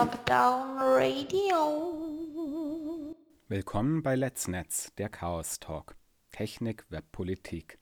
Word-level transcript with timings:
Lockdown 0.00 0.78
Radio. 0.78 1.44
Willkommen 3.48 4.02
bei 4.02 4.16
Let's 4.16 4.48
Netz, 4.48 4.94
der 4.94 5.10
Chaos 5.10 5.60
Talk. 5.60 5.94
Technik, 6.32 6.86
Web, 6.88 7.12
Politik. 7.12 7.78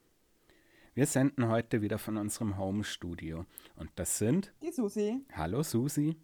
Wir 0.95 1.07
senden 1.07 1.49
heute 1.49 1.81
wieder 1.81 1.97
von 1.97 2.17
unserem 2.17 2.59
Home-Studio. 2.59 3.47
Und 3.77 3.93
das 3.95 4.19
sind. 4.19 4.53
Die 4.65 4.73
Susi. 4.73 5.25
Hallo 5.33 5.63
Susi. 5.63 6.17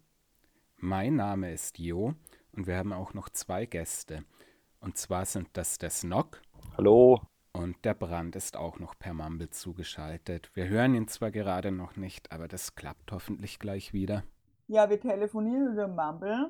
Mein 0.75 1.15
Name 1.15 1.53
ist 1.53 1.79
Jo 1.79 2.13
und 2.51 2.67
wir 2.67 2.75
haben 2.75 2.91
auch 2.91 3.13
noch 3.13 3.29
zwei 3.29 3.65
Gäste. 3.65 4.25
Und 4.81 4.97
zwar 4.97 5.23
sind 5.23 5.47
das 5.53 5.77
der 5.77 5.91
Snock. 5.91 6.41
Hallo. 6.75 7.21
Und 7.53 7.85
der 7.85 7.93
Brand 7.93 8.35
ist 8.35 8.57
auch 8.57 8.79
noch 8.79 8.99
per 8.99 9.13
Mumble 9.13 9.49
zugeschaltet. 9.49 10.51
Wir 10.55 10.67
hören 10.67 10.93
ihn 10.93 11.07
zwar 11.07 11.31
gerade 11.31 11.71
noch 11.71 11.95
nicht, 11.95 12.33
aber 12.33 12.49
das 12.49 12.75
klappt 12.75 13.13
hoffentlich 13.13 13.59
gleich 13.59 13.93
wieder. 13.93 14.25
Ja, 14.67 14.89
wir 14.89 14.99
telefonieren 14.99 15.73
über 15.73 15.87
Mumble 15.87 16.49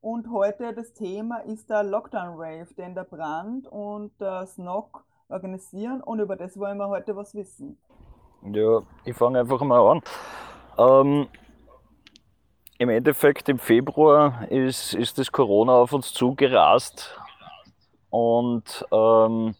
und 0.00 0.30
heute 0.30 0.72
das 0.72 0.92
Thema 0.92 1.38
ist 1.38 1.68
der 1.68 1.82
Lockdown 1.82 2.34
Rave, 2.36 2.72
den 2.78 2.94
der 2.94 3.02
Brand 3.02 3.66
und 3.66 4.12
der 4.20 4.46
Snock 4.46 5.04
organisieren 5.28 6.00
und 6.00 6.20
über 6.20 6.36
das 6.36 6.56
wollen 6.56 6.78
wir 6.78 6.86
heute 6.86 7.16
was 7.16 7.34
wissen. 7.34 7.76
Ja, 8.52 8.82
ich 9.04 9.16
fange 9.16 9.40
einfach 9.40 9.60
mal 9.62 9.80
an. 9.80 10.02
Ähm, 10.78 11.26
Im 12.78 12.88
Endeffekt 12.88 13.48
im 13.48 13.58
Februar 13.58 14.48
ist, 14.48 14.94
ist 14.94 15.18
das 15.18 15.32
Corona 15.32 15.72
auf 15.72 15.92
uns 15.92 16.12
zugerast 16.12 17.18
und 18.10 18.86
ähm, 18.92 19.56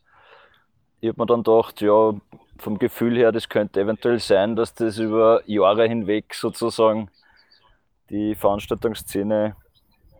ich 1.01 1.09
habe 1.09 1.23
mir 1.23 1.27
dann 1.27 1.43
gedacht, 1.43 1.81
ja, 1.81 2.15
vom 2.59 2.79
Gefühl 2.79 3.17
her, 3.17 3.33
das 3.33 3.49
könnte 3.49 3.81
eventuell 3.81 4.21
sein, 4.21 4.55
dass 4.55 4.75
das 4.75 4.99
über 4.99 5.43
Jahre 5.47 5.89
hinweg 5.89 6.34
sozusagen 6.34 7.11
die 8.11 8.35
Veranstaltungsszene 8.35 9.57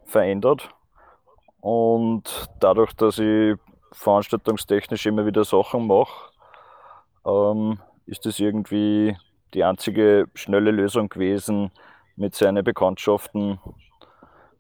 verändert. 0.05 0.69
Und 1.61 2.49
dadurch, 2.61 2.93
dass 2.95 3.19
ich 3.19 3.57
veranstaltungstechnisch 3.93 5.07
immer 5.07 5.27
wieder 5.27 5.45
Sachen 5.45 5.87
mache, 5.87 6.31
ähm, 7.25 7.81
ist 8.07 8.27
das 8.27 8.39
irgendwie 8.39 9.17
die 9.55 9.65
einzige 9.65 10.29
schnelle 10.35 10.71
Lösung 10.71 11.09
gewesen, 11.09 11.71
mit 12.15 12.35
seinen 12.35 12.65
Bekanntschaften 12.65 13.59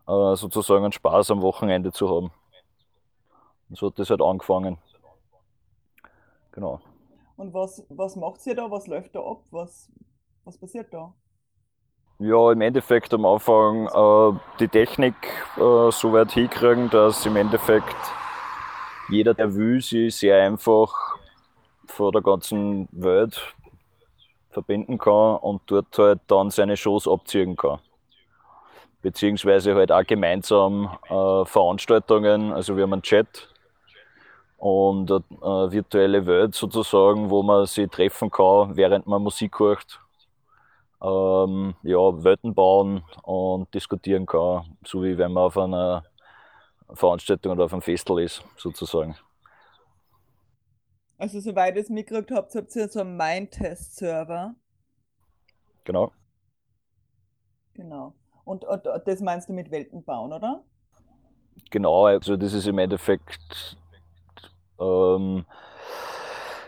äh, 0.06 0.36
sozusagen 0.36 0.84
einen 0.84 0.92
Spaß 0.92 1.30
am 1.30 1.42
Wochenende 1.42 1.92
zu 1.92 2.08
haben. 2.08 2.30
Und 3.68 3.78
so 3.78 3.88
hat 3.88 3.98
das 3.98 4.10
halt 4.10 4.22
angefangen. 4.22 4.78
Genau. 6.52 6.80
Und 7.36 7.52
was, 7.52 7.84
was 7.88 8.16
macht 8.16 8.46
ihr 8.46 8.54
da? 8.54 8.70
Was 8.70 8.86
läuft 8.86 9.14
da 9.14 9.20
ab? 9.20 9.42
Was, 9.50 9.90
was 10.44 10.56
passiert 10.58 10.92
da? 10.92 11.12
Ja, 12.18 12.50
im 12.50 12.62
Endeffekt 12.62 13.12
am 13.12 13.26
Anfang 13.26 13.88
äh, 13.88 14.38
die 14.58 14.68
Technik 14.68 15.14
äh, 15.58 15.90
so 15.90 16.14
weit 16.14 16.32
hinkriegen, 16.32 16.88
dass 16.88 17.26
im 17.26 17.36
Endeffekt 17.36 17.94
jeder, 19.10 19.34
der 19.34 19.54
will, 19.54 19.82
sie 19.82 20.08
sehr 20.08 20.42
einfach 20.42 20.94
vor 21.84 22.12
der 22.12 22.22
ganzen 22.22 22.88
Welt 22.90 23.54
verbinden 24.50 24.96
kann 24.96 25.36
und 25.36 25.60
dort 25.66 25.98
halt 25.98 26.20
dann 26.26 26.48
seine 26.48 26.78
Shows 26.78 27.06
abziehen 27.06 27.54
kann. 27.54 27.80
Beziehungsweise 29.02 29.74
halt 29.74 29.92
auch 29.92 30.06
gemeinsam 30.06 30.96
äh, 31.10 31.44
Veranstaltungen, 31.44 32.50
also 32.50 32.78
wir 32.78 32.84
haben 32.84 32.94
einen 32.94 33.02
Chat 33.02 33.50
und 34.56 35.12
eine 35.12 35.20
äh, 35.42 35.70
virtuelle 35.70 36.24
Welt 36.24 36.54
sozusagen, 36.54 37.28
wo 37.28 37.42
man 37.42 37.66
sich 37.66 37.90
treffen 37.90 38.30
kann, 38.30 38.74
während 38.74 39.06
man 39.06 39.22
Musik 39.22 39.58
hört 39.58 40.00
ähm, 41.02 41.74
ja, 41.82 42.24
Welten 42.24 42.54
bauen 42.54 43.02
und 43.22 43.72
diskutieren 43.74 44.26
kann, 44.26 44.76
so 44.84 45.02
wie 45.02 45.18
wenn 45.18 45.32
man 45.32 45.44
auf 45.44 45.58
einer 45.58 46.04
Veranstaltung 46.92 47.52
oder 47.52 47.64
auf 47.64 47.72
einem 47.72 47.82
Festival 47.82 48.22
ist, 48.22 48.42
sozusagen. 48.56 49.16
Also 51.18 51.40
soweit 51.40 51.76
ich 51.76 51.84
es 51.84 51.90
mitgekriegt 51.90 52.30
habe, 52.30 52.48
habt 52.54 52.76
ihr 52.76 52.88
so 52.88 53.00
einen 53.00 53.16
Mind-Test-Server. 53.16 54.54
Genau. 55.84 56.12
Genau. 57.74 58.14
Und, 58.44 58.64
und, 58.64 58.86
das 59.06 59.20
meinst 59.20 59.48
du 59.48 59.52
mit 59.52 59.70
Welten 59.70 60.04
bauen, 60.04 60.32
oder? 60.32 60.62
Genau, 61.70 62.06
also 62.06 62.36
das 62.36 62.52
ist 62.52 62.66
im 62.66 62.78
Endeffekt 62.78 63.76
ähm, 64.78 65.46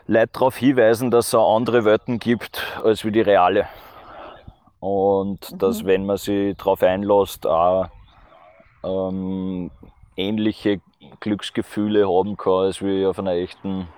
Leute 0.06 0.30
darauf 0.32 0.56
hinweisen, 0.56 1.10
dass 1.10 1.28
es 1.28 1.34
auch 1.34 1.56
andere 1.56 1.84
Welten 1.84 2.18
gibt 2.18 2.62
als 2.82 3.04
wie 3.04 3.12
die 3.12 3.20
reale. 3.20 3.68
Und 4.80 5.52
mhm. 5.52 5.58
dass, 5.58 5.84
wenn 5.84 6.06
man 6.06 6.16
sich 6.16 6.56
darauf 6.56 6.82
einlässt, 6.82 7.46
auch 7.46 7.88
ähm, 8.84 9.70
ähnliche 10.16 10.80
Glücksgefühle 11.20 12.08
haben 12.08 12.36
kann, 12.36 12.66
als 12.66 12.82
wie 12.82 13.06
auf 13.06 13.18
einer 13.18 13.32
echten 13.32 13.88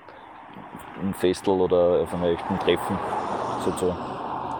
Festel 1.14 1.60
oder 1.60 2.02
auf 2.02 2.14
einer 2.14 2.28
echten 2.28 2.58
Treffen. 2.58 2.98
Sozusagen. 3.64 3.98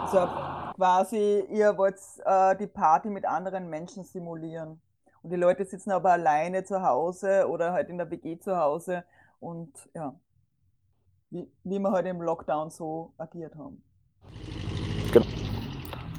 Also 0.03 0.75
quasi, 0.77 1.45
ihr 1.51 1.77
wollt 1.77 1.97
äh, 2.25 2.57
die 2.57 2.67
Party 2.67 3.11
mit 3.11 3.27
anderen 3.27 3.69
Menschen 3.69 4.05
simulieren. 4.05 4.81
Und 5.23 5.31
die 5.31 5.37
Leute 5.37 5.65
sitzen 5.65 5.91
aber 5.91 6.13
alleine 6.13 6.65
zu 6.65 6.83
Hause 6.83 7.47
oder 7.49 7.73
halt 7.73 7.91
in 7.91 7.99
der 7.99 8.11
WG 8.11 8.39
zu 8.39 8.57
Hause 8.57 9.05
und 9.39 9.71
ja, 9.95 10.15
wie, 11.31 11.51
wie 11.65 11.79
wir 11.79 11.91
heute 11.91 12.09
halt 12.09 12.17
im 12.17 12.23
Lockdown 12.23 12.71
so 12.71 13.13
agiert 13.19 13.55
haben. 13.57 13.83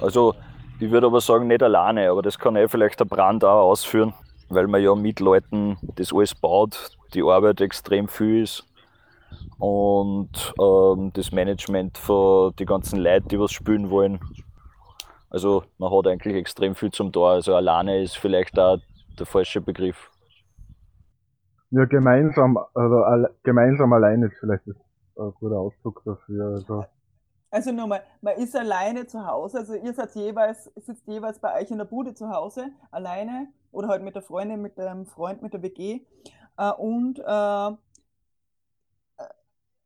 Also 0.01 0.33
ich 0.79 0.89
würde 0.89 1.07
aber 1.07 1.21
sagen, 1.21 1.47
nicht 1.47 1.61
alleine, 1.61 2.09
aber 2.09 2.21
das 2.21 2.39
kann 2.39 2.55
eh 2.55 2.67
vielleicht 2.67 2.99
der 2.99 3.05
Brand 3.05 3.43
auch 3.43 3.69
ausführen, 3.69 4.13
weil 4.49 4.67
man 4.67 4.81
ja 4.81 4.95
mit 4.95 5.19
Leuten 5.19 5.77
das 5.95 6.11
alles 6.11 6.33
baut, 6.33 6.97
die 7.13 7.21
Arbeit 7.21 7.61
extrem 7.61 8.07
viel 8.07 8.43
ist 8.43 8.65
und 9.59 10.53
ähm, 10.59 11.11
das 11.13 11.31
Management 11.31 11.97
für 11.97 12.51
die 12.57 12.65
ganzen 12.65 12.99
Leute, 12.99 13.27
die 13.27 13.39
was 13.39 13.51
spielen 13.51 13.91
wollen. 13.91 14.19
Also 15.29 15.63
man 15.77 15.91
hat 15.91 16.07
eigentlich 16.07 16.35
extrem 16.35 16.75
viel 16.75 16.91
zum 16.91 17.11
Tor. 17.11 17.31
Also 17.31 17.55
alleine 17.55 18.01
ist 18.01 18.17
vielleicht 18.17 18.57
auch 18.59 18.79
der 19.19 19.25
falsche 19.25 19.61
Begriff. 19.61 20.09
Ja, 21.69 21.85
gemeinsam, 21.85 22.57
also 22.73 22.95
alle, 23.03 23.33
gemeinsam 23.43 23.93
alleine 23.93 24.25
ist 24.25 24.37
vielleicht 24.39 24.67
ein 24.67 25.33
guter 25.39 25.57
Ausdruck 25.57 26.01
dafür. 26.03 26.55
Also 26.55 26.85
also 27.51 27.71
nochmal, 27.71 28.03
man 28.21 28.35
ist 28.37 28.55
alleine 28.55 29.05
zu 29.05 29.25
Hause, 29.27 29.59
also 29.59 29.75
ihr 29.75 29.93
seid 29.93 30.15
jeweils, 30.15 30.71
sitzt 30.75 31.05
jeweils 31.07 31.39
bei 31.39 31.61
euch 31.61 31.69
in 31.69 31.77
der 31.77 31.85
Bude 31.85 32.13
zu 32.13 32.29
Hause, 32.29 32.71
alleine 32.89 33.49
oder 33.71 33.89
halt 33.89 34.03
mit 34.03 34.15
der 34.15 34.21
Freundin, 34.21 34.61
mit 34.61 34.77
dem 34.77 35.05
Freund, 35.05 35.41
mit 35.41 35.53
der 35.53 35.61
WG 35.61 36.01
äh, 36.57 36.71
und 36.71 37.19
äh, 37.19 37.75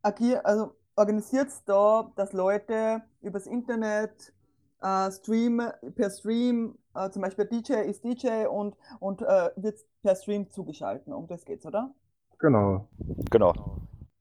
agier, 0.03 0.45
also 0.45 0.75
organisiert 0.95 1.49
da, 1.65 2.11
dass 2.15 2.33
Leute 2.33 3.01
übers 3.21 3.47
Internet 3.47 4.33
äh, 4.81 5.11
Stream, 5.11 5.61
per 5.95 6.09
Stream, 6.09 6.77
äh, 6.93 7.09
zum 7.09 7.21
Beispiel 7.21 7.45
DJ 7.45 7.73
ist 7.81 8.03
DJ 8.03 8.45
und, 8.45 8.75
und 8.99 9.21
äh, 9.21 9.49
wird 9.55 9.79
per 10.03 10.15
Stream 10.15 10.49
zugeschalten. 10.49 11.13
Um 11.13 11.27
das 11.27 11.45
geht's, 11.45 11.65
oder? 11.65 11.93
Genau. 12.39 12.87
Genau. 13.31 13.53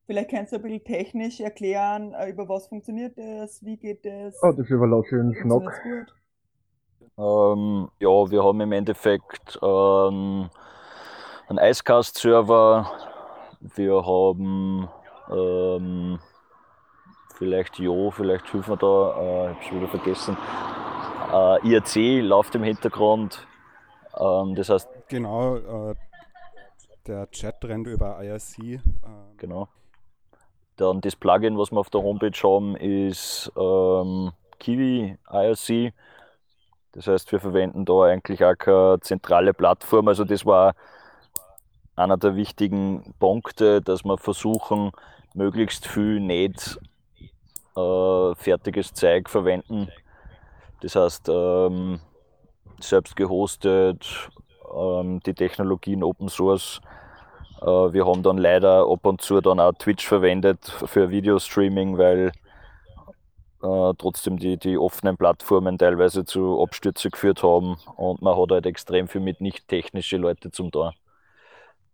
Vielleicht 0.06 0.30
kannst 0.30 0.52
du 0.52 0.56
ein 0.56 0.62
bisschen 0.62 0.84
technisch 0.84 1.40
erklären, 1.40 2.12
äh, 2.12 2.28
über 2.28 2.48
was 2.48 2.66
funktioniert 2.66 3.16
das, 3.16 3.64
wie 3.64 3.76
geht 3.76 4.04
das? 4.04 4.38
Oh, 4.42 4.52
das 4.52 4.68
überlasse 4.68 5.06
ich 5.06 5.10
den 5.10 5.34
Schnack. 5.34 6.08
Ähm, 7.16 7.88
ja, 8.00 8.30
wir 8.30 8.44
haben 8.44 8.60
im 8.60 8.72
Endeffekt 8.72 9.58
ähm, 9.62 10.50
einen 11.48 11.58
Icecast-Server. 11.58 12.90
Wir 13.60 14.04
haben 14.04 14.88
ähm, 15.30 16.18
vielleicht 17.36 17.78
Jo, 17.78 18.10
vielleicht 18.10 18.50
hilft 18.50 18.68
mir 18.68 18.76
da, 18.76 18.86
äh, 18.86 19.52
ich 19.52 19.56
habe 19.56 19.62
schon 19.62 19.76
wieder 19.78 19.88
vergessen. 19.88 20.36
Äh, 21.32 21.68
IRC 21.68 22.22
läuft 22.22 22.54
im 22.56 22.62
Hintergrund. 22.64 23.46
Ähm, 24.18 24.54
das 24.54 24.68
heißt. 24.68 24.88
Genau, 25.08 25.56
äh, 25.56 25.94
der 27.06 27.30
Chat 27.30 27.64
rennt 27.64 27.86
über 27.86 28.22
IRC. 28.22 28.58
Ähm, 28.58 28.80
genau. 29.36 29.68
Dann 30.76 31.00
das 31.00 31.16
Plugin, 31.16 31.56
was 31.56 31.70
wir 31.70 31.78
auf 31.78 31.90
der 31.90 32.02
Homepage 32.02 32.36
haben, 32.42 32.76
ist 32.76 33.50
ähm, 33.56 34.32
Kiwi 34.58 35.16
IRC. 35.30 35.92
Das 36.92 37.06
heißt, 37.06 37.30
wir 37.32 37.40
verwenden 37.40 37.84
da 37.84 38.04
eigentlich 38.04 38.44
auch 38.44 38.56
keine 38.56 39.00
zentrale 39.00 39.52
Plattform. 39.54 40.08
Also 40.08 40.24
das 40.24 40.46
war 40.46 40.74
einer 41.96 42.16
der 42.16 42.36
wichtigen 42.36 43.14
Punkte, 43.18 43.82
dass 43.82 44.04
wir 44.04 44.18
versuchen, 44.18 44.90
möglichst 45.34 45.86
viel 45.86 46.20
nicht 46.20 46.78
äh, 47.76 48.34
fertiges 48.34 48.92
Zeug 48.94 49.28
verwenden. 49.28 49.88
Das 50.80 50.96
heißt, 50.96 51.28
ähm, 51.28 52.00
selbst 52.80 53.16
gehostet, 53.16 54.30
ähm, 54.74 55.20
die 55.20 55.34
Technologien 55.34 56.02
Open 56.02 56.28
Source. 56.28 56.80
Äh, 57.62 57.66
wir 57.66 58.06
haben 58.06 58.22
dann 58.22 58.38
leider 58.38 58.86
ab 58.90 59.06
und 59.06 59.20
zu 59.22 59.40
dann 59.40 59.60
auch 59.60 59.72
Twitch 59.72 60.06
verwendet 60.06 60.64
für 60.86 61.10
Videostreaming, 61.10 61.98
weil 61.98 62.32
äh, 63.62 63.94
trotzdem 63.98 64.38
die, 64.38 64.58
die 64.58 64.76
offenen 64.78 65.16
Plattformen 65.16 65.78
teilweise 65.78 66.24
zu 66.24 66.62
Abstürzen 66.62 67.10
geführt 67.10 67.42
haben 67.42 67.76
und 67.96 68.20
man 68.22 68.36
hat 68.36 68.50
halt 68.50 68.66
extrem 68.66 69.08
viel 69.08 69.20
mit 69.22 69.40
nicht 69.40 69.68
technischen 69.68 70.20
Leuten 70.22 70.52
zum 70.52 70.70
da. 70.70 70.92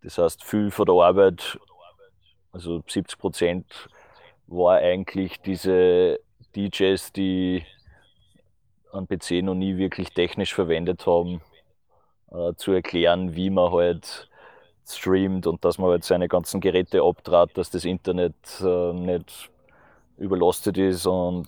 Das 0.03 0.17
heißt, 0.17 0.43
viel 0.43 0.71
von 0.71 0.85
der 0.85 0.95
Arbeit, 0.95 1.59
also 2.51 2.81
70 2.87 3.17
Prozent, 3.17 3.65
war 4.47 4.77
eigentlich 4.77 5.39
diese 5.41 6.19
DJs, 6.55 7.13
die 7.13 7.65
einen 8.91 9.07
PC 9.07 9.43
noch 9.43 9.55
nie 9.55 9.77
wirklich 9.77 10.09
technisch 10.13 10.53
verwendet 10.53 11.05
haben, 11.05 11.41
äh, 12.31 12.53
zu 12.55 12.73
erklären, 12.73 13.35
wie 13.35 13.49
man 13.49 13.71
halt 13.71 14.29
streamt 14.97 15.47
und 15.47 15.63
dass 15.65 15.77
man 15.77 15.89
halt 15.89 16.03
seine 16.03 16.27
ganzen 16.27 16.61
Geräte 16.61 17.01
abtrat, 17.03 17.51
dass 17.57 17.69
das 17.69 17.85
Internet 17.85 18.35
äh, 18.61 18.93
nicht 18.93 19.49
überlastet 20.17 20.77
ist 20.77 21.05
und 21.05 21.47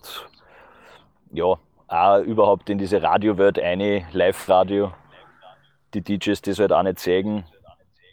ja, 1.31 1.57
auch 1.87 2.19
überhaupt 2.19 2.69
in 2.69 2.77
diese 2.77 3.01
Radiowelt 3.01 3.59
eine, 3.59 4.05
Live-Radio, 4.11 4.93
die 5.93 6.01
DJs 6.01 6.41
das 6.41 6.59
halt 6.59 6.71
auch 6.71 6.83
nicht 6.83 6.99
zeigen, 6.99 7.45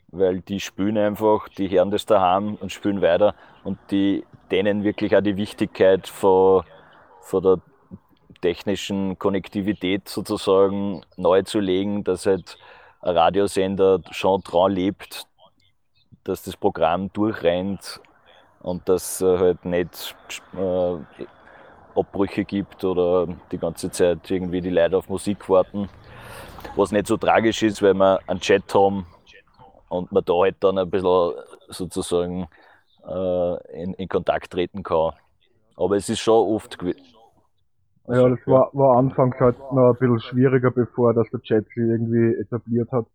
weil 0.09 0.41
die 0.41 0.61
spielen 0.61 0.99
einfach, 0.99 1.49
die 1.49 1.69
hören 1.71 1.91
das 1.91 2.06
daheim 2.06 2.56
und 2.56 2.73
spielen 2.73 3.00
weiter 3.00 3.35
und 3.65 3.79
die 3.91 4.25
denen 4.50 4.85
wirklich 4.85 5.17
auch 5.17 5.21
die 5.21 5.37
Wichtigkeit 5.37 6.09
von, 6.09 6.65
von 7.21 7.43
der 7.43 7.59
technischen 8.41 9.19
Konnektivität 9.19 10.09
sozusagen 10.09 11.03
neu 11.17 11.43
zu 11.43 11.61
legen, 11.61 12.05
dass 12.05 12.27
halt 12.27 12.59
ein 13.02 13.17
Radiosender 13.17 14.00
schon 14.11 14.43
dran 14.43 14.73
lebt, 14.73 15.26
dass 16.25 16.43
das 16.43 16.56
Programm 16.56 17.12
durchrennt 17.12 18.00
und 18.61 18.88
dass 18.88 19.20
äh, 19.20 19.38
halt 19.38 19.64
nicht 19.64 20.14
äh, 20.56 20.97
Abbrüche 21.99 22.44
gibt 22.44 22.85
oder 22.85 23.26
die 23.50 23.58
ganze 23.58 23.91
Zeit 23.91 24.31
irgendwie 24.31 24.61
die 24.61 24.70
Leute 24.70 24.97
auf 24.97 25.08
Musik 25.08 25.49
warten. 25.49 25.88
Was 26.76 26.93
nicht 26.93 27.06
so 27.06 27.17
tragisch 27.17 27.62
ist, 27.62 27.82
weil 27.82 27.94
wir 27.94 28.20
einen 28.26 28.41
Chat 28.41 28.75
haben 28.75 29.06
und 29.88 30.12
man 30.12 30.25
da 30.25 30.35
halt 30.35 30.56
dann 30.61 30.79
ein 30.79 30.91
bisschen 30.91 31.32
sozusagen 31.69 32.49
äh, 33.06 33.82
in, 33.82 33.94
in, 33.94 34.08
Kontakt 34.08 34.53
treten 34.53 34.82
kann. 34.82 35.14
Aber 35.76 35.96
es 35.96 36.08
ist 36.08 36.20
schon 36.20 36.55
oft 36.55 36.79
gewesen. 36.79 37.00
Ja, 38.10 38.28
das 38.28 38.46
war, 38.46 38.70
war 38.72 38.98
anfangs 38.98 39.36
halt 39.38 39.58
noch 39.72 39.92
ein 39.92 39.98
bisschen 39.98 40.20
schwieriger, 40.20 40.70
bevor 40.70 41.14
das 41.14 41.28
der 41.30 41.40
Chat 41.40 41.66
sich 41.68 41.76
irgendwie 41.76 42.34
etabliert 42.34 42.90
hat 42.92 43.06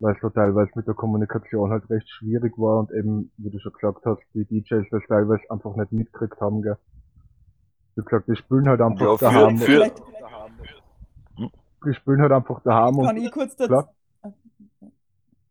weil 0.00 0.14
es 0.14 0.20
da 0.20 0.30
teilweise 0.30 0.70
mit 0.74 0.86
der 0.86 0.94
Kommunikation 0.94 1.70
halt 1.70 1.88
recht 1.90 2.08
schwierig 2.08 2.56
war 2.56 2.80
und 2.80 2.92
eben, 2.92 3.30
wie 3.36 3.50
du 3.50 3.58
schon 3.58 3.72
gesagt 3.72 4.04
hast, 4.04 4.20
die 4.34 4.44
DJs 4.44 4.86
das 4.90 5.02
teilweise 5.08 5.42
einfach 5.50 5.74
nicht 5.74 5.92
mitgekriegt 5.92 6.40
haben, 6.40 6.62
gell. 6.62 6.76
Wie 7.96 8.02
gesagt, 8.02 8.28
die 8.28 8.36
spielen 8.36 8.68
halt 8.68 8.80
einfach 8.80 9.00
ja, 9.00 9.16
für, 9.16 9.24
daheim. 9.24 9.58
Für, 9.58 9.90
die 11.84 11.94
spielen 11.94 12.20
halt 12.20 12.32
einfach 12.32 12.60
daheim 12.62 13.00
Kann 13.00 13.16
und, 13.16 13.24
ich 13.24 13.32
kurz 13.32 13.56
dazu, 13.56 13.88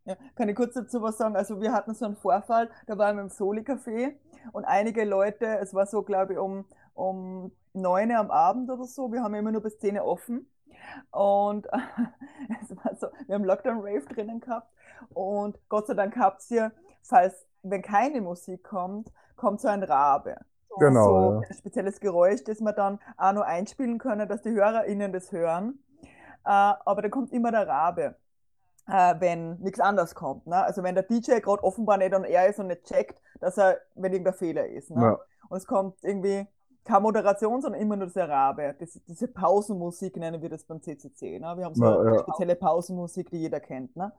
ja, 0.08 0.16
kann 0.36 0.48
ich 0.48 0.56
kurz 0.56 0.74
dazu 0.74 1.02
was 1.02 1.18
sagen? 1.18 1.36
Also 1.36 1.60
wir 1.60 1.74
hatten 1.74 1.94
so 1.94 2.06
einen 2.06 2.16
Vorfall, 2.16 2.70
da 2.86 2.98
waren 2.98 3.18
wir 3.18 3.24
im 3.24 3.30
Soli-Café 3.30 4.16
und 4.54 4.64
einige 4.64 5.04
Leute, 5.04 5.60
es 5.60 5.74
war 5.74 5.86
so, 5.86 6.02
glaube 6.02 6.34
ich, 6.34 6.40
um, 6.40 6.66
um 6.94 7.52
9 7.74 8.12
Uhr 8.12 8.18
am 8.18 8.32
Abend 8.32 8.72
oder 8.72 8.86
so, 8.86 9.12
wir 9.12 9.22
haben 9.22 9.36
immer 9.36 9.52
nur 9.52 9.62
bis 9.62 9.78
10 9.80 9.98
Uhr 9.98 10.06
offen 10.06 10.50
und 11.12 11.68
es 12.62 12.76
war 12.78 12.96
so, 12.96 13.08
wir 13.26 13.36
haben 13.36 13.44
Lockdown 13.44 13.80
Rave 13.80 14.06
drinnen 14.06 14.40
gehabt 14.40 14.72
und 15.10 15.60
Gott 15.68 15.88
sei 15.88 15.94
Dank 15.94 16.16
habt 16.16 16.50
ihr, 16.52 16.72
falls, 17.02 17.46
wenn 17.64 17.82
keine 17.82 18.22
Musik 18.22 18.64
kommt, 18.64 19.12
kommt 19.36 19.60
so 19.60 19.68
ein 19.68 19.84
Rabe. 19.84 20.38
Genau. 20.80 21.42
So 21.42 21.42
ein 21.50 21.54
spezielles 21.54 22.00
Geräusch, 22.00 22.44
das 22.46 22.62
wir 22.62 22.72
dann 22.72 23.00
auch 23.18 23.34
noch 23.34 23.42
einspielen 23.42 23.98
können, 23.98 24.28
dass 24.30 24.42
die 24.42 24.52
HörerInnen 24.52 25.12
das 25.12 25.34
hören. 25.34 25.80
Äh, 26.46 26.50
aber 26.50 27.02
da 27.02 27.10
kommt 27.10 27.34
immer 27.34 27.52
der 27.52 27.68
Rabe. 27.68 28.16
Äh, 28.88 29.16
wenn 29.20 29.58
nichts 29.60 29.82
anderes 29.82 30.16
kommt. 30.16 30.48
Ne? 30.48 30.64
Also 30.64 30.82
wenn 30.82 30.96
der 30.96 31.04
DJ 31.04 31.40
gerade 31.40 31.64
offenbar 31.64 31.98
nicht 31.98 32.16
on 32.16 32.24
air 32.24 32.48
ist 32.48 32.60
und 32.60 32.68
nicht 32.68 32.86
checkt, 32.86 33.22
dass 33.42 33.58
er, 33.58 33.80
wenn 33.96 34.14
irgendein 34.14 34.34
Fehler 34.34 34.66
ist. 34.66 34.92
Ne? 34.92 35.02
Ja. 35.02 35.20
Und 35.50 35.58
es 35.58 35.68
kommt 35.68 35.98
irgendwie 36.04 36.48
keine 36.86 37.02
Moderation, 37.02 37.62
sondern 37.62 37.82
immer 37.82 37.98
nur 37.98 38.08
das 38.08 38.16
Arabe. 38.16 38.76
Das, 38.80 39.00
diese 39.08 39.28
Pausenmusik 39.28 40.16
nennen 40.16 40.42
wir 40.42 40.50
das 40.50 40.64
beim 40.64 40.82
CCC. 40.82 41.40
Ne? 41.40 41.54
Wir 41.58 41.66
haben 41.66 41.76
so 41.76 41.84
ja, 41.84 42.00
eine 42.00 42.16
ja. 42.16 42.20
spezielle 42.20 42.56
Pausenmusik, 42.56 43.30
die 43.30 43.40
jeder 43.40 43.60
kennt. 43.60 43.96
Ne? 43.98 44.14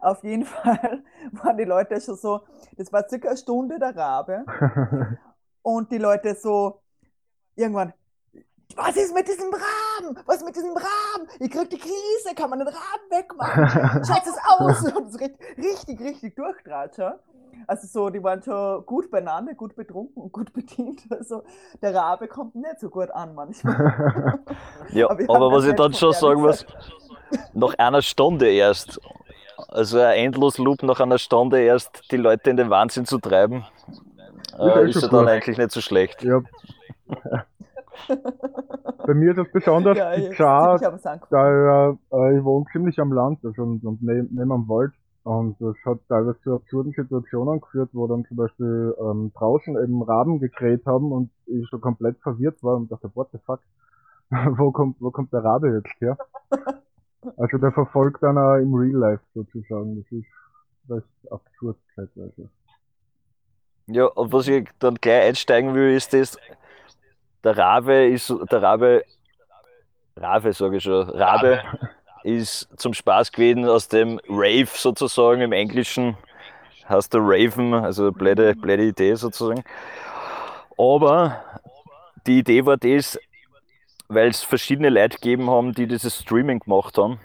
Auf 0.00 0.24
jeden 0.24 0.44
Fall 0.46 1.02
waren 1.32 1.58
die 1.58 1.64
Leute 1.64 2.00
schon 2.00 2.16
so, 2.16 2.40
das 2.78 2.90
war 2.92 3.06
circa 3.06 3.28
eine 3.28 3.36
Stunde 3.36 3.78
der 3.78 3.94
Rabe. 3.94 4.44
und 5.62 5.92
die 5.92 5.98
Leute 5.98 6.34
so, 6.34 6.80
irgendwann, 7.54 7.92
was 8.76 8.96
ist 8.96 9.14
mit 9.14 9.28
diesem 9.28 9.52
Raben? 9.52 10.18
Was 10.26 10.36
ist 10.36 10.44
mit 10.44 10.56
diesem 10.56 10.76
Raben? 10.76 11.28
Ich 11.38 11.50
krieg 11.50 11.70
die 11.70 11.78
Krise, 11.78 12.34
kann 12.36 12.50
man 12.50 12.60
den 12.60 12.68
Raben 12.68 13.10
wegmachen? 13.10 14.04
Schaut 14.04 14.22
es 14.26 14.38
aus? 14.46 14.92
Und 14.96 15.08
das 15.08 15.20
richtig, 15.20 15.58
richtig, 15.58 16.00
richtig 16.00 16.36
durchtratscher. 16.36 17.18
Also 17.66 17.86
so, 17.86 18.10
die 18.10 18.22
waren 18.22 18.42
schon 18.42 18.84
gut 18.86 19.10
beieinander, 19.10 19.54
gut 19.54 19.76
betrunken 19.76 20.22
und 20.22 20.32
gut 20.32 20.52
bedient. 20.54 21.02
Also 21.10 21.42
der 21.82 21.94
Rabe 21.94 22.26
kommt 22.26 22.54
nicht 22.54 22.80
so 22.80 22.88
gut 22.88 23.10
an 23.10 23.34
manchmal. 23.34 24.40
ja, 24.90 25.10
aber, 25.10 25.22
aber 25.28 25.52
was 25.52 25.64
ich 25.66 25.74
dann 25.74 25.92
schon 25.92 26.12
sagen 26.12 26.40
muss, 26.40 26.64
nach 27.52 27.74
einer 27.74 28.02
Stunde 28.02 28.50
erst, 28.50 29.00
also 29.68 30.00
ein 30.00 30.16
Endlos-Loop 30.26 30.82
nach 30.84 31.00
einer 31.00 31.18
Stunde 31.18 31.60
erst 31.60 32.10
die 32.10 32.16
Leute 32.16 32.50
in 32.50 32.56
den 32.56 32.70
Wahnsinn 32.70 33.04
zu 33.04 33.18
treiben, 33.18 33.64
äh, 34.58 34.88
ist 34.88 35.02
ja 35.02 35.08
dann 35.08 35.28
eigentlich 35.28 35.58
nicht 35.58 35.70
so 35.70 35.80
schlecht. 35.80 36.22
Ja. 36.22 36.40
Bei 39.06 39.14
mir 39.14 39.30
ist 39.30 39.38
das 39.38 39.52
besonders 39.52 39.98
ja, 39.98 40.14
bizarr, 40.14 40.78
da 41.30 41.90
äh, 41.90 42.38
ich 42.38 42.44
wohne 42.44 42.66
ziemlich 42.72 42.98
am 42.98 43.12
Land, 43.12 43.44
also 43.44 43.62
und, 43.62 43.84
und 43.84 44.02
neben, 44.02 44.28
neben 44.32 44.52
am 44.52 44.68
Wald. 44.68 44.92
Und 45.22 45.60
das 45.60 45.76
hat 45.84 45.98
teilweise 46.08 46.40
zu 46.42 46.54
absurden 46.54 46.92
Situationen 46.92 47.60
geführt, 47.60 47.90
wo 47.92 48.06
dann 48.06 48.24
zum 48.24 48.38
Beispiel 48.38 48.94
ähm, 48.98 49.32
draußen 49.34 49.76
eben 49.82 50.02
Raben 50.02 50.40
gekräht 50.40 50.86
haben 50.86 51.12
und 51.12 51.30
ich 51.46 51.68
schon 51.68 51.80
komplett 51.80 52.18
verwirrt 52.22 52.62
war 52.62 52.76
und 52.76 52.90
dachte, 52.90 53.10
what 53.14 53.28
the 53.32 53.38
fuck, 53.44 53.60
wo 54.30 54.72
kommt, 54.72 54.96
wo 55.00 55.10
kommt 55.10 55.32
der 55.32 55.44
Rabe 55.44 55.70
jetzt 55.70 56.00
her? 56.00 56.16
Also 57.36 57.58
der 57.58 57.70
verfolgt 57.72 58.22
dann 58.22 58.38
auch 58.38 58.56
im 58.56 58.74
Real 58.74 58.96
Life 58.98 59.22
sozusagen. 59.34 59.96
Das 59.96 60.10
ist 60.10 60.26
recht 60.88 61.32
absurd 61.32 61.76
zeitweise. 61.94 62.48
Ja, 63.88 64.06
und 64.06 64.32
was 64.32 64.48
ich 64.48 64.68
dann 64.78 64.94
gleich 64.94 65.28
einsteigen 65.28 65.74
will, 65.74 65.94
ist 65.94 66.14
das, 66.14 66.38
der 67.44 67.56
Rabe 67.56 68.06
ist, 68.06 68.32
der 68.50 68.62
Rabe, 68.62 69.04
Rabe 70.16 70.52
sage 70.52 70.76
ich 70.78 70.82
schon, 70.82 71.08
Rabe 71.10 71.62
ist 72.24 72.68
zum 72.76 72.94
Spaß 72.94 73.32
gewesen 73.32 73.66
aus 73.66 73.88
dem 73.88 74.20
Rave 74.28 74.68
sozusagen 74.72 75.40
im 75.40 75.52
Englischen 75.52 76.16
heißt 76.90 77.14
der 77.14 77.20
Raven, 77.22 77.72
also 77.72 78.12
blöde, 78.12 78.54
blöde 78.54 78.84
Idee 78.84 79.14
sozusagen. 79.14 79.62
Aber 80.76 81.42
die 82.26 82.40
Idee 82.40 82.66
war 82.66 82.76
das, 82.76 83.18
weil 84.08 84.28
es 84.28 84.42
verschiedene 84.42 84.90
Leute 84.90 85.16
gegeben 85.16 85.48
haben, 85.48 85.72
die 85.72 85.86
dieses 85.86 86.18
Streaming 86.20 86.58
gemacht 86.58 86.98
haben. 86.98 87.20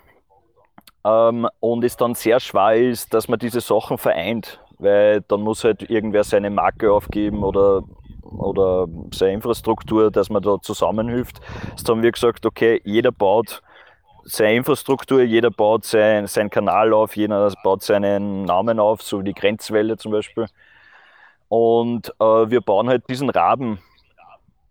Ähm, 1.03 1.49
und 1.59 1.83
es 1.83 1.97
dann 1.97 2.15
sehr 2.15 2.39
schwer 2.39 2.75
ist, 2.75 3.13
dass 3.13 3.27
man 3.27 3.39
diese 3.39 3.61
Sachen 3.61 3.97
vereint, 3.97 4.59
weil 4.77 5.21
dann 5.21 5.41
muss 5.41 5.63
halt 5.63 5.89
irgendwer 5.89 6.23
seine 6.23 6.49
Marke 6.49 6.91
aufgeben 6.91 7.43
oder, 7.43 7.83
oder 8.25 8.87
seine 9.13 9.33
Infrastruktur, 9.33 10.11
dass 10.11 10.29
man 10.29 10.41
da 10.41 10.57
zusammenhilft. 10.61 11.39
Jetzt 11.69 11.87
haben 11.87 12.03
wir 12.03 12.11
gesagt, 12.11 12.45
okay, 12.45 12.81
jeder 12.83 13.11
baut 13.11 13.61
seine 14.23 14.55
Infrastruktur, 14.55 15.21
jeder 15.21 15.51
baut 15.51 15.85
sein, 15.85 16.27
seinen 16.27 16.49
Kanal 16.49 16.93
auf, 16.93 17.15
jeder 17.15 17.51
baut 17.63 17.83
seinen 17.83 18.45
Namen 18.45 18.79
auf, 18.79 19.01
so 19.01 19.19
wie 19.19 19.25
die 19.25 19.33
Grenzwelle 19.33 19.97
zum 19.97 20.11
Beispiel. 20.11 20.47
Und 21.47 22.09
äh, 22.19 22.49
wir 22.49 22.61
bauen 22.61 22.89
halt 22.89 23.07
diesen 23.09 23.29
Raben 23.29 23.79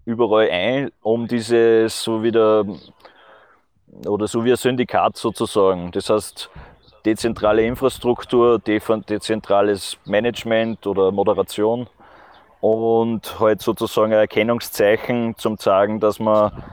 überall 0.04 0.50
ein, 0.50 0.90
um 1.02 1.28
dieses 1.28 2.02
so 2.02 2.22
wieder 2.22 2.64
oder 4.06 4.26
so 4.26 4.44
wie 4.44 4.50
ein 4.50 4.56
Syndikat 4.56 5.16
sozusagen. 5.16 5.92
Das 5.92 6.10
heißt, 6.10 6.50
dezentrale 7.04 7.64
Infrastruktur, 7.64 8.58
dezentrales 8.58 9.98
Management 10.04 10.86
oder 10.86 11.12
Moderation 11.12 11.86
und 12.64 13.40
halt 13.40 13.60
sozusagen 13.60 14.14
ein 14.14 14.20
Erkennungszeichen 14.20 15.36
zum 15.36 15.58
zeigen, 15.58 16.00
dass 16.00 16.18
man 16.18 16.64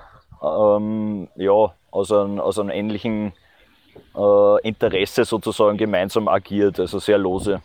ähm, 0.42 1.28
ja, 1.36 1.76
aus 1.92 2.14
einem, 2.14 2.40
aus 2.40 2.58
einem 2.58 2.70
ähnlichen 2.70 3.34
äh, 4.16 4.62
Interesse 4.66 5.26
sozusagen 5.26 5.78
gemeinsam 5.78 6.30
agiert, 6.30 6.80
also 6.80 7.00
sehr 7.00 7.18
lose. 7.18 7.62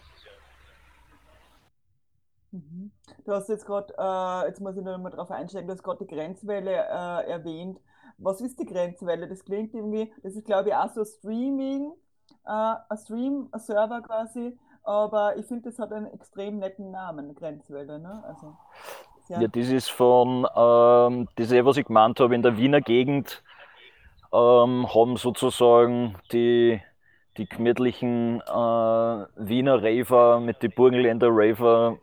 Mhm. 2.50 2.90
Du 3.24 3.32
hast 3.32 3.48
jetzt 3.48 3.64
gerade, 3.64 3.94
äh, 3.96 4.48
jetzt 4.48 4.60
muss 4.60 4.76
ich 4.76 4.82
noch 4.82 4.98
mal 4.98 5.10
drauf 5.10 5.30
einsteigen, 5.30 5.68
du 5.68 5.74
hast 5.74 5.84
gerade 5.84 6.04
die 6.04 6.12
Grenzwelle 6.12 6.72
äh, 6.72 7.30
erwähnt. 7.30 7.78
Was 8.18 8.40
ist 8.40 8.58
die 8.58 8.66
Grenzwelle? 8.66 9.28
Das 9.28 9.44
klingt 9.44 9.72
irgendwie, 9.72 10.12
das 10.24 10.34
ist 10.34 10.46
glaube 10.46 10.70
ich 10.70 10.74
auch 10.74 10.92
so 10.92 11.04
Streaming, 11.04 11.92
äh, 12.44 12.74
ein 12.88 12.98
Stream-Server 12.98 14.00
quasi, 14.02 14.58
aber 14.86 15.36
ich 15.36 15.46
finde, 15.46 15.68
das 15.70 15.78
hat 15.78 15.92
einen 15.92 16.06
extrem 16.06 16.58
netten 16.58 16.90
Namen, 16.90 17.34
Grenzwelle. 17.34 17.98
Ne? 17.98 18.22
Also, 18.26 18.56
ja. 19.28 19.40
ja, 19.40 19.48
das 19.48 19.68
ist 19.68 19.90
von, 19.90 20.46
ähm, 20.56 21.28
das 21.36 21.46
ist 21.46 21.52
eh, 21.52 21.64
was 21.64 21.76
ich 21.76 21.86
gemeint 21.86 22.20
habe, 22.20 22.34
in 22.34 22.42
der 22.42 22.56
Wiener 22.56 22.80
Gegend 22.80 23.42
ähm, 24.32 24.86
haben 24.94 25.16
sozusagen 25.16 26.16
die, 26.32 26.80
die 27.36 27.48
gemütlichen 27.48 28.40
äh, 28.40 28.52
Wiener 29.36 29.82
Raver 29.82 30.40
mit 30.40 30.62
den 30.62 30.70
Burgenländer 30.70 31.28
Raver 31.30 31.98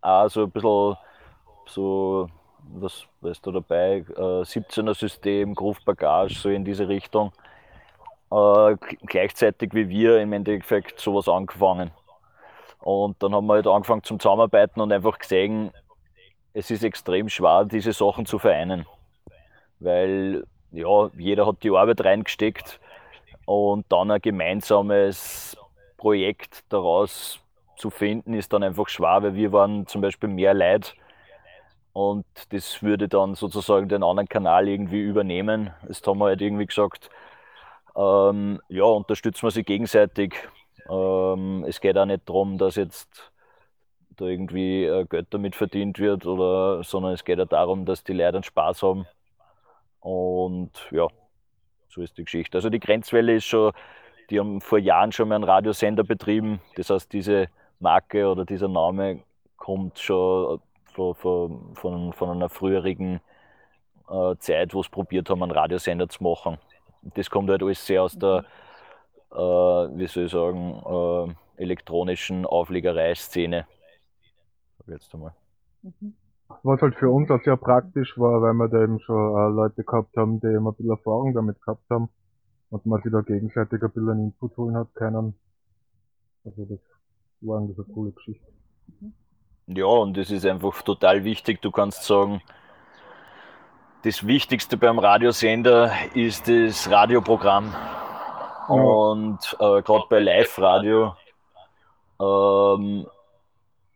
auch 0.00 0.28
so 0.28 0.44
ein 0.44 0.50
bisschen 0.50 0.96
so, 1.66 2.28
was, 2.74 3.06
ist 3.22 3.46
da 3.46 3.50
dabei, 3.50 4.04
äh, 4.16 4.42
17er 4.42 4.94
System, 4.94 5.54
Groove 5.54 5.84
Bagage, 5.84 6.34
so 6.34 6.48
in 6.48 6.64
diese 6.64 6.88
Richtung. 6.88 7.32
Äh, 8.32 8.76
gleichzeitig 9.06 9.74
wie 9.74 9.88
wir 9.90 10.20
im 10.20 10.32
Endeffekt 10.32 10.98
sowas 11.00 11.28
angefangen. 11.28 11.90
Und 12.80 13.22
dann 13.22 13.34
haben 13.34 13.46
wir 13.46 13.54
halt 13.54 13.66
angefangen 13.66 14.02
zum 14.02 14.18
Zusammenarbeiten 14.18 14.80
und 14.80 14.92
einfach 14.92 15.18
gesehen, 15.18 15.70
es 16.54 16.70
ist 16.70 16.84
extrem 16.84 17.28
schwer, 17.28 17.64
diese 17.64 17.92
Sachen 17.92 18.26
zu 18.26 18.38
vereinen. 18.38 18.86
Weil 19.80 20.44
ja, 20.72 21.10
jeder 21.18 21.46
hat 21.46 21.62
die 21.62 21.70
Arbeit 21.70 22.04
reingesteckt 22.04 22.80
und 23.46 23.86
dann 23.90 24.10
ein 24.10 24.22
gemeinsames 24.22 25.56
Projekt 25.98 26.64
daraus 26.70 27.40
zu 27.76 27.90
finden, 27.90 28.34
ist 28.34 28.52
dann 28.52 28.62
einfach 28.62 28.88
schwer, 28.88 29.22
weil 29.22 29.34
wir 29.34 29.52
waren 29.52 29.86
zum 29.86 30.02
Beispiel 30.02 30.28
mehr 30.30 30.54
Leute 30.54 30.92
und 31.92 32.24
das 32.50 32.82
würde 32.82 33.08
dann 33.08 33.34
sozusagen 33.34 33.88
den 33.88 34.02
anderen 34.02 34.28
Kanal 34.28 34.68
irgendwie 34.68 35.00
übernehmen. 35.00 35.70
Das 35.86 36.02
haben 36.06 36.18
wir 36.18 36.26
halt 36.26 36.40
irgendwie 36.40 36.66
gesagt, 36.66 37.10
ähm, 37.96 38.60
ja, 38.68 38.84
unterstützen 38.84 39.42
wir 39.44 39.50
sie 39.50 39.64
gegenseitig. 39.64 40.34
Ähm, 40.88 41.64
es 41.66 41.80
geht 41.80 41.96
auch 41.98 42.06
nicht 42.06 42.28
darum, 42.28 42.58
dass 42.58 42.76
jetzt 42.76 43.32
da 44.16 44.26
irgendwie 44.26 44.84
äh, 44.84 45.04
Geld 45.06 45.28
damit 45.30 45.56
verdient 45.56 45.98
wird, 45.98 46.26
oder, 46.26 46.82
sondern 46.82 47.12
es 47.12 47.24
geht 47.24 47.40
auch 47.40 47.48
darum, 47.48 47.84
dass 47.84 48.04
die 48.04 48.12
Leute 48.12 48.36
einen 48.36 48.42
Spaß 48.42 48.82
haben. 48.82 49.06
Und 50.00 50.70
ja, 50.90 51.06
so 51.88 52.02
ist 52.02 52.18
die 52.18 52.24
Geschichte. 52.24 52.58
Also 52.58 52.70
die 52.70 52.80
Grenzwelle 52.80 53.36
ist 53.36 53.44
schon, 53.44 53.72
die 54.30 54.40
haben 54.40 54.60
vor 54.60 54.78
Jahren 54.78 55.12
schon 55.12 55.28
mal 55.28 55.36
einen 55.36 55.44
Radiosender 55.44 56.04
betrieben. 56.04 56.60
Das 56.76 56.90
heißt, 56.90 57.12
diese 57.12 57.48
Marke 57.80 58.28
oder 58.28 58.44
dieser 58.44 58.68
Name 58.68 59.20
kommt 59.56 59.98
schon 59.98 60.60
von, 60.92 61.14
von, 61.14 61.74
von, 61.74 62.12
von 62.12 62.30
einer 62.30 62.48
früheren 62.48 63.20
äh, 64.08 64.36
Zeit, 64.38 64.74
wo 64.74 64.82
sie 64.82 64.90
probiert 64.90 65.30
haben, 65.30 65.42
einen 65.42 65.52
Radiosender 65.52 66.08
zu 66.08 66.22
machen. 66.22 66.58
Das 67.02 67.28
kommt 67.30 67.50
halt 67.50 67.62
alles 67.62 67.84
sehr 67.84 68.02
aus 68.02 68.16
der, 68.18 68.44
äh, 69.30 69.36
wie 69.36 70.06
soll 70.06 70.24
ich 70.24 70.32
sagen, 70.32 70.82
äh, 70.86 71.62
elektronischen 71.62 72.46
Auflegerei-Szene. 72.46 73.66
Jetzt 74.86 75.14
einmal. 75.14 75.34
Mhm. 75.82 76.14
Was 76.62 76.80
halt 76.82 76.94
für 76.96 77.08
uns 77.08 77.30
auch 77.30 77.42
sehr 77.42 77.56
praktisch 77.56 78.18
war, 78.18 78.42
weil 78.42 78.52
wir 78.54 78.68
da 78.68 78.82
eben 78.82 79.00
schon 79.00 79.16
äh, 79.16 79.54
Leute 79.54 79.84
gehabt 79.84 80.16
haben, 80.16 80.40
die 80.40 80.48
eben 80.48 80.66
ein 80.66 80.74
bisschen 80.74 80.90
Erfahrung 80.90 81.34
damit 81.34 81.60
gehabt 81.62 81.88
haben 81.90 82.08
und 82.70 82.86
man 82.86 83.02
sich 83.02 83.10
da 83.10 83.20
gegenseitig 83.22 83.82
ein 83.82 83.90
bisschen 83.90 84.20
Input 84.20 84.56
holen 84.56 84.76
hat 84.76 84.94
können. 84.94 85.34
Also 86.44 86.64
das 86.64 86.78
war 87.40 87.58
eigentlich 87.58 87.78
eine 87.78 87.86
coole 87.86 88.12
Geschichte. 88.12 88.46
Ja, 89.66 89.86
und 89.86 90.18
es 90.18 90.30
ist 90.30 90.44
einfach 90.44 90.82
total 90.82 91.24
wichtig. 91.24 91.62
Du 91.62 91.70
kannst 91.70 92.04
sagen, 92.04 92.42
das 94.04 94.26
Wichtigste 94.26 94.76
beim 94.76 94.98
Radiosender 94.98 95.92
ist 96.14 96.48
das 96.48 96.90
Radioprogramm. 96.90 97.72
Ja. 98.68 98.74
Und 98.74 99.38
äh, 99.60 99.82
gerade 99.82 100.04
bei 100.08 100.18
Live-Radio, 100.18 101.14
ähm, 102.20 103.06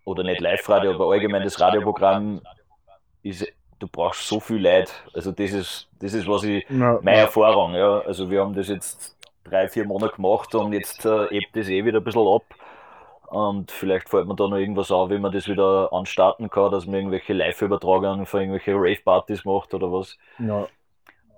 oder 0.04 0.22
nicht 0.22 0.40
Live-Radio, 0.40 0.92
aber 0.92 1.10
allgemein 1.10 1.42
das 1.42 1.60
Radioprogramm, 1.60 2.40
ist, 3.22 3.46
du 3.78 3.88
brauchst 3.88 4.26
so 4.26 4.38
viel 4.38 4.62
Leid. 4.62 4.92
Also 5.12 5.32
das 5.32 5.50
ist, 5.52 5.88
das 5.98 6.14
ist 6.14 6.28
was 6.28 6.44
ich, 6.44 6.64
ja. 6.70 6.98
meine 7.02 7.18
Erfahrung. 7.18 7.74
Ja. 7.74 8.00
Also 8.00 8.30
wir 8.30 8.40
haben 8.40 8.54
das 8.54 8.68
jetzt 8.68 9.16
drei, 9.44 9.68
vier 9.68 9.84
Monate 9.84 10.14
gemacht 10.14 10.54
und 10.54 10.72
jetzt 10.72 11.04
äh, 11.04 11.26
hebt 11.28 11.56
das 11.56 11.68
eh 11.68 11.84
wieder 11.84 11.98
ein 11.98 12.04
bisschen 12.04 12.26
ab. 12.26 12.44
Und 13.28 13.72
vielleicht 13.72 14.08
fällt 14.08 14.28
mir 14.28 14.36
da 14.36 14.46
noch 14.46 14.56
irgendwas 14.56 14.90
auf, 14.90 15.10
wie 15.10 15.18
man 15.18 15.32
das 15.32 15.48
wieder 15.48 15.92
anstarten 15.92 16.48
kann, 16.48 16.70
dass 16.70 16.86
man 16.86 16.94
irgendwelche 16.96 17.32
Live-Übertragungen 17.32 18.26
von 18.26 18.40
irgendwelchen 18.40 18.76
Rave-Partys 18.76 19.44
macht 19.44 19.74
oder 19.74 19.92
was. 19.92 20.16
Ja. 20.38 20.68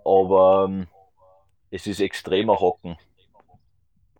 Aber 0.04 0.66
ähm, 0.68 0.86
es 1.70 1.86
ist 1.86 2.00
extremer 2.00 2.60
Hocken. 2.60 2.96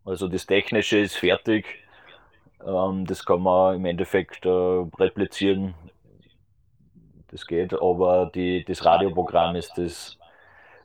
Also 0.04 0.28
das 0.28 0.46
Technische 0.46 0.98
ist 0.98 1.16
fertig. 1.16 1.66
Ähm, 2.66 3.04
das 3.06 3.24
kann 3.24 3.42
man 3.42 3.76
im 3.76 3.84
Endeffekt 3.84 4.46
äh, 4.46 4.48
replizieren. 4.48 5.74
Das 7.30 7.46
geht, 7.46 7.74
aber 7.74 8.30
die, 8.34 8.64
das 8.64 8.84
Radioprogramm 8.84 9.56
ist 9.56 9.76
das. 9.76 10.16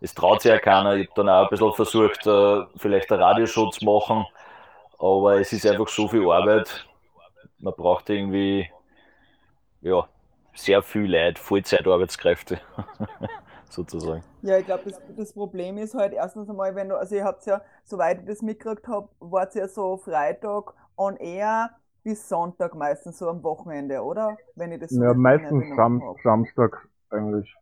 Es 0.02 0.14
traut 0.14 0.42
sich 0.42 0.52
ja 0.52 0.60
keiner. 0.60 0.96
Ich 0.96 1.08
habe 1.08 1.16
dann 1.16 1.30
auch 1.30 1.44
ein 1.44 1.50
bisschen 1.50 1.72
versucht, 1.72 2.28
äh, 2.28 2.66
vielleicht 2.76 3.10
eine 3.10 3.24
Radioshow 3.24 3.70
zu 3.70 3.86
machen 3.86 4.26
aber 5.00 5.40
es 5.40 5.54
ist 5.54 5.66
einfach 5.66 5.88
so 5.88 6.08
viel 6.08 6.30
Arbeit. 6.30 6.88
Man 7.60 7.74
braucht 7.76 8.10
irgendwie 8.10 8.70
ja, 9.82 10.08
sehr 10.56 10.82
viel 10.82 11.12
Leute, 11.12 11.42
Vollzeitarbeitskräfte 11.42 12.60
sozusagen. 13.70 14.24
Ja, 14.42 14.58
ich 14.58 14.66
glaube, 14.66 14.84
das, 14.86 15.02
das 15.16 15.34
Problem 15.34 15.78
ist 15.78 15.94
halt 15.96 16.14
erstens 16.14 16.50
einmal, 16.50 16.76
wenn 16.76 16.90
du, 16.90 16.98
also 16.98 17.16
ihr 17.16 17.24
habt 17.24 17.46
ja, 17.46 17.62
soweit 17.84 18.20
ich 18.20 18.26
das 18.26 18.42
mitgekriegt 18.42 18.88
habe, 18.88 19.10
wart 19.20 19.56
ja 19.56 19.68
so 19.68 19.98
Freitag 19.98 20.74
on 20.98 21.18
air 21.18 21.72
bis 22.04 22.28
Sonntag 22.28 22.76
meistens 22.76 23.18
so 23.20 23.30
am 23.30 23.44
Wochenende, 23.44 24.02
oder? 24.02 24.38
Wenn 24.56 24.72
ich 24.74 24.80
das 24.80 24.92
so 24.92 25.02
Ja, 25.02 25.14
meistens 25.14 25.66
Sam 25.76 26.02
hab. 26.04 26.20
Samstag 26.22 26.88
eigentlich. 27.10 27.56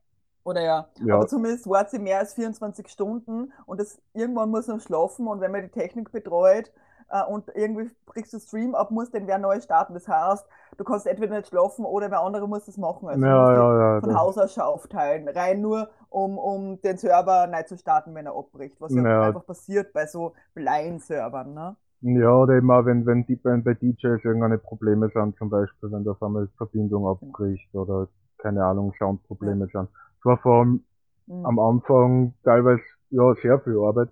Oder 0.43 0.61
ja. 0.63 0.87
ja. 1.05 1.15
Aber 1.15 1.27
zumindest 1.27 1.69
wart 1.69 1.91
sie 1.91 1.99
mehr 1.99 2.19
als 2.19 2.33
24 2.33 2.89
Stunden 2.89 3.53
und 3.67 3.79
das, 3.79 4.01
irgendwann 4.13 4.49
muss 4.49 4.67
man 4.67 4.79
schlafen 4.79 5.27
und 5.27 5.39
wenn 5.39 5.51
man 5.51 5.61
die 5.61 5.69
Technik 5.69 6.11
betreut, 6.11 6.71
äh, 7.11 7.23
und 7.25 7.45
irgendwie 7.53 7.91
kriegst 8.07 8.33
du 8.33 8.39
Stream 8.39 8.75
ab, 8.75 8.91
musst 8.91 9.13
den 9.13 9.27
wer 9.27 9.37
neu 9.37 9.59
starten. 9.59 9.93
Das 9.93 10.07
heißt, 10.07 10.45
du 10.77 10.83
kannst 10.83 11.07
entweder 11.07 11.35
nicht 11.35 11.47
schlafen 11.47 11.85
oder 11.85 12.09
wer 12.09 12.21
andere 12.21 12.47
muss 12.47 12.65
das 12.65 12.77
machen. 12.77 13.09
Also 13.09 13.25
ja, 13.25 13.53
ja, 13.53 13.95
ja, 13.95 14.01
von 14.01 14.17
Haus 14.17 14.37
aus 14.37 14.53
schon 14.53 14.63
aufteilen. 14.63 15.27
Rein 15.27 15.61
nur, 15.61 15.89
um, 16.09 16.37
um 16.37 16.81
den 16.81 16.97
Server 16.97 17.47
neu 17.47 17.63
zu 17.63 17.77
starten, 17.77 18.15
wenn 18.15 18.25
er 18.25 18.35
abbricht. 18.35 18.79
Was 18.79 18.93
ja, 18.93 19.23
einfach 19.23 19.45
passiert 19.45 19.93
bei 19.93 20.05
so 20.05 20.33
Blind-Servern. 20.53 21.53
Ne? 21.53 21.75
Ja, 22.01 22.33
oder 22.33 22.55
eben 22.55 22.71
auch, 22.71 22.85
wenn, 22.85 23.05
wenn 23.05 23.25
die 23.25 23.35
bei, 23.35 23.55
bei 23.57 23.73
DJs 23.73 24.23
irgendeine 24.23 24.57
Probleme 24.57 25.09
sind, 25.13 25.37
zum 25.37 25.49
Beispiel, 25.49 25.91
wenn 25.91 26.03
da 26.03 26.11
auf 26.11 26.23
einmal 26.23 26.47
Verbindung 26.57 27.03
genau. 27.03 27.11
abbricht 27.11 27.73
oder 27.75 28.07
keine 28.39 28.65
Ahnung, 28.65 28.93
Soundprobleme 28.97 29.67
ja. 29.71 29.81
sind. 29.81 29.89
Es 30.19 30.25
war 30.25 30.37
vor 30.37 30.59
allem 30.59 30.83
mhm. 31.27 31.45
am 31.45 31.59
Anfang 31.59 32.33
teilweise 32.43 32.81
ja 33.11 33.33
sehr 33.41 33.59
viel 33.59 33.77
Arbeit 33.77 34.09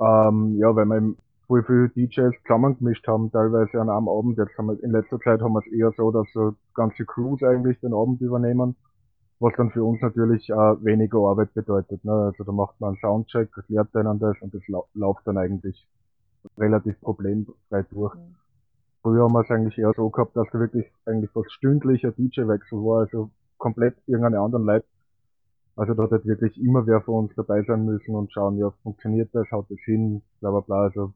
ähm, 0.00 0.56
ja, 0.58 0.74
weil 0.74 0.86
wir 0.86 1.14
voll 1.46 1.64
viele 1.64 1.88
DJs 1.90 2.34
zusammengemischt 2.42 3.06
haben, 3.06 3.30
teilweise 3.30 3.80
an 3.80 3.90
einem 3.90 4.08
Abend. 4.08 4.38
Jetzt 4.38 4.56
haben 4.56 4.66
wir, 4.66 4.82
in 4.82 4.92
letzter 4.92 5.18
Zeit 5.20 5.40
haben 5.40 5.52
wir 5.52 5.60
es 5.60 5.72
eher 5.72 5.92
so, 5.96 6.10
dass 6.10 6.26
so 6.32 6.54
ganze 6.74 7.04
Crews 7.04 7.42
eigentlich 7.42 7.78
den 7.80 7.92
Abend 7.92 8.20
übernehmen, 8.20 8.76
was 9.38 9.52
dann 9.56 9.70
für 9.70 9.84
uns 9.84 10.00
natürlich 10.00 10.48
äh, 10.48 10.54
weniger 10.54 11.18
Arbeit 11.18 11.52
bedeutet. 11.54 12.04
Ne? 12.04 12.12
Also 12.12 12.44
da 12.44 12.52
macht 12.52 12.80
man 12.80 12.90
einen 12.90 12.98
Soundcheck, 13.00 13.50
erklärt 13.56 13.94
denen 13.94 14.18
das 14.18 14.36
und 14.40 14.54
das 14.54 14.66
lau 14.68 14.86
läuft 14.94 15.26
dann 15.26 15.36
eigentlich 15.36 15.86
relativ 16.58 16.98
problemfrei 17.00 17.84
durch. 17.90 18.14
Mhm. 18.14 18.36
Früher 19.02 19.24
haben 19.24 19.32
wir 19.32 19.40
es 19.40 19.50
eigentlich 19.50 19.78
eher 19.78 19.92
so 19.96 20.10
gehabt, 20.10 20.36
dass 20.36 20.46
da 20.52 20.60
wirklich 20.60 20.86
eigentlich 21.06 21.30
fast 21.32 21.52
stündlicher 21.52 22.12
DJ-Wechsel 22.12 22.78
war, 22.78 23.00
also 23.00 23.30
komplett 23.58 23.96
irgendeine 24.06 24.40
anderen 24.40 24.64
Leute 24.64 24.86
also 25.76 25.94
da 25.94 26.02
hat 26.10 26.26
wirklich 26.26 26.60
immer 26.60 26.86
wer 26.86 27.00
von 27.00 27.24
uns 27.24 27.34
dabei 27.34 27.62
sein 27.62 27.84
müssen 27.84 28.14
und 28.14 28.32
schauen, 28.32 28.58
ja, 28.58 28.70
funktioniert 28.82 29.30
das, 29.32 29.50
haut 29.50 29.70
das 29.70 29.78
hin, 29.84 30.22
bla 30.40 30.50
bla 30.50 30.60
bla. 30.60 30.82
Also 30.82 31.12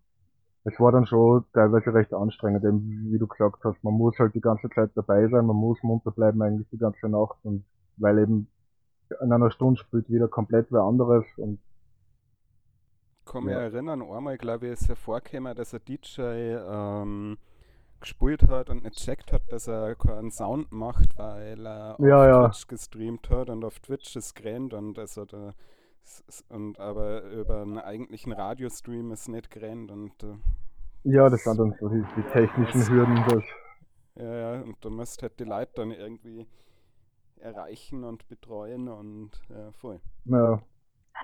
es 0.65 0.81
war 0.81 0.93
dann 0.93 1.07
schon 1.07 1.45
teilweise 1.53 1.95
recht 1.95 2.13
anstrengend, 2.13 2.65
denn 2.65 3.07
wie 3.11 3.19
du 3.19 3.27
gesagt 3.27 3.63
hast, 3.65 3.83
man 3.85 3.95
muss 3.95 4.19
halt 4.19 4.35
die 4.35 4.41
ganze 4.41 4.69
Zeit 4.71 4.91
dabei 4.95 5.29
sein, 5.29 5.47
man 5.47 5.57
muss 5.57 5.83
munter 5.83 6.11
bleiben 6.11 6.43
eigentlich 6.43 6.69
die 6.71 6.79
ganze 6.79 7.09
Nacht 7.09 7.39
und 7.45 7.65
weil 7.99 8.19
eben 8.19 8.49
in 9.23 9.33
einer 9.33 9.51
Stunde 9.51 9.79
spielt 9.79 10.11
wieder 10.11 10.27
komplett 10.27 10.67
wer 10.71 10.83
anderes 10.83 11.25
und 11.37 11.61
ich 13.21 13.33
kann 13.33 13.45
mich 13.45 13.55
ja. 13.55 13.61
erinnern, 13.61 14.03
einmal 14.03 14.39
glaube 14.39 14.67
ich 14.67 14.73
ist 14.73 14.89
ja 14.89 14.95
vorgekommen, 14.95 15.55
dass 15.55 15.75
ein 15.75 15.81
DJ 15.87 16.21
ähm, 16.21 17.39
gespielt 18.01 18.49
hat 18.49 18.71
und 18.71 18.85
nicht 18.85 18.97
checkt 18.97 19.33
hat, 19.33 19.43
dass 19.51 19.67
er 19.67 19.95
keinen 19.95 20.31
Sound 20.31 20.73
macht, 20.73 21.19
weil 21.19 21.67
er 21.67 21.95
auf 21.99 22.07
ja. 22.07 22.49
Twitch 22.49 22.67
gestreamt 22.67 23.31
hat 23.31 23.51
und 23.51 23.65
auf 23.65 23.79
Twitch 23.81 24.17
ist 24.17 24.35
gerannt 24.35 24.75
und 24.75 24.99
also 24.99 25.25
da 25.25 25.53
Und 26.49 26.79
aber 26.79 27.23
über 27.23 27.63
einen 27.63 27.79
eigentlichen 27.79 28.33
Radiostream 28.33 29.13
ist 29.13 29.29
nicht 29.29 29.51
gerannt 29.51 29.91
und 29.91 30.23
äh, 30.23 30.37
ja, 31.09 31.29
das 31.29 31.45
sind 31.45 31.59
dann 31.59 31.75
so 31.79 31.89
die, 31.89 32.05
die 32.17 32.23
technischen 32.33 32.81
das, 32.81 32.91
Hürden. 32.91 33.25
Das. 33.29 33.45
Ja, 34.17 34.35
ja, 34.35 34.63
und 34.63 34.77
du 34.81 34.91
musst 34.91 35.23
halt 35.23 35.39
die 35.39 35.45
Leute 35.45 35.73
dann 35.77 35.91
irgendwie 35.91 36.47
erreichen 37.39 38.03
und 38.03 38.27
betreuen 38.29 38.89
und 38.89 39.31
ja, 39.49 39.71
voll. 39.73 40.01
Ja. 40.25 40.61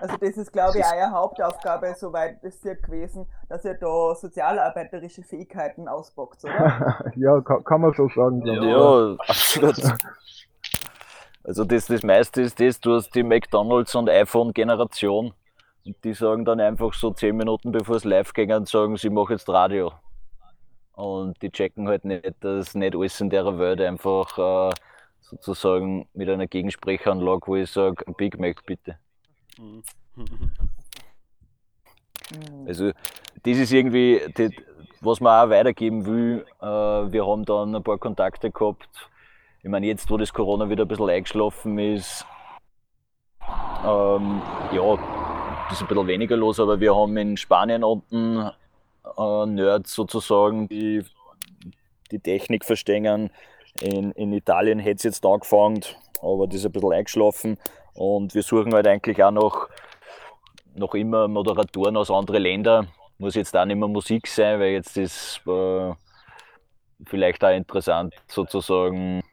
Also 0.01 0.17
das 0.17 0.37
ist, 0.37 0.51
glaube 0.51 0.79
ich, 0.79 0.85
eure 0.85 1.11
Hauptaufgabe, 1.11 1.93
soweit 1.97 2.43
es 2.43 2.61
hier 2.61 2.75
gewesen, 2.75 3.27
dass 3.47 3.63
ihr 3.63 3.75
da 3.75 4.15
sozialarbeiterische 4.15 5.23
Fähigkeiten 5.23 5.87
ausbockt, 5.87 6.43
oder? 6.43 7.11
ja, 7.15 7.39
kann, 7.41 7.63
kann, 7.63 7.81
man 7.81 7.93
so 7.93 8.09
sagen. 8.09 8.45
Ja, 8.45 8.63
ja, 8.63 9.15
absolut. 9.27 9.81
Also 11.43 11.65
das, 11.65 11.87
das 11.87 12.03
meiste 12.03 12.41
ist 12.41 12.59
das, 12.59 12.79
du 12.79 12.95
hast 12.95 13.13
die 13.13 13.23
McDonalds 13.23 13.93
und 13.95 14.09
iPhone-Generation 14.09 15.33
und 15.85 16.03
die 16.03 16.13
sagen 16.13 16.45
dann 16.45 16.61
einfach 16.61 16.93
so 16.93 17.11
zehn 17.11 17.35
Minuten 17.35 17.71
bevor 17.71 17.97
es 17.97 18.05
live 18.05 18.33
ging 18.33 18.51
und 18.53 18.67
sagen, 18.69 18.95
sie 18.95 19.09
machen 19.09 19.33
jetzt 19.33 19.49
Radio. 19.49 19.91
Und 20.93 21.41
die 21.41 21.51
checken 21.51 21.87
halt 21.87 22.05
nicht, 22.05 22.35
dass 22.41 22.75
nicht 22.75 22.95
alles 22.95 23.19
in 23.19 23.29
der 23.29 23.57
Welt 23.57 23.81
einfach 23.81 24.69
äh, 24.69 24.73
sozusagen 25.21 26.07
mit 26.13 26.29
einer 26.29 26.47
Gegensprechanlage, 26.47 27.41
wo 27.47 27.55
ich 27.55 27.71
sage, 27.71 28.05
Big 28.15 28.39
Mac 28.39 28.63
bitte. 28.65 28.97
Mhm. 29.57 29.83
Also 32.67 32.91
das 33.43 33.57
ist 33.57 33.71
irgendwie, 33.71 34.21
das, 34.35 34.51
was 35.01 35.19
man 35.19 35.45
auch 35.45 35.49
weitergeben 35.49 36.05
will. 36.05 36.45
Äh, 36.61 36.65
wir 36.65 37.27
haben 37.27 37.45
dann 37.45 37.75
ein 37.75 37.83
paar 37.83 37.97
Kontakte 37.97 38.51
gehabt. 38.51 39.09
Ich 39.61 39.69
meine, 39.69 39.87
jetzt, 39.87 40.09
wo 40.09 40.17
das 40.17 40.33
Corona 40.33 40.69
wieder 40.69 40.85
ein 40.85 40.87
bisschen 40.87 41.09
eingeschlafen 41.09 41.77
ist, 41.79 42.25
ähm, 43.85 44.41
ja, 44.71 44.93
ist 45.71 45.81
ein 45.81 45.87
bisschen 45.87 46.07
weniger 46.07 46.37
los, 46.37 46.59
aber 46.59 46.79
wir 46.79 46.95
haben 46.95 47.15
in 47.17 47.37
Spanien 47.37 47.83
unten 47.83 48.49
äh, 49.17 49.45
Nerds 49.45 49.93
sozusagen, 49.93 50.67
die 50.67 51.03
die 52.11 52.19
Technik 52.19 52.65
verstehen. 52.65 53.29
In, 53.81 54.11
in 54.11 54.33
Italien 54.33 54.79
hätte 54.79 54.97
es 54.97 55.03
jetzt 55.03 55.25
angefangen, 55.25 55.81
aber 56.21 56.47
das 56.47 56.57
ist 56.57 56.65
ein 56.65 56.71
bisschen 56.71 56.93
eingeschlafen. 56.93 57.57
Und 57.93 58.33
wir 58.33 58.43
suchen 58.43 58.73
halt 58.73 58.87
eigentlich 58.87 59.23
auch 59.23 59.31
noch, 59.31 59.69
noch 60.75 60.93
immer 60.95 61.27
Moderatoren 61.27 61.97
aus 61.97 62.09
anderen 62.09 62.41
Ländern. 62.43 62.87
Muss 63.17 63.35
jetzt 63.35 63.55
auch 63.55 63.65
nicht 63.65 63.77
mehr 63.77 63.87
Musik 63.87 64.27
sein, 64.27 64.59
weil 64.59 64.71
jetzt 64.71 64.97
ist 64.97 65.41
äh, 65.47 65.93
vielleicht 67.05 67.43
auch 67.43 67.55
interessant, 67.55 68.15
sozusagen 68.27 69.23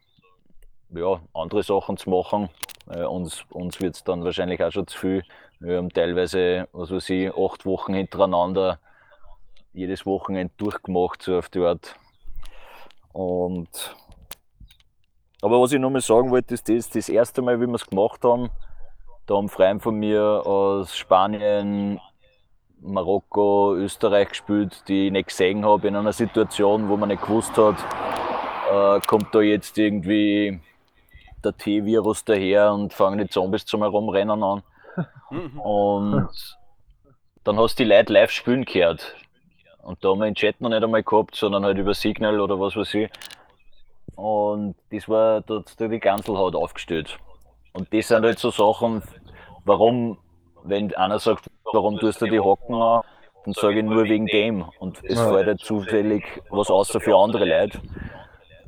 ja, 0.90 1.20
andere 1.32 1.62
Sachen 1.62 1.96
zu 1.96 2.10
machen. 2.10 2.50
Äh, 2.88 3.04
uns 3.04 3.44
uns 3.50 3.80
wird 3.80 3.96
es 3.96 4.04
dann 4.04 4.24
wahrscheinlich 4.24 4.62
auch 4.62 4.72
schon 4.72 4.86
zu 4.86 4.98
viel. 4.98 5.22
Wir 5.60 5.76
haben 5.76 5.90
teilweise, 5.90 6.68
was 6.72 6.90
weiß 6.90 7.10
ich, 7.10 7.34
acht 7.34 7.66
Wochen 7.66 7.94
hintereinander 7.94 8.78
jedes 9.72 10.04
Wochenende 10.06 10.52
durchgemacht, 10.56 11.22
so 11.22 11.38
auf 11.38 11.48
die 11.48 11.60
Art. 11.60 11.94
Und 13.12 13.94
aber 15.42 15.60
was 15.60 15.72
ich 15.72 15.80
noch 15.80 15.90
mal 15.90 16.00
sagen 16.00 16.30
wollte, 16.30 16.54
ist 16.54 16.68
das, 16.68 16.88
das 16.90 17.08
erste 17.08 17.42
Mal, 17.42 17.60
wie 17.60 17.66
wir 17.66 17.74
es 17.74 17.86
gemacht 17.86 18.22
haben, 18.24 18.50
da 19.26 19.36
haben 19.36 19.48
Freunde 19.48 19.82
von 19.82 19.94
mir 19.94 20.22
aus 20.44 20.96
Spanien, 20.96 22.00
Marokko, 22.80 23.74
Österreich 23.76 24.30
gespielt, 24.30 24.82
die 24.88 25.06
ich 25.06 25.12
nicht 25.12 25.28
gesehen 25.28 25.64
habe, 25.64 25.88
in 25.88 25.96
einer 25.96 26.12
Situation, 26.12 26.88
wo 26.88 26.96
man 26.96 27.10
nicht 27.10 27.22
gewusst 27.22 27.56
hat, 27.56 27.76
äh, 28.70 29.00
kommt 29.06 29.34
da 29.34 29.40
jetzt 29.40 29.76
irgendwie 29.78 30.60
der 31.44 31.56
T-Virus 31.56 32.24
daher 32.24 32.72
und 32.72 32.92
fangen 32.92 33.18
die 33.18 33.28
Zombies 33.28 33.64
zum 33.64 33.82
Herumrennen 33.82 34.42
an. 34.42 34.62
Und 35.62 36.28
dann 37.44 37.58
hast 37.58 37.78
du 37.78 37.84
die 37.84 37.90
Leute 37.90 38.12
live 38.12 38.30
spielen 38.30 38.64
gehört. 38.64 39.14
Und 39.82 40.04
da 40.04 40.10
haben 40.10 40.18
wir 40.18 40.26
den 40.26 40.34
Chat 40.34 40.60
noch 40.60 40.68
nicht 40.68 40.82
einmal 40.82 41.02
gehabt, 41.02 41.34
sondern 41.34 41.64
halt 41.64 41.78
über 41.78 41.94
Signal 41.94 42.40
oder 42.40 42.60
was 42.60 42.76
weiß 42.76 42.94
ich. 42.94 43.10
Und 44.20 44.74
das 44.90 45.08
war, 45.08 45.40
da 45.40 45.56
hat 45.56 45.80
die 45.80 45.98
Ganselhaut 45.98 46.54
aufgestellt. 46.54 47.18
Und 47.72 47.92
das 47.94 48.08
sind 48.08 48.24
halt 48.24 48.38
so 48.38 48.50
Sachen, 48.50 49.02
warum, 49.64 50.18
wenn 50.64 50.94
einer 50.94 51.18
sagt, 51.18 51.50
warum 51.72 51.98
tust 51.98 52.20
du 52.20 52.26
die 52.26 52.40
Hocken 52.40 52.74
an, 52.74 53.02
dann 53.44 53.54
sage 53.54 53.78
ich 53.78 53.84
nur 53.84 54.04
wegen 54.04 54.26
dem. 54.26 54.64
Und 54.78 55.02
es 55.04 55.18
fällt 55.18 55.46
halt 55.46 55.60
zufällig 55.60 56.24
was 56.50 56.70
außer 56.70 57.00
für 57.00 57.16
andere 57.16 57.46
Leute. 57.46 57.80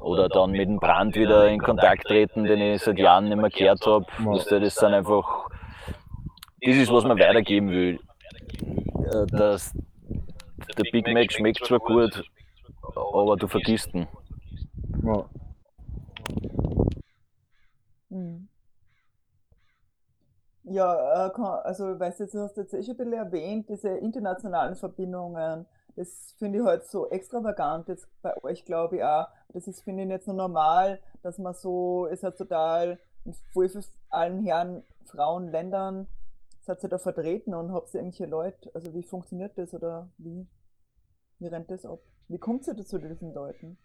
Oder 0.00 0.28
dann 0.28 0.52
mit 0.52 0.68
dem 0.68 0.78
Brand 0.78 1.14
wieder 1.14 1.48
in 1.48 1.60
Kontakt 1.60 2.06
treten, 2.06 2.44
den 2.44 2.60
ich 2.60 2.82
seit 2.82 2.98
Jahren 2.98 3.28
nicht 3.28 3.36
mehr 3.36 3.50
gehört 3.50 3.86
habe. 3.86 4.06
Das 4.24 4.74
sind 4.74 4.94
einfach 4.94 5.48
das 6.64 6.76
ist, 6.76 6.92
was 6.92 7.04
man 7.04 7.18
weitergeben 7.18 7.70
will. 7.70 7.98
Äh, 8.62 9.26
das, 9.30 9.74
der 10.78 10.90
Big 10.92 11.08
Mac 11.08 11.32
schmeckt 11.32 11.64
zwar 11.66 11.80
gut, 11.80 12.22
aber 12.94 13.36
du 13.36 13.48
vergisst 13.48 13.92
ihn. 13.94 14.06
Ja. 15.04 15.24
Hm. 18.10 18.48
Ja, 20.64 21.26
äh, 21.26 21.32
also 21.64 21.98
weißt 21.98 22.20
du, 22.20 22.26
du 22.26 22.40
hast 22.40 22.56
jetzt 22.56 22.72
eh 22.74 22.82
schon 22.82 22.94
ein 22.94 22.96
bisschen 22.98 23.12
erwähnt, 23.14 23.68
diese 23.68 23.90
internationalen 23.90 24.76
Verbindungen. 24.76 25.66
Das 25.96 26.34
finde 26.38 26.60
ich 26.60 26.64
halt 26.64 26.84
so 26.86 27.10
extravagant 27.10 27.88
jetzt 27.88 28.06
bei 28.22 28.34
euch, 28.44 28.64
glaube 28.64 28.96
ich 28.96 29.04
auch. 29.04 29.26
Das 29.52 29.66
ist, 29.68 29.82
finde 29.82 30.02
ich, 30.02 30.08
nicht 30.08 30.24
so 30.24 30.32
normal, 30.32 31.00
dass 31.22 31.38
man 31.38 31.54
so, 31.54 32.06
ist 32.06 32.22
halt 32.22 32.38
total 32.38 32.98
in 33.24 33.34
voll 33.52 33.70
allen 34.08 34.42
Herren, 34.44 34.84
Frauen, 35.04 35.48
Ländern 35.48 36.06
seid 36.62 36.82
ihr 36.82 36.88
da 36.88 36.98
vertreten 36.98 37.54
und 37.54 37.72
habt 37.72 37.92
ihr 37.92 38.00
irgendwelche 38.00 38.26
Leute? 38.26 38.70
Also 38.74 38.94
wie 38.94 39.02
funktioniert 39.02 39.58
das 39.58 39.74
oder 39.74 40.08
wie, 40.18 40.46
wie 41.38 41.46
rennt 41.48 41.70
das 41.70 41.84
ab? 41.84 42.00
Wie 42.28 42.38
kommt 42.38 42.66
ihr 42.66 42.76
zu 42.84 42.98
diesen 42.98 43.34
Leuten? 43.34 43.78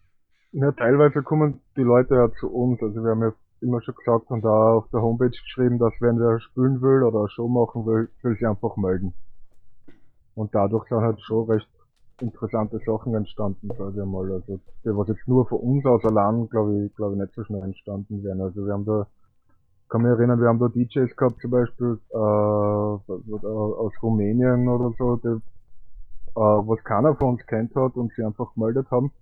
Ja, 0.52 0.72
teilweise 0.72 1.22
kommen 1.22 1.60
die 1.76 1.82
Leute 1.82 2.14
ja 2.14 2.30
zu 2.40 2.48
uns. 2.48 2.82
Also 2.82 3.02
wir 3.02 3.10
haben 3.10 3.22
ja 3.22 3.32
immer 3.60 3.82
schon 3.82 3.94
gesagt 3.94 4.30
und 4.30 4.42
da 4.44 4.74
auf 4.74 4.88
der 4.90 5.02
Homepage 5.02 5.30
geschrieben, 5.30 5.78
dass 5.78 5.92
wenn 6.00 6.18
wer 6.18 6.40
spielen 6.40 6.80
will 6.80 7.02
oder 7.02 7.20
eine 7.20 7.28
Show 7.28 7.48
machen 7.48 7.84
will, 7.86 8.08
soll 8.22 8.34
sich 8.34 8.46
einfach 8.46 8.76
melden. 8.76 9.12
Und 10.34 10.54
dadurch 10.54 10.88
sind 10.88 11.00
halt 11.00 11.20
schon 11.20 11.50
recht 11.50 11.68
interessante 12.20 12.80
Sachen 12.86 13.14
entstanden, 13.14 13.68
sage 13.76 14.00
ich 14.00 14.06
mal. 14.06 14.32
Also, 14.32 14.60
die, 14.84 14.96
was 14.96 15.08
jetzt 15.08 15.26
nur 15.26 15.46
von 15.46 15.58
uns 15.58 15.84
aus 15.84 16.04
allein, 16.04 16.48
glaube 16.48 16.84
ich, 16.84 16.94
glaube 16.94 17.14
ich, 17.14 17.20
nicht 17.20 17.34
so 17.34 17.44
schnell 17.44 17.62
entstanden 17.62 18.22
wären. 18.22 18.40
Also, 18.40 18.64
wir 18.64 18.72
haben 18.72 18.84
da 18.84 19.06
kann 19.88 20.02
mich 20.02 20.10
erinnern, 20.10 20.40
wir 20.40 20.48
haben 20.48 20.58
da 20.58 20.68
DJs 20.68 21.16
gehabt, 21.16 21.40
zum 21.40 21.50
Beispiel 21.50 21.98
äh, 22.10 22.16
aus 22.16 23.92
Rumänien 24.02 24.68
oder 24.68 24.92
so, 24.98 25.16
die, 25.16 25.28
äh, 25.28 25.40
was 26.34 26.82
keiner 26.84 27.14
von 27.16 27.30
uns 27.30 27.46
kennt 27.46 27.74
hat 27.74 27.96
und 27.96 28.12
sie 28.14 28.22
einfach 28.22 28.52
gemeldet 28.54 28.90
haben. 28.90 29.12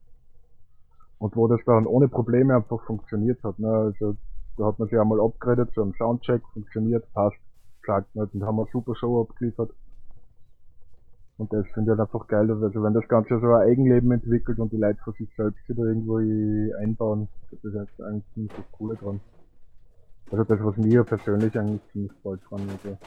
Und 1.19 1.35
wo 1.37 1.49
das 1.49 1.61
dann 1.65 1.87
ohne 1.87 2.09
Probleme 2.09 2.55
einfach 2.55 2.83
funktioniert 2.85 3.43
hat. 3.43 3.59
Ne? 3.59 3.69
Also 3.69 4.17
da 4.57 4.67
hat 4.67 4.79
man 4.79 4.89
sich 4.89 4.99
einmal 4.99 5.21
upgradet 5.21 5.73
zu 5.73 5.83
einem 5.83 5.95
Soundcheck, 5.95 6.43
funktioniert, 6.53 7.11
passt, 7.13 7.37
sagt 7.87 8.15
nicht 8.15 8.35
und 8.35 8.45
haben 8.45 8.59
eine 8.59 8.69
super 8.73 8.95
Show 8.95 9.23
abgeliefert. 9.23 9.71
Und 11.39 11.53
das 11.53 11.67
finde 11.75 11.93
ich 11.93 11.99
halt 11.99 12.09
einfach 12.09 12.27
geil, 12.29 12.51
also 12.51 12.83
wenn 12.83 12.95
das 12.95 13.07
Ganze 13.09 13.39
so 13.41 13.47
ein 13.47 13.69
Eigenleben 13.69 14.11
entwickelt 14.11 14.59
und 14.59 14.73
die 14.73 14.79
Leute 14.79 14.99
von 15.05 15.13
sich 15.15 15.29
selbst 15.37 15.69
wieder 15.69 15.85
irgendwo 15.85 16.17
einbauen, 16.79 17.29
das 17.51 17.63
ist 17.63 17.75
jetzt 17.75 18.01
eigentlich 18.01 18.25
ziemlich 18.33 18.53
das 18.57 18.73
Coole 18.73 18.97
dran. 18.97 19.21
Also 20.31 20.45
das, 20.45 20.59
was 20.65 20.77
mir 20.79 21.05
persönlich 21.05 21.59
eigentlich 21.59 21.83
ziemlich 21.93 22.13
bald 22.23 22.41
fand. 22.49 22.63
Also, 22.63 22.99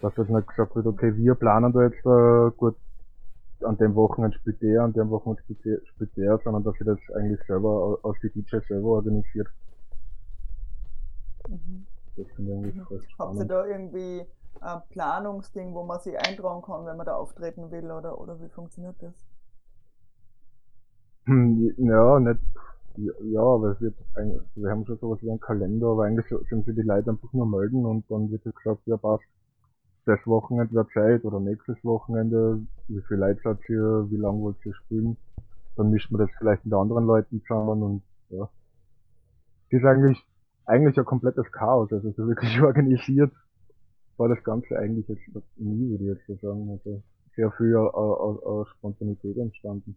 dass 0.00 0.14
das 0.14 0.28
nicht 0.28 0.48
gesagt 0.48 0.76
wird, 0.76 0.86
okay, 0.86 1.14
wir 1.16 1.34
planen 1.34 1.72
da 1.72 1.82
jetzt 1.82 2.06
äh, 2.06 2.56
gut, 2.56 2.76
an 3.64 3.76
dem 3.78 3.94
Wochenende 3.94 4.36
spielt 4.38 4.62
der, 4.62 4.82
an 4.82 4.92
dem 4.92 5.10
Wochenende 5.10 5.42
spielt 5.42 6.16
der, 6.16 6.38
sondern 6.44 6.64
dass 6.64 6.74
sie 6.78 6.84
das 6.84 6.98
eigentlich 7.14 7.40
selber 7.46 7.98
aus 8.02 8.16
die 8.22 8.30
DJs 8.30 8.66
selber 8.66 8.88
organisiert. 8.88 9.48
Mhm. 11.48 11.86
Das 12.16 12.26
finde 12.36 12.52
ich 12.52 12.58
eigentlich 12.58 12.74
mhm. 12.76 12.82
recht 12.82 13.10
spannend. 13.10 13.40
Habt 13.40 13.50
ihr 13.50 13.56
da 13.56 13.66
irgendwie 13.66 14.26
ein 14.60 14.82
Planungsding, 14.90 15.74
wo 15.74 15.84
man 15.84 16.00
sich 16.00 16.18
eintragen 16.18 16.62
kann, 16.62 16.84
wenn 16.86 16.96
man 16.96 17.06
da 17.06 17.16
auftreten 17.16 17.70
will, 17.70 17.90
oder, 17.90 18.20
oder 18.20 18.40
wie 18.40 18.48
funktioniert 18.48 18.96
das? 19.00 19.14
Hm, 21.24 21.74
ja, 21.78 22.20
nicht 22.20 22.40
ja, 22.96 23.40
aber 23.40 23.72
es 23.72 23.80
wird 23.80 23.94
eigentlich, 24.14 24.42
wir 24.56 24.70
haben 24.70 24.84
schon 24.84 24.98
sowas 24.98 25.22
wie 25.22 25.30
einen 25.30 25.40
Kalender, 25.40 25.88
aber 25.88 26.04
eigentlich 26.04 26.26
sind 26.48 26.66
sie 26.66 26.74
die 26.74 26.82
Leute 26.82 27.10
einfach 27.10 27.32
nur 27.32 27.46
melden 27.46 27.86
und 27.86 28.04
dann 28.10 28.30
wird 28.30 28.42
gesagt, 28.42 28.82
ja 28.86 28.96
passt, 28.96 29.24
das 30.06 30.18
Wochenende 30.26 30.74
wäre 30.74 30.88
Zeit 30.92 31.24
oder 31.24 31.40
nächstes 31.40 31.76
Wochenende, 31.84 32.60
wie 32.88 33.00
viel 33.02 33.18
Leute 33.18 33.40
seid 33.42 33.58
ihr, 33.68 34.06
wie 34.10 34.16
lange 34.16 34.40
wollt 34.40 34.56
ihr 34.64 34.74
spielen, 34.74 35.16
dann 35.76 35.90
mischt 35.90 36.10
man 36.10 36.20
das 36.20 36.30
vielleicht 36.38 36.64
mit 36.64 36.74
anderen 36.74 37.06
Leuten 37.06 37.42
zusammen 37.42 37.82
und 37.82 38.02
ja. 38.30 38.48
Es 39.68 39.78
ist 39.78 39.84
eigentlich, 39.84 40.18
eigentlich 40.66 40.98
ein 40.98 41.04
komplettes 41.04 41.50
Chaos, 41.52 41.92
also 41.92 42.10
so 42.12 42.26
wirklich 42.26 42.60
organisiert 42.62 43.32
war 44.16 44.28
das 44.28 44.44
Ganze 44.44 44.78
eigentlich 44.78 45.08
jetzt 45.08 45.22
nie, 45.56 45.90
würde 45.90 46.04
ich 46.04 46.10
jetzt 46.10 46.26
so 46.26 46.46
sagen, 46.46 46.70
also 46.70 47.02
sehr 47.34 47.50
viel 47.52 47.74
aus, 47.74 48.42
aus 48.42 48.68
Spontanität 48.68 49.36
entstanden. 49.38 49.96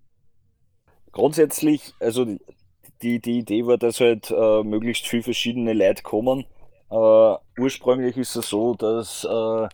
Grundsätzlich, 1.11 1.93
also 1.99 2.25
die, 3.01 3.19
die 3.19 3.39
Idee 3.39 3.65
war, 3.65 3.77
dass 3.77 3.99
halt 3.99 4.31
äh, 4.31 4.63
möglichst 4.63 5.07
viele 5.07 5.23
verschiedene 5.23 5.73
Leute 5.73 6.03
kommen. 6.03 6.45
Äh, 6.89 7.35
ursprünglich 7.59 8.17
ist 8.17 8.35
es 8.35 8.49
so, 8.49 8.75
dass 8.75 9.25
äh, 9.25 9.67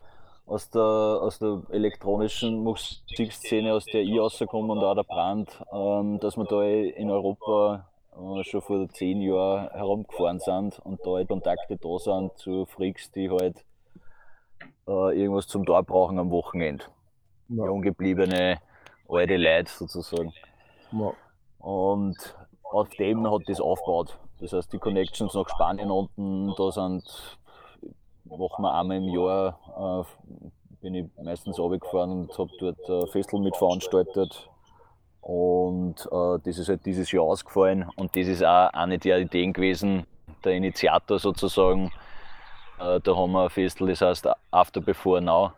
aus, 0.49 0.69
der, 0.69 0.81
aus 0.81 1.39
der 1.39 1.62
elektronischen 1.69 2.63
Musikszene, 2.63 3.73
aus 3.73 3.85
der 3.85 4.01
ich 4.01 4.19
rauskomme 4.19 4.73
und 4.73 4.83
auch 4.83 4.95
der 4.95 5.03
Brand, 5.03 5.63
ähm, 5.71 6.19
dass 6.19 6.38
wir 6.38 6.45
da 6.45 6.63
in 6.63 7.12
Europa 7.12 7.88
äh, 8.13 8.43
schon 8.43 8.62
vor 8.62 8.89
zehn 8.89 9.21
Jahren 9.21 9.69
herumgefahren 9.69 10.39
sind 10.39 10.79
und 10.79 10.99
da 11.05 11.12
halt 11.12 11.27
Kontakte 11.27 11.77
da 11.77 11.97
sind 11.99 12.35
zu 12.38 12.65
Freaks, 12.65 13.12
die 13.12 13.29
halt 13.29 13.63
äh, 14.88 15.21
irgendwas 15.21 15.47
zum 15.47 15.65
Tor 15.65 15.83
brauchen 15.83 16.17
am 16.17 16.31
Wochenende. 16.31 16.85
Ja. 17.49 17.65
Junggebliebene 17.65 18.59
alte 19.07 19.38
Leute 19.38 19.71
sozusagen. 19.71 20.33
Ja. 20.91 21.13
Und 21.59 22.17
auf 22.63 22.89
dem 22.89 23.29
hat 23.31 23.41
das 23.47 23.59
aufgebaut. 23.62 24.17
Das 24.39 24.53
heißt, 24.53 24.71
die 24.73 24.79
Connections 24.79 25.33
nach 25.33 25.49
Spanien 25.49 25.91
unten, 25.91 26.53
da 26.57 26.71
sind, 26.71 27.03
machen 28.37 28.63
wir 28.63 28.73
einmal 28.73 28.97
im 28.97 29.09
Jahr, 29.09 29.59
äh, 29.77 30.45
bin 30.81 30.95
ich 30.95 31.05
meistens 31.21 31.59
runtergefahren 31.59 32.11
und 32.11 32.37
habe 32.37 32.51
dort 32.59 32.89
äh, 32.89 33.07
Festel 33.07 33.39
mit 33.39 33.55
veranstaltet. 33.57 34.49
Und 35.21 36.07
äh, 36.11 36.39
das 36.43 36.57
ist 36.57 36.69
halt 36.69 36.85
dieses 36.85 37.11
Jahr 37.11 37.23
ausgefallen 37.23 37.89
und 37.97 38.15
das 38.15 38.27
ist 38.27 38.43
auch 38.43 38.69
eine 38.73 38.97
der 38.97 39.19
Ideen 39.19 39.53
gewesen, 39.53 40.05
der 40.43 40.53
Initiator 40.53 41.19
sozusagen. 41.19 41.91
Äh, 42.79 42.99
da 43.01 43.15
haben 43.15 43.33
wir 43.33 43.43
ein 43.43 43.49
Festel, 43.49 43.87
das 43.87 44.01
heißt 44.01 44.27
After 44.51 44.81
Before 44.81 45.21
Now. 45.21 45.51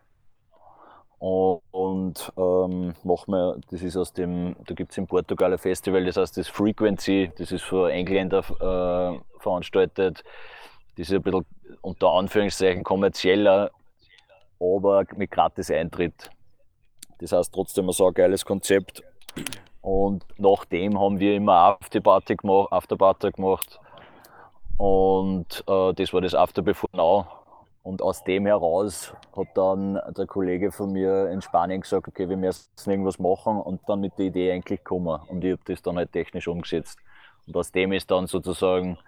Und 1.21 2.33
ähm, 2.35 2.95
machen 3.03 3.31
wir, 3.31 3.59
das 3.69 3.83
ist 3.83 3.95
aus 3.95 4.11
dem, 4.11 4.55
da 4.65 4.73
gibt 4.73 4.91
es 4.91 4.97
in 4.97 5.05
Portugal 5.05 5.51
ein 5.51 5.59
Festival, 5.59 6.03
das 6.03 6.17
heißt 6.17 6.35
das 6.35 6.47
Frequency, 6.47 7.31
das 7.37 7.51
ist 7.51 7.61
für 7.61 7.91
Engländer 7.91 8.39
äh, 8.39 9.19
veranstaltet. 9.39 10.23
Das 10.97 11.09
ist 11.09 11.13
ein 11.13 11.21
bisschen 11.21 11.45
unter 11.81 12.11
Anführungszeichen 12.11 12.83
kommerzieller, 12.83 13.71
aber 14.59 15.05
mit 15.15 15.31
gratis 15.31 15.71
Eintritt. 15.71 16.29
Das 17.19 17.31
heißt 17.31 17.53
trotzdem 17.53 17.87
ein 17.87 17.93
so 17.93 18.11
geiles 18.11 18.45
Konzept. 18.45 19.03
Und 19.81 20.25
nachdem 20.37 20.99
haben 20.99 21.19
wir 21.19 21.35
immer 21.35 21.77
Afterparty 21.81 22.35
gemacht, 22.35 22.71
Afterparty 22.71 23.31
gemacht. 23.31 23.79
Und 24.77 25.63
äh, 25.67 25.93
das 25.93 26.13
war 26.13 26.21
das 26.21 26.35
After 26.35 26.61
Before 26.61 26.95
Now. 26.95 27.27
Und 27.83 28.01
aus 28.01 28.23
dem 28.23 28.45
heraus 28.45 29.13
hat 29.35 29.47
dann 29.55 29.99
der 30.15 30.27
Kollege 30.27 30.71
von 30.71 30.91
mir 30.91 31.29
in 31.31 31.41
Spanien 31.41 31.81
gesagt, 31.81 32.07
okay, 32.07 32.29
wir 32.29 32.37
müssen 32.37 32.69
irgendwas 32.85 33.17
machen 33.17 33.59
und 33.59 33.81
dann 33.87 34.01
mit 34.01 34.17
der 34.19 34.27
Idee 34.27 34.51
eigentlich 34.51 34.83
kommen. 34.83 35.19
Und 35.27 35.43
ich 35.43 35.53
habe 35.53 35.63
das 35.65 35.81
dann 35.81 35.97
halt 35.97 36.11
technisch 36.11 36.47
umgesetzt. 36.47 36.99
Und 37.47 37.57
aus 37.57 37.71
dem 37.71 37.91
ist 37.91 38.11
dann 38.11 38.27
sozusagen 38.27 38.99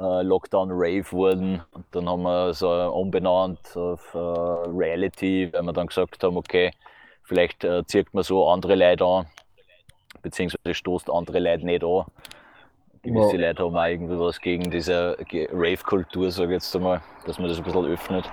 äh, 0.00 0.22
Lockdown 0.22 0.70
Rave 0.72 1.04
wurden. 1.12 1.62
Und 1.72 1.84
dann 1.92 2.08
haben 2.08 2.22
wir 2.22 2.54
so 2.54 2.70
umbenannt 2.70 3.76
auf 3.76 4.14
äh, 4.14 4.18
Reality, 4.18 5.52
weil 5.52 5.62
wir 5.62 5.72
dann 5.72 5.88
gesagt 5.88 6.22
haben, 6.22 6.36
okay, 6.36 6.70
vielleicht 7.24 7.64
äh, 7.64 7.84
zieht 7.84 8.12
man 8.14 8.24
so 8.24 8.48
andere 8.48 8.74
Leute 8.74 9.04
an, 9.04 9.26
beziehungsweise 10.22 10.74
stoßt 10.74 11.10
andere 11.10 11.38
Leute 11.38 11.66
nicht 11.66 11.84
an. 11.84 12.04
Gewisse 13.02 13.36
ja. 13.36 13.48
Leute 13.48 13.64
haben 13.64 13.76
auch 13.76 13.86
irgendwie 13.86 14.18
was 14.18 14.40
gegen 14.40 14.70
diese 14.70 15.16
Rave-Kultur, 15.52 16.30
sage 16.30 16.48
ich 16.48 16.62
jetzt 16.62 16.76
einmal, 16.76 17.00
dass 17.24 17.38
man 17.38 17.48
das 17.48 17.58
ein 17.58 17.64
bisschen 17.64 17.86
öffnet. 17.86 18.30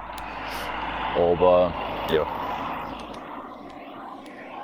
Aber 1.15 1.73
ja. 2.13 2.25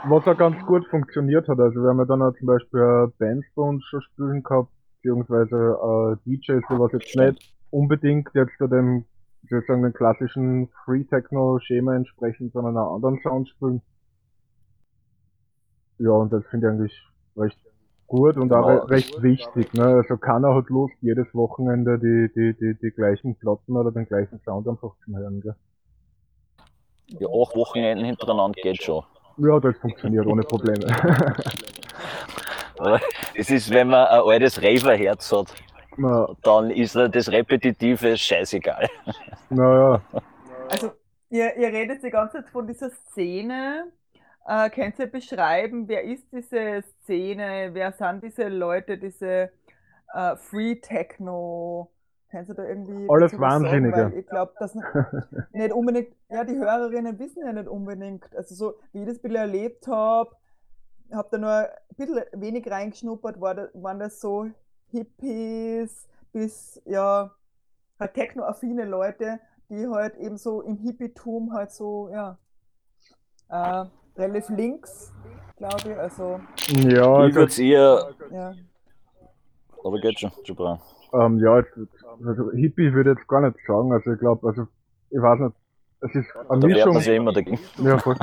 Was 0.06 0.28
auch 0.28 0.38
ganz 0.38 0.66
gut 0.66 0.86
funktioniert 0.88 1.48
hat, 1.48 1.60
also 1.60 1.80
wir 1.82 1.90
haben 1.90 2.00
ja 2.00 2.06
dann 2.06 2.22
auch 2.22 2.34
zum 2.38 2.48
Beispiel 2.48 3.14
Bands 3.18 3.48
bei 3.56 3.62
uns 3.62 3.86
schon 3.86 4.02
spielen 4.02 4.44
gehabt, 4.44 4.70
beziehungsweise 5.04 5.56
äh, 5.56 6.16
DJs, 6.26 6.64
die 6.70 6.80
was 6.80 6.92
jetzt 6.94 7.16
nicht 7.16 7.54
unbedingt 7.72 8.30
jetzt 8.34 8.60
dem, 8.60 9.06
sozusagen 9.50 9.84
dem 9.84 9.94
klassischen 9.94 10.70
Free 10.86 11.04
Techno 11.04 11.60
Schema 11.60 11.96
entsprechen, 11.96 12.52
sondern 12.54 12.78
auch 12.78 12.96
anderen 12.96 13.20
Sounds 13.22 13.50
spielen. 13.50 13.82
Ja, 16.00 16.12
und 16.12 16.32
das 16.32 16.46
finde 16.48 16.68
ich 16.68 16.72
eigentlich 16.72 17.08
recht 17.38 17.60
gut 18.08 18.38
und 18.38 18.52
auch 18.54 18.68
genau. 18.68 18.84
recht 18.86 19.22
wichtig. 19.22 19.74
Ne? 19.74 19.84
Also 19.84 20.18
keiner 20.18 20.56
hat 20.56 20.70
Lust, 20.70 20.96
jedes 21.02 21.28
Wochenende 21.34 22.00
die, 22.00 22.32
die, 22.34 22.56
die, 22.58 22.78
die 22.80 22.92
gleichen 22.92 23.36
Platten 23.36 23.76
oder 23.76 23.92
den 23.92 24.06
gleichen 24.06 24.40
Sound 24.46 24.68
einfach 24.68 24.94
zu 25.04 25.16
hören. 25.16 25.42
Gell? 25.42 25.56
Ja, 27.20 27.28
acht 27.28 27.56
Wochenenden 27.56 28.06
hintereinander 28.06 28.60
geht 28.62 28.82
schon. 28.82 29.04
Ja, 29.38 29.60
das 29.60 29.78
funktioniert 29.78 30.26
ohne 30.28 30.44
Probleme. 30.44 30.86
das 33.38 33.50
ist, 33.50 33.72
wenn 33.72 33.90
man 33.90 34.08
ein 34.08 34.22
altes 34.22 34.62
Raver-Herz 34.62 35.32
hat, 35.32 35.54
ja. 35.98 36.28
dann 36.44 36.70
ist 36.72 36.96
das 36.96 37.32
Repetitive 37.32 38.18
scheißegal. 38.18 38.90
Naja. 39.50 40.02
Also, 40.70 40.92
ihr, 41.30 41.56
ihr 41.58 41.68
redet 41.68 42.04
die 42.04 42.10
ganze 42.10 42.38
Zeit 42.38 42.50
von 42.50 42.68
dieser 42.68 42.90
Szene, 42.90 43.92
äh, 44.48 44.70
könnt 44.70 45.00
ihr 45.00 45.08
beschreiben, 45.08 45.88
wer 45.88 46.04
ist 46.04 46.26
diese 46.32 46.84
Szene, 47.04 47.70
wer 47.74 47.92
sind 47.94 48.24
diese 48.24 48.50
Leute, 48.50 48.98
diese 48.98 49.52
äh, 50.14 50.36
Free 50.36 50.76
Techno? 50.76 51.90
Kennst 52.30 52.50
du 52.50 52.56
da 52.56 52.64
irgendwie. 52.68 53.08
Alles 53.10 53.40
Wahnsinnige. 53.40 53.96
Sagen, 53.96 54.18
ich 54.18 54.28
glaube, 54.28 54.54
dass 54.58 54.76
nicht 55.52 55.72
unbedingt, 55.72 56.16
ja, 56.30 56.44
die 56.44 56.56
Hörerinnen 56.56 57.20
wissen 57.20 57.46
ja 57.46 57.54
nicht 57.54 57.68
unbedingt, 57.68 58.26
also 58.36 58.56
so 58.56 58.74
wie 58.92 59.02
ich 59.02 59.06
das 59.06 59.18
ein 59.18 59.22
bisschen 59.22 59.38
erlebt 59.38 59.88
habe, 59.88 60.32
habe 61.12 61.28
da 61.32 61.38
nur 61.38 61.52
ein 61.52 61.68
bisschen 61.96 62.24
wenig 62.34 62.70
reingeschnuppert, 62.70 63.40
war 63.42 63.56
das, 63.56 63.70
waren 63.74 64.00
das 64.00 64.20
so 64.20 64.50
Hippies 64.92 66.08
bis, 66.32 66.82
ja, 66.86 67.32
halt 68.00 68.14
technoaffine 68.14 68.86
Leute, 68.86 69.40
die 69.70 69.88
halt 69.88 70.16
eben 70.18 70.38
so 70.38 70.62
im 70.62 70.78
Hippietum 70.78 71.54
halt 71.54 71.72
so, 71.72 72.10
ja, 72.10 72.38
äh, 73.50 73.86
relativ 74.18 74.50
links, 74.50 75.14
glaube 75.58 75.92
ich. 75.92 75.98
Also, 75.98 76.40
ja, 76.70 77.26
ich 77.28 77.36
würde 77.36 77.48
es 77.48 77.60
eher. 77.60 78.10
Ja. 78.32 78.54
Aber 79.84 80.00
geht 80.00 80.20
schon, 80.20 80.32
super. 80.46 80.82
Ähm, 81.14 81.40
ja, 81.40 81.64
also 82.26 82.52
Hippie 82.52 82.94
würde 82.94 83.12
ich 83.12 83.18
jetzt 83.18 83.28
gar 83.28 83.42
nicht 83.42 83.58
sagen. 83.68 83.92
Also 83.92 84.14
ich 84.14 84.20
glaube, 84.20 84.48
also 84.48 84.68
ich 85.10 85.22
weiß 85.22 85.40
nicht, 85.40 85.56
es 86.04 86.16
ist 86.16 86.28
eine 86.50 86.60
da 86.60 86.68
Mischung. 86.68 87.00
Ja 87.00 87.14
immer 87.14 87.34
dagegen. 87.34 87.60
Ja, 87.84 87.98
voll. 87.98 88.16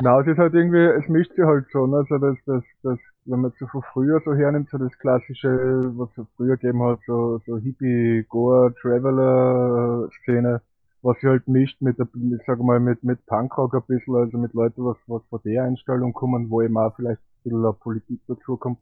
Nein, 0.00 0.20
es 0.22 0.26
ist 0.28 0.38
halt 0.38 0.54
irgendwie, 0.54 0.84
es 0.84 1.08
mischt 1.08 1.34
sich 1.34 1.44
halt 1.44 1.70
schon. 1.70 1.94
Also 1.94 2.18
das, 2.18 2.36
das, 2.46 2.62
das, 2.82 2.98
wenn 3.24 3.40
man 3.40 3.52
so 3.58 3.66
von 3.66 3.82
früher 3.92 4.20
so 4.24 4.34
hernimmt, 4.34 4.68
so 4.70 4.78
das 4.78 4.96
klassische, 4.98 5.48
was 5.96 6.08
es 6.16 6.26
früher 6.36 6.56
gegeben 6.56 6.82
hat, 6.82 7.00
so, 7.06 7.40
so 7.46 7.58
Hippie, 7.58 8.24
Goa, 8.28 8.70
Traveler 8.80 10.08
Szene 10.22 10.60
was 11.06 11.16
sie 11.20 11.28
halt 11.28 11.46
mischt 11.46 11.80
mit, 11.80 11.98
der, 11.98 12.08
ich 12.14 12.44
sag 12.46 12.58
mal, 12.58 12.80
mit, 12.80 13.04
mit 13.04 13.24
Punkrock 13.26 13.74
ein 13.74 13.82
bisschen, 13.86 14.16
also 14.16 14.38
mit 14.38 14.52
Leuten, 14.54 14.84
was, 14.84 14.96
was 15.06 15.22
von 15.30 15.40
der 15.44 15.62
Einstellung 15.62 16.12
kommen, 16.12 16.50
wo 16.50 16.62
eben 16.62 16.76
auch 16.76 16.94
vielleicht 16.96 17.20
ein 17.20 17.50
bisschen 17.50 17.74
Politik 17.78 18.20
dazu 18.26 18.56
kommt. 18.56 18.80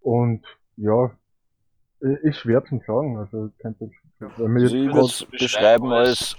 Und 0.00 0.44
ja, 0.76 1.10
ist 2.00 2.38
schwer 2.38 2.64
zu 2.64 2.80
sagen. 2.86 3.16
Also, 3.18 3.50
könnte, 3.58 3.90
wenn 4.18 4.54
wir 4.54 4.62
also 4.62 4.76
ich 4.76 4.86
würde 4.86 5.00
es 5.00 5.24
beschreiben 5.24 5.92
als 5.92 6.36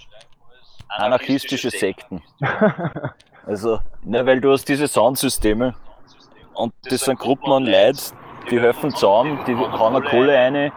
anarchistische 0.90 1.70
Sekten. 1.70 2.22
also, 3.46 3.80
ne, 4.04 4.26
weil 4.26 4.42
du 4.42 4.52
hast 4.52 4.68
diese 4.68 4.88
Soundsysteme 4.88 5.76
und 6.54 6.74
das 6.90 7.02
sind 7.02 7.20
Gruppen 7.20 7.52
an 7.52 7.66
Leuten, 7.66 8.00
die 8.50 8.60
helfen 8.60 8.92
zusammen, 8.92 9.40
die 9.46 9.56
hauen 9.56 9.96
eine 9.96 10.06
Kohle 10.06 10.34
rein, 10.34 10.72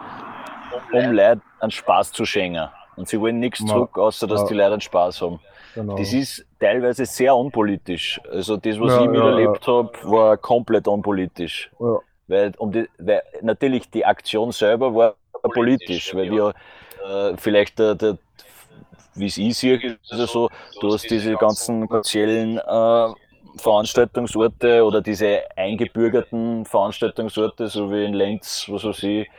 um 0.91 1.11
Leuten 1.11 1.41
einen 1.59 1.71
Spaß 1.71 2.11
zu 2.11 2.25
schenken. 2.25 2.67
Und 2.95 3.07
sie 3.07 3.19
wollen 3.19 3.39
nichts 3.39 3.65
zurück, 3.65 3.97
außer 3.97 4.27
dass 4.27 4.41
ja. 4.41 4.47
die 4.47 4.53
Leute 4.53 4.81
Spaß 4.81 5.21
haben. 5.21 5.39
Genau. 5.73 5.95
Das 5.97 6.11
ist 6.11 6.45
teilweise 6.59 7.05
sehr 7.05 7.35
unpolitisch. 7.35 8.19
Also 8.29 8.57
das, 8.57 8.79
was 8.79 8.93
ja, 8.93 9.01
ich 9.01 9.09
miterlebt 9.09 9.65
ja, 9.65 9.73
habe, 9.73 9.91
war 10.03 10.37
komplett 10.37 10.87
unpolitisch. 10.87 11.71
Weil, 12.27 12.51
um 12.57 12.71
die, 12.71 12.87
weil 12.97 13.23
natürlich 13.41 13.89
die 13.89 14.05
Aktion 14.05 14.51
selber 14.51 14.93
war 14.93 15.15
politisch, 15.53 16.13
weil 16.13 16.29
wir 16.29 16.53
äh, 17.07 17.37
vielleicht 17.37 17.79
der, 17.79 17.95
der 17.95 18.17
wie 19.15 19.25
es 19.25 19.37
ich 19.37 19.57
sehe, 19.57 19.75
ist 19.75 20.11
es 20.11 20.31
so, 20.31 20.49
du 20.79 20.93
hast 20.93 21.09
diese 21.09 21.35
ganzen 21.35 21.87
kommerziellen 21.87 22.57
äh, 22.57 23.13
Veranstaltungsorte 23.57 24.83
oder 24.83 25.01
diese 25.01 25.41
eingebürgerten 25.55 26.65
Veranstaltungsorte, 26.65 27.67
so 27.67 27.91
wie 27.91 28.05
in 28.05 28.13
Lenz, 28.13 28.65
was 28.69 28.83
weiß 28.83 29.03
ich, 29.03 29.29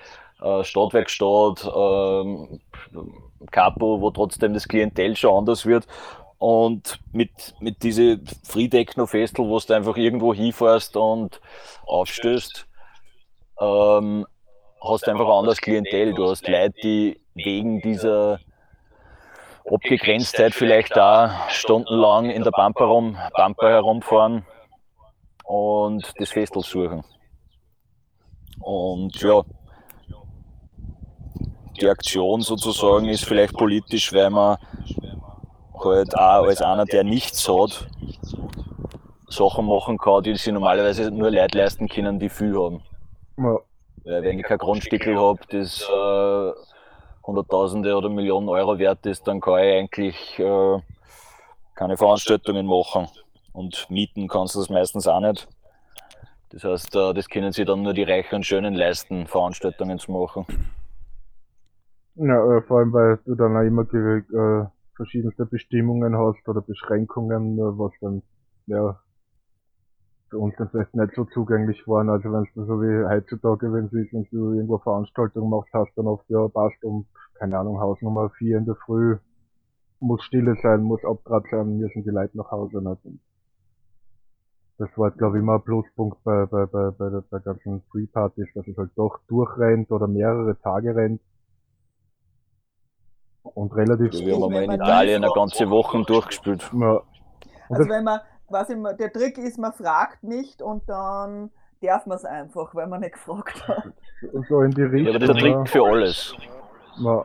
äh, 0.43 0.65
Stadtwerkstatt, 0.65 1.65
äh, 1.65 2.59
Capo, 3.51 4.01
wo 4.01 4.11
trotzdem 4.11 4.55
das 4.55 4.69
Klientel 4.69 5.17
schon 5.17 5.39
anders 5.39 5.67
wird. 5.67 5.87
Und 6.39 6.99
mit, 7.13 7.55
mit 7.61 7.83
diese 7.83 8.21
Free 8.43 8.69
Techno 8.69 9.07
Festival, 9.07 9.49
wo 9.49 9.59
du 9.61 9.75
einfach 9.75 9.97
irgendwo 9.97 10.35
hinfährst 10.35 10.97
und 10.97 11.41
aufstößt, 11.87 12.67
ähm, 13.61 14.27
hast 14.81 15.07
du 15.07 15.11
einfach 15.13 15.27
ein 15.27 15.39
anderes 15.39 15.61
Klientel. 15.61 16.15
Du 16.15 16.29
hast 16.29 16.47
Leute, 16.49 16.75
die 16.83 17.22
wegen 17.35 17.81
dieser 17.81 18.41
Abgegrenztheit 19.71 20.55
vielleicht 20.55 20.97
da 20.97 21.47
stundenlang 21.49 22.31
in 22.31 22.43
der 22.43 22.51
Bumper, 22.51 22.87
herum, 22.87 23.17
Bumper 23.37 23.71
herumfahren 23.71 24.45
und 25.45 26.13
das 26.19 26.31
Festival 26.31 26.63
suchen. 26.63 27.05
Und 28.61 29.21
ja, 29.21 29.43
die 31.81 31.89
Aktion 31.89 32.43
sozusagen 32.43 33.09
ist 33.09 33.25
vielleicht 33.25 33.55
politisch, 33.55 34.13
weil 34.13 34.31
man 34.31 34.59
halt 35.75 36.17
auch 36.17 36.45
als 36.45 36.61
einer, 36.63 36.85
der 36.85 37.05
nichts 37.05 37.49
hat, 37.49 37.89
Sachen 39.29 39.67
machen 39.67 39.99
kann, 39.99 40.23
die 40.23 40.37
sich 40.37 40.53
normalerweise 40.53 41.11
nur 41.11 41.31
Leute 41.31 41.59
leisten 41.59 41.89
können, 41.89 42.19
die 42.19 42.29
viel 42.29 42.55
haben. 42.55 42.83
Ja. 43.39 43.59
Weil 44.05 44.23
wenn 44.23 44.39
ich 44.39 44.45
kein 44.45 44.59
Grundstückel 44.59 45.19
habe, 45.19 45.41
das 45.51 45.83
äh, 45.83 46.53
Hunderttausende 47.25 47.97
oder 47.97 48.09
Millionen 48.09 48.49
Euro 48.49 48.79
wert 48.79 49.07
ist, 49.07 49.27
dann 49.27 49.41
kann 49.41 49.63
ich 49.63 49.75
eigentlich 49.75 50.39
äh, 50.39 50.79
keine 51.75 51.97
Veranstaltungen 51.97 52.67
machen. 52.67 53.09
Und 53.53 53.89
mieten 53.91 54.29
kannst 54.29 54.55
du 54.55 54.61
das 54.61 54.71
meistens 54.71 55.07
auch 55.07 55.21
nicht. 55.21 55.49
Das 56.51 56.65
heißt, 56.65 56.97
äh, 56.97 57.15
das 57.15 57.29
können 57.29 57.53
sich 57.53 57.67
dann 57.67 57.83
nur 57.83 57.95
die 57.95 58.03
Reichen 58.03 58.37
und 58.37 58.47
Schönen 58.47 58.75
leisten, 58.75 59.27
Veranstaltungen 59.27 59.99
zu 59.99 60.13
machen. 60.13 60.47
Ja, 62.15 62.57
äh, 62.57 62.63
vor 62.63 62.79
allem, 62.79 62.93
weil 62.93 63.19
du 63.25 63.35
dann 63.35 63.57
auch 63.57 63.63
immer 63.63 63.83
äh, 63.95 64.67
verschiedenste 64.97 65.47
Bestimmungen 65.47 66.17
hast 66.17 66.47
oder 66.47 66.61
Beschränkungen, 66.61 67.57
was 67.57 67.93
dann 68.01 68.23
ja, 68.67 68.99
für 70.29 70.39
uns 70.39 70.55
dann 70.57 70.69
vielleicht 70.71 70.95
nicht 70.95 71.15
so 71.15 71.25
zugänglich 71.27 71.87
waren. 71.87 72.09
Also 72.11 72.33
wenn 72.33 72.43
es 72.43 72.55
so 72.55 72.81
wie 72.83 73.07
heutzutage, 73.07 73.73
wenn 73.73 73.89
du, 73.89 74.05
du 74.31 74.53
irgendwo 74.53 74.79
Veranstaltungen 74.79 75.51
machst, 75.51 75.73
hast 75.73 75.93
dann 75.97 76.07
oft 76.07 76.29
ja 76.29 76.49
passt 76.49 76.83
um, 76.85 77.07
keine 77.43 77.59
Ahnung, 77.59 77.81
Hausnummer 77.81 78.31
4 78.39 78.59
in 78.59 78.67
der 78.67 78.77
Früh, 78.77 79.19
muss 79.99 80.23
Stille 80.23 80.55
sein, 80.63 80.81
muss 80.81 81.05
Abtrat 81.05 81.43
sein, 81.51 81.77
müssen 81.77 82.05
die 82.05 82.11
Leute 82.11 82.37
nach 82.37 82.53
Hause 82.53 82.77
nicht. 82.77 83.05
Und 83.05 83.21
das 84.79 84.89
war, 84.95 85.11
glaube 85.11 85.39
ich, 85.39 85.43
immer 85.43 85.55
ein 85.55 85.63
Pluspunkt 85.63 86.23
bei, 86.23 86.47
bei, 86.47 86.67
bei, 86.67 86.93
bei, 86.93 87.11
der, 87.11 87.25
bei 87.29 87.41
ganzen 87.41 87.83
Free-Partys, 87.91 88.47
dass 88.55 88.65
es 88.69 88.77
halt 88.77 88.93
doch 88.95 89.19
durchrennt 89.27 89.91
oder 89.91 90.07
mehrere 90.07 90.57
Tage 90.61 90.95
rennt. 90.95 91.21
Und 93.43 93.75
relativ. 93.75 94.13
Wir 94.13 94.37
haben 94.37 94.53
in 94.53 94.71
Italien 94.71 95.25
eine 95.25 95.33
ganze 95.35 95.69
Woche 95.69 96.01
durchgespielt. 96.05 96.71
Ja. 96.73 97.03
Also 97.69 97.89
wenn 97.89 98.05
man, 98.05 98.21
quasi, 98.47 98.77
der 99.01 99.13
Trick 99.13 99.37
ist, 99.39 99.59
man 99.59 99.73
fragt 99.73 100.23
nicht 100.23 100.63
und 100.63 100.89
dann 100.89 101.51
darf 101.81 102.07
man 102.07 102.19
es 102.19 102.25
einfach, 102.25 102.73
weil 102.77 102.87
man 102.87 103.01
nicht 103.01 103.15
gefragt 103.15 103.67
hat. 103.67 103.93
So 104.49 104.63
in 104.63 104.71
die 104.71 104.83
Richtung. 104.83 105.07
Ja, 105.07 105.11
aber 105.11 105.19
das 105.19 105.37
ist 105.37 105.43
der 105.43 105.55
Trick 105.55 105.69
für 105.69 105.83
alles. 105.83 106.37
Ja. 106.99 107.25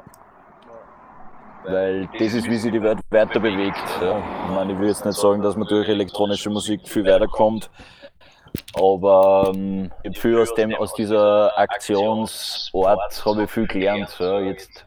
Weil 1.63 2.07
das 2.17 2.33
ist, 2.33 2.49
wie 2.49 2.57
sich 2.57 2.71
die 2.71 2.81
Welt 2.81 2.99
weiter 3.09 3.39
bewegt. 3.39 3.83
Ja. 4.01 4.19
Ich 4.19 4.55
meine, 4.55 4.73
ich 4.73 4.79
will 4.79 4.87
jetzt 4.87 5.05
nicht 5.05 5.17
sagen, 5.17 5.41
dass 5.41 5.55
man 5.55 5.67
durch 5.67 5.89
elektronische 5.89 6.49
Musik 6.49 6.87
viel 6.87 7.05
weiterkommt, 7.05 7.69
aber 8.73 9.51
ähm, 9.53 9.91
viel 10.13 10.39
aus, 10.39 10.53
dem, 10.53 10.73
aus 10.75 10.93
dieser 10.93 11.57
Aktionsort 11.57 13.25
habe 13.25 13.43
ich 13.43 13.51
viel 13.51 13.67
gelernt. 13.67 14.15
Ja. 14.19 14.39
Jetzt 14.39 14.85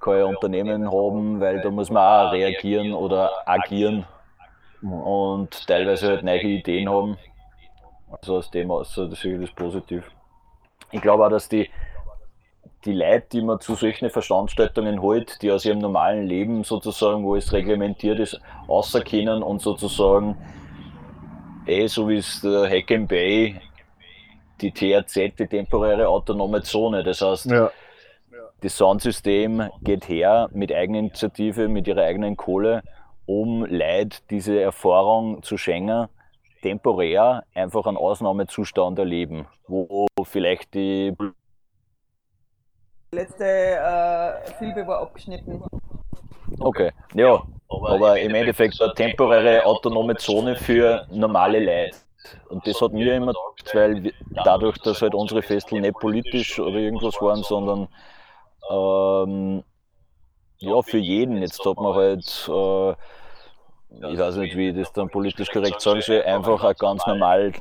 kann 0.00 0.18
ich 0.18 0.24
Unternehmen 0.24 0.90
haben, 0.90 1.40
weil 1.40 1.60
da 1.60 1.70
muss 1.70 1.90
man 1.90 2.02
auch 2.02 2.32
reagieren 2.32 2.92
oder 2.92 3.30
agieren 3.46 4.06
und 4.82 5.66
teilweise 5.66 6.08
halt 6.08 6.24
neue 6.24 6.42
Ideen 6.42 6.88
haben. 6.88 7.16
Also 8.10 8.38
aus 8.38 8.50
dem 8.50 8.70
aus, 8.70 8.94
das 8.94 9.24
ist 9.24 9.54
positiv. 9.54 10.04
Ich 10.90 11.00
glaube 11.00 11.24
auch, 11.24 11.30
dass 11.30 11.48
die 11.48 11.70
die 12.84 12.92
Leute, 12.92 13.26
die 13.32 13.42
man 13.42 13.60
zu 13.60 13.74
solchen 13.74 14.08
Veranstaltungen 14.10 15.02
holt, 15.02 15.42
die 15.42 15.50
aus 15.50 15.64
ihrem 15.64 15.80
normalen 15.80 16.26
Leben 16.26 16.64
sozusagen, 16.64 17.24
wo 17.24 17.36
es 17.36 17.52
reglementiert 17.52 18.18
ist, 18.18 18.40
außerkennen 18.68 19.42
und 19.42 19.60
sozusagen, 19.60 20.36
eh, 21.66 21.86
so 21.86 22.08
wie 22.08 22.16
es 22.16 22.40
der 22.40 22.68
Hack 22.70 22.90
and 22.90 23.08
Bay, 23.08 23.60
die 24.60 24.72
TRZ, 24.72 25.38
die 25.38 25.46
temporäre 25.46 26.08
autonome 26.08 26.62
Zone, 26.62 27.02
das 27.02 27.20
heißt, 27.20 27.46
ja. 27.46 27.70
das 28.60 28.76
Soundsystem 28.76 29.68
geht 29.82 30.08
her 30.08 30.48
mit 30.52 30.72
Eigeninitiative, 30.72 31.68
mit 31.68 31.86
ihrer 31.86 32.02
eigenen 32.02 32.36
Kohle, 32.36 32.82
um 33.26 33.64
Leute 33.64 34.18
diese 34.30 34.60
Erfahrung 34.60 35.42
zu 35.42 35.56
schenken, 35.56 36.08
temporär 36.62 37.44
einfach 37.54 37.86
einen 37.86 37.96
Ausnahmezustand 37.96 38.98
erleben, 38.98 39.46
wo 39.66 40.06
vielleicht 40.24 40.74
die 40.74 41.14
letzte 43.12 43.44
äh, 43.44 44.58
Silbe 44.58 44.86
war 44.86 45.00
abgeschnitten. 45.00 45.62
Okay, 46.58 46.90
ja, 47.14 47.42
aber 47.68 48.18
im 48.20 48.34
Endeffekt 48.34 48.80
eine 48.80 48.92
temporäre 48.94 49.64
autonome 49.64 50.16
Zone 50.16 50.56
für 50.56 51.06
normale 51.10 51.60
Leute. 51.60 51.96
Und 52.48 52.66
das 52.66 52.80
hat 52.80 52.92
mir 52.92 53.14
immer 53.14 53.32
gedacht, 53.32 53.74
weil 53.74 54.12
dadurch, 54.44 54.78
dass 54.78 55.00
halt 55.00 55.14
unsere 55.14 55.42
Festel 55.42 55.80
nicht 55.80 55.94
politisch 55.94 56.58
oder 56.58 56.76
irgendwas 56.76 57.14
waren, 57.20 57.42
sondern 57.42 57.88
ähm, 58.70 59.64
ja, 60.58 60.82
für 60.82 60.98
jeden. 60.98 61.38
Jetzt 61.38 61.64
hat 61.64 61.76
man 61.76 61.94
halt, 61.94 62.48
äh, 62.48 62.90
ich 64.12 64.18
weiß 64.18 64.36
nicht, 64.36 64.56
wie 64.56 64.68
ich 64.68 64.76
das 64.76 64.92
dann 64.92 65.08
politisch 65.08 65.50
korrekt 65.50 65.80
sagen 65.80 66.02
soll, 66.02 66.22
einfach 66.22 66.62
eine 66.62 66.74
ganz 66.74 67.06
normal 67.06 67.52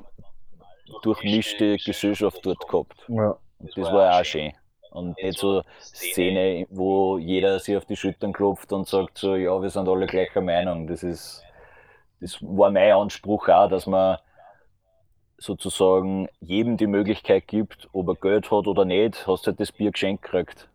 durchmischte 1.03 1.77
Gesellschaft 1.77 2.39
dort 2.43 2.67
gehabt. 2.67 3.05
Ja. 3.07 3.38
Und 3.59 3.77
das 3.77 3.91
war 3.91 4.12
ja 4.12 4.19
auch 4.19 4.25
schön. 4.25 4.51
Und 4.91 5.17
nicht 5.21 5.38
so 5.38 5.62
Szene, 5.80 6.65
wo 6.69 7.17
jeder 7.17 7.60
sich 7.60 7.78
auf 7.78 7.86
die 7.86 7.95
Schultern 7.95 8.34
klopft 8.34 8.73
und 8.73 8.88
sagt 8.88 9.17
so, 9.17 9.36
ja, 9.36 9.62
wir 9.62 9.69
sind 9.69 9.88
alle 9.88 10.08
gleicher 10.08 10.41
Meinung. 10.41 10.88
Das 10.88 11.04
ist, 11.04 11.43
das 12.21 12.41
war 12.41 12.71
mein 12.71 12.91
Anspruch 12.93 13.47
auch, 13.49 13.69
dass 13.69 13.86
man 13.86 14.17
sozusagen 15.38 16.28
jedem 16.39 16.78
die 16.78 16.88
Möglichkeit 16.88 17.47
gibt, 17.47 17.88
ob 17.93 18.10
er 18.10 18.15
Geld 18.15 18.52
hat 18.52 18.67
oder 18.67 18.86
nicht, 18.86 19.25
hast 19.28 19.45
du 19.45 19.52
halt 19.52 19.60
das 19.60 19.71
Bier 19.71 19.91
geschenkt 19.91 20.23
gekriegt. 20.23 20.69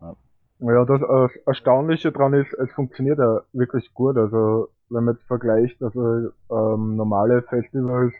Ja. 0.00 0.14
ja, 0.58 0.84
das 0.84 1.00
Erstaunliche 1.46 2.12
daran 2.12 2.34
ist, 2.34 2.52
es 2.52 2.70
funktioniert 2.72 3.18
ja 3.18 3.40
wirklich 3.52 3.92
gut. 3.94 4.16
Also 4.16 4.68
wenn 4.90 5.04
man 5.04 5.14
jetzt 5.14 5.26
vergleicht, 5.26 5.82
also 5.82 6.30
ähm, 6.50 6.96
normale 6.96 7.42
Festivals 7.42 8.14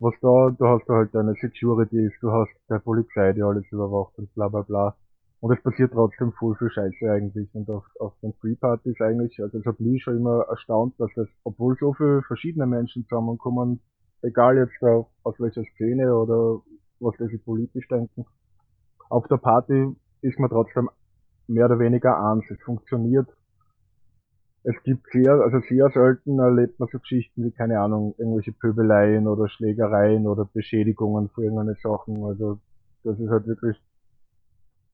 was 0.00 0.14
da, 0.22 0.50
du 0.50 0.66
hast 0.66 0.88
da 0.88 0.94
halt 0.94 1.14
deine 1.14 1.34
Securities, 1.34 2.12
du 2.20 2.32
hast 2.32 2.50
der 2.68 2.78
Polizei, 2.78 3.32
die 3.32 3.42
alles 3.42 3.64
überwacht 3.70 4.16
und 4.18 4.32
bla 4.34 4.48
bla 4.48 4.62
bla. 4.62 4.96
Und 5.40 5.52
es 5.52 5.62
passiert 5.62 5.92
trotzdem 5.92 6.32
voll 6.32 6.54
viel 6.56 6.70
Scheiße 6.70 7.10
eigentlich. 7.10 7.48
Und 7.54 7.68
auf, 7.70 7.84
auf 7.98 8.12
den 8.22 8.32
Free-Partys 8.34 9.00
eigentlich, 9.00 9.40
also 9.40 9.58
es 9.58 9.64
hat 9.64 9.80
mich 9.80 10.02
schon 10.02 10.16
immer 10.16 10.44
erstaunt, 10.48 10.94
dass 10.98 11.10
es, 11.16 11.28
obwohl 11.44 11.76
so 11.78 11.92
viele 11.94 12.22
verschiedene 12.22 12.66
Menschen 12.66 13.04
zusammenkommen, 13.04 13.80
egal 14.22 14.56
jetzt 14.56 14.82
auf, 14.82 15.08
aus 15.22 15.38
welcher 15.38 15.64
Szene 15.74 16.14
oder 16.14 16.60
was 16.98 17.16
sie 17.16 17.38
politisch 17.38 17.88
denken, 17.88 18.26
auf 19.08 19.26
der 19.28 19.38
Party 19.38 19.96
ist 20.22 20.38
man 20.38 20.50
trotzdem 20.50 20.90
mehr 21.46 21.66
oder 21.66 21.78
weniger 21.78 22.22
eins. 22.22 22.44
Es 22.50 22.60
funktioniert 22.62 23.28
es 24.62 24.74
gibt 24.84 25.06
sehr, 25.10 25.32
also 25.32 25.60
sehr 25.60 25.90
selten 25.90 26.38
erlebt 26.38 26.78
man 26.78 26.88
so 26.92 26.98
Geschichten 26.98 27.44
wie, 27.44 27.50
keine 27.50 27.80
Ahnung, 27.80 28.14
irgendwelche 28.18 28.52
Pöbeleien 28.52 29.26
oder 29.26 29.48
Schlägereien 29.48 30.26
oder 30.26 30.44
Beschädigungen 30.44 31.30
für 31.30 31.44
irgendeine 31.44 31.76
Sachen. 31.82 32.22
Also 32.24 32.58
das 33.02 33.18
ist 33.18 33.30
halt 33.30 33.46
wirklich, 33.46 33.76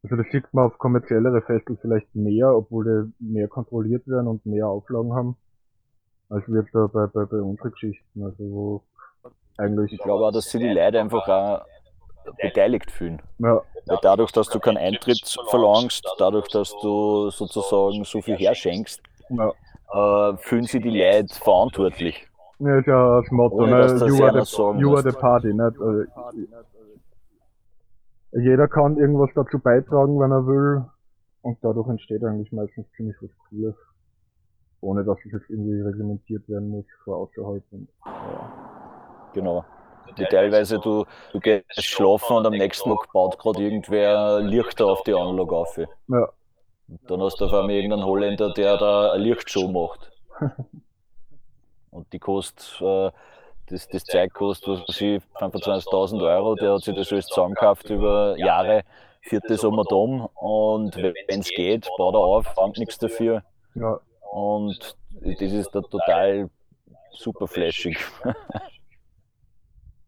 also 0.05 0.16
das 0.16 0.26
sieht 0.31 0.44
man 0.52 0.66
auf 0.66 0.79
kommerziellere 0.79 1.42
Festivals 1.42 1.81
vielleicht 1.81 2.14
mehr, 2.14 2.55
obwohl 2.55 3.12
die 3.18 3.24
mehr 3.33 3.48
kontrolliert 3.48 4.07
werden 4.07 4.29
und 4.29 4.46
mehr 4.46 4.68
Auflagen 4.68 5.12
haben, 5.14 5.37
als 6.29 6.46
wird 6.48 6.68
da 6.72 6.87
bei, 6.87 7.07
bei, 7.09 7.24
bei 7.24 7.38
unseren 7.38 7.72
Geschichten. 7.72 8.22
Also 8.22 8.38
wo 8.38 8.83
eigentlich. 9.59 9.92
Ich 9.92 9.98
glaube 9.98 10.26
auch, 10.26 10.33
dass 10.33 10.50
sie 10.50 10.59
die 10.59 10.68
Leute 10.68 11.00
einfach 11.00 11.26
auch 11.26 11.64
beteiligt 12.40 12.90
fühlen. 12.90 13.20
Ja. 13.38 13.62
Weil 13.87 13.98
dadurch, 14.02 14.33
dass 14.33 14.48
du 14.48 14.61
keinen 14.61 14.79
Eintritt 14.79 15.38
verlangst, 15.48 16.05
dadurch, 16.18 16.48
dass 16.48 16.70
du 16.83 17.31
sozusagen 17.31 18.05
so 18.05 18.20
viel 18.20 18.37
herschenkst, 18.37 19.00
ja. 19.30 20.30
äh, 20.32 20.36
fühlen 20.38 20.64
sich 20.64 20.82
die 20.82 20.90
Leute 20.90 21.34
verantwortlich. 21.34 22.28
Ja, 22.58 22.78
ist 22.78 22.86
ja 22.86 23.20
das 23.20 23.30
Motto, 23.30 23.56
Ohne, 23.56 23.70
ne? 23.70 24.06
You, 24.06 24.24
are 24.24 24.44
the, 24.44 24.80
you 24.80 24.94
are 24.94 25.02
the 25.02 25.16
party, 25.16 25.52
nicht? 25.52 25.78
Also, 25.78 26.04
jeder 28.32 28.68
kann 28.68 28.96
irgendwas 28.96 29.30
dazu 29.34 29.58
beitragen, 29.58 30.18
wenn 30.18 30.30
er 30.30 30.46
will. 30.46 30.84
Und 31.42 31.58
dadurch 31.62 31.88
entsteht 31.88 32.24
eigentlich 32.24 32.50
meistens 32.52 32.86
ziemlich 32.96 33.16
was 33.20 33.30
Cooles. 33.48 33.74
Ohne 34.80 35.04
dass 35.04 35.18
es 35.24 35.32
jetzt 35.32 35.48
irgendwie 35.48 35.80
reglementiert 35.80 36.48
werden 36.48 36.68
muss 36.68 36.84
vor 37.04 37.16
außerhalb. 37.16 37.62
Und, 37.70 37.88
ja. 38.04 39.30
Genau. 39.32 39.64
Die 40.18 40.24
teilweise 40.24 40.78
du, 40.78 41.04
du 41.32 41.40
gehst 41.40 41.84
schlafen 41.84 42.36
und 42.36 42.46
am 42.46 42.52
nächsten 42.52 42.88
Tag 42.88 43.12
baut 43.12 43.38
gerade 43.38 43.62
irgendwer 43.62 44.40
Lichter 44.40 44.86
auf 44.86 45.02
die 45.02 45.14
Anlage 45.14 45.54
auf. 45.54 45.76
Ja. 45.76 46.28
Dann 46.88 47.20
hast 47.20 47.40
du 47.40 47.46
auf 47.46 47.53
einmal 47.53 47.72
irgendeinen 47.72 48.05
Holländer, 48.05 48.53
der 48.53 48.77
da 48.77 49.12
eine 49.12 49.22
Lichtshow 49.22 49.68
macht. 49.68 50.12
Und 51.90 52.12
die 52.12 52.18
kostet, 52.18 52.81
äh, 52.81 53.11
das, 53.68 53.88
das 53.88 54.05
Zeug 54.05 54.33
kostet, 54.33 54.68
was 54.68 54.81
weiß 54.88 55.01
ich, 55.01 55.22
25.000 55.40 56.22
Euro. 56.22 56.55
Der 56.55 56.75
hat 56.75 56.83
sich 56.83 56.94
das 56.94 57.11
alles 57.11 57.27
zusammengekauft 57.27 57.90
über 57.90 58.37
Jahre, 58.38 58.83
führt 59.22 59.44
das 59.49 59.64
um 59.64 59.79
und 59.79 59.92
um. 59.92 60.27
Und 60.35 60.96
wenn 60.96 61.40
es 61.40 61.49
geht, 61.49 61.88
baut 61.96 62.14
er 62.14 62.20
auf, 62.20 62.46
fängt 62.55 62.79
nichts 62.79 62.99
dafür. 62.99 63.42
Ja. 63.75 63.99
Und 64.31 64.96
das 65.22 65.40
ist 65.40 65.75
da 65.75 65.81
total 65.81 66.51
super 67.11 67.49
flashig. 67.49 67.99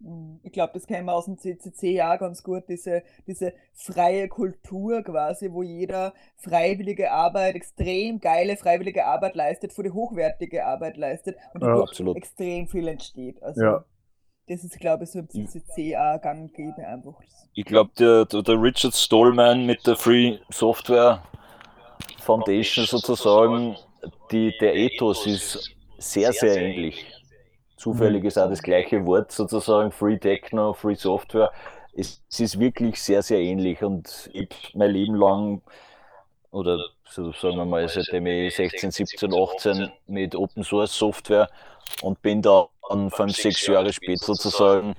Mhm. 0.00 0.40
Ich 0.42 0.52
glaube, 0.52 0.72
das 0.74 0.87
kennen 0.87 1.06
wir 1.06 1.14
aus 1.14 1.24
dem 1.26 1.38
CCC 1.38 1.92
ja 1.92 2.16
ganz 2.16 2.42
gut, 2.42 2.64
diese, 2.68 3.02
diese 3.26 3.52
freie 3.74 4.28
Kultur 4.28 5.02
quasi, 5.02 5.52
wo 5.52 5.62
jeder 5.62 6.14
freiwillige 6.37 7.11
Arbeit, 7.11 7.56
extrem 7.56 8.20
geile 8.20 8.56
freiwillige 8.56 9.04
Arbeit 9.06 9.34
leistet, 9.34 9.72
für 9.72 9.82
die 9.82 9.90
hochwertige 9.90 10.66
Arbeit 10.66 10.96
leistet 10.96 11.37
und 11.54 11.62
Ja, 11.62 11.80
absolut. 11.80 12.16
extrem 12.16 12.68
viel 12.68 12.88
entsteht. 12.88 13.42
Also 13.42 13.62
Ja. 13.62 13.84
das 14.46 14.64
ist, 14.64 14.78
glaube 14.78 15.04
ich, 15.04 15.11
so 15.11 15.18
im 15.18 15.28
CCC 15.28 15.96
auch 15.96 16.20
gang 16.20 16.42
und 16.42 16.54
gäbe 16.54 16.87
einfach. 16.87 17.14
Ich 17.54 17.64
glaube, 17.64 17.90
der, 17.98 18.24
der, 18.24 18.42
der 18.42 18.62
Richard 18.62 18.94
Stallman 18.94 19.66
mit 19.66 19.84
der 19.87 19.96
Free 19.96 20.38
Software 20.50 21.22
Foundation 22.20 22.87
sozusagen, 22.87 23.76
die, 24.30 24.56
der 24.61 24.76
Ethos 24.76 25.26
ist 25.26 25.74
sehr, 25.98 26.32
sehr 26.32 26.56
ähnlich. 26.56 27.04
Zufällig 27.79 28.25
ist 28.25 28.37
auch 28.37 28.51
das 28.51 28.62
gleiche 28.62 29.07
Wort 29.07 29.31
sozusagen, 29.31 29.93
Free 29.93 30.19
Techno, 30.19 30.73
Free 30.73 30.97
Software. 30.97 31.53
Es, 31.95 32.23
es 32.29 32.41
ist 32.41 32.59
wirklich 32.59 33.01
sehr, 33.01 33.23
sehr 33.23 33.38
ähnlich 33.38 33.83
und 33.83 34.29
ich 34.33 34.73
mein 34.75 34.91
Leben 34.91 35.14
lang 35.14 35.62
oder 36.51 36.79
so 37.05 37.33
sagen 37.33 37.57
wir 37.57 37.64
mal, 37.64 37.88
seitdem 37.88 38.27
ich 38.27 38.57
16, 38.57 38.91
17, 38.91 39.33
18 39.33 39.93
mit 40.09 40.35
Open 40.35 40.64
Source 40.64 40.93
Software 40.93 41.49
und 42.03 42.21
bin 42.21 42.43
da 42.43 42.67
dann 42.88 43.11
fünf, 43.11 43.37
sechs 43.37 43.67
Jahre 43.67 43.93
später 43.93 44.25
sozusagen, 44.25 44.95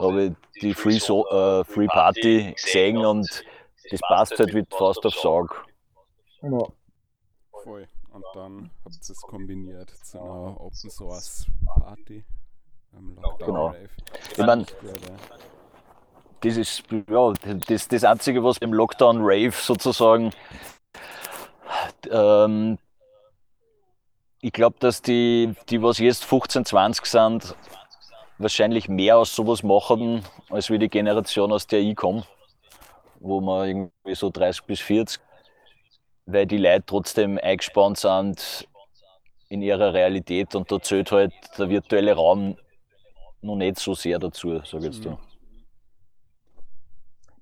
habe 0.00 0.24
ich 0.24 0.32
die 0.62 0.74
Free, 0.74 0.98
so 0.98 1.28
äh, 1.28 1.64
Free 1.64 1.86
Party 1.86 2.52
gesehen 2.52 3.04
und 3.04 3.44
das 3.90 4.00
passt 4.00 4.38
halt 4.38 4.54
wie 4.54 4.64
fast 4.70 5.04
auf 5.04 5.14
Saug. 5.14 5.66
Ja. 6.42 6.66
Voll. 7.62 7.86
Und 8.16 8.24
dann 8.32 8.70
habt 8.82 8.94
ihr 8.94 9.12
es 9.12 9.20
kombiniert 9.20 9.90
zu 9.90 10.18
einer 10.18 10.58
Open 10.58 10.90
Source 10.90 11.46
Party 11.66 12.24
am 12.96 13.14
Lockdown 13.14 13.46
Genau. 13.46 13.66
Rave. 13.66 13.90
Ich 14.32 14.38
mein, 14.38 14.58
Gut, 14.60 14.68
ja. 14.82 15.36
das 16.40 16.56
ist 16.56 16.82
ja, 17.10 17.32
das, 17.68 17.88
das 17.88 18.04
Einzige, 18.04 18.42
was 18.42 18.56
im 18.56 18.72
Lockdown 18.72 19.18
Rave 19.20 19.50
sozusagen, 19.50 20.32
ähm, 22.10 22.78
ich 24.40 24.52
glaube, 24.52 24.76
dass 24.80 25.02
die, 25.02 25.54
die, 25.68 25.82
was 25.82 25.98
jetzt 25.98 26.24
15, 26.24 26.64
20 26.64 27.04
sind, 27.04 27.54
wahrscheinlich 28.38 28.88
mehr 28.88 29.18
aus 29.18 29.36
sowas 29.36 29.62
machen, 29.62 30.24
als 30.48 30.70
wie 30.70 30.78
die 30.78 30.88
Generation, 30.88 31.52
aus 31.52 31.66
der 31.66 31.80
ich 31.80 31.94
komme, 31.94 32.24
wo 33.20 33.42
man 33.42 33.68
irgendwie 33.68 34.14
so 34.14 34.30
30 34.30 34.64
bis 34.64 34.80
40, 34.80 35.20
weil 36.26 36.46
die 36.46 36.58
Leute 36.58 36.84
trotzdem 36.84 37.38
eingespannt 37.42 37.98
sind 37.98 38.68
in 39.48 39.62
ihrer 39.62 39.94
Realität 39.94 40.54
und 40.54 40.70
da 40.70 40.80
zählt 40.80 41.12
halt 41.12 41.32
der 41.56 41.68
virtuelle 41.68 42.14
Raum 42.14 42.56
noch 43.42 43.56
nicht 43.56 43.78
so 43.78 43.94
sehr 43.94 44.18
dazu, 44.18 44.58
sage 44.64 44.88
ich 44.88 44.94
jetzt 44.94 45.06
da. 45.06 45.18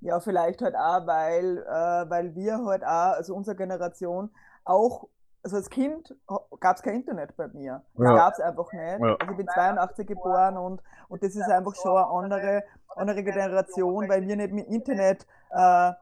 Ja, 0.03 0.21
vielleicht 0.21 0.61
halt 0.61 0.77
auch, 0.77 1.07
weil, 1.07 1.59
äh, 1.59 2.11
weil 2.11 2.35
wir 2.35 2.63
halt 2.67 2.85
auch, 2.85 3.17
also 3.17 3.35
unsere 3.35 3.57
Generation, 3.57 4.31
auch, 4.65 5.09
also 5.43 5.57
als 5.57 5.71
Kind 5.71 6.15
gab 6.61 6.77
es 6.77 6.83
kein 6.83 6.97
Internet 6.97 7.35
bei 7.37 7.49
mir. 7.49 7.83
Das 7.95 8.05
Ja. 8.05 8.17
gab 8.17 8.33
es 8.35 8.41
einfach 8.41 8.71
nicht. 8.73 9.01
Ja. 9.01 9.17
Also 9.19 9.31
ich 9.31 9.37
bin 9.39 9.49
82 9.49 10.07
geboren 10.07 10.59
und, 10.59 10.83
und 11.09 11.23
das 11.23 11.35
ist 11.35 11.49
einfach 11.49 11.75
schon 11.75 11.97
eine 11.97 12.07
andere, 12.07 12.65
andere 12.97 13.23
Generation, 13.25 14.07
weil 14.09 14.27
wir 14.29 14.37
nicht 14.37 14.53
mit 14.53 14.67
Internet 14.69 15.27
äh, 15.51 15.93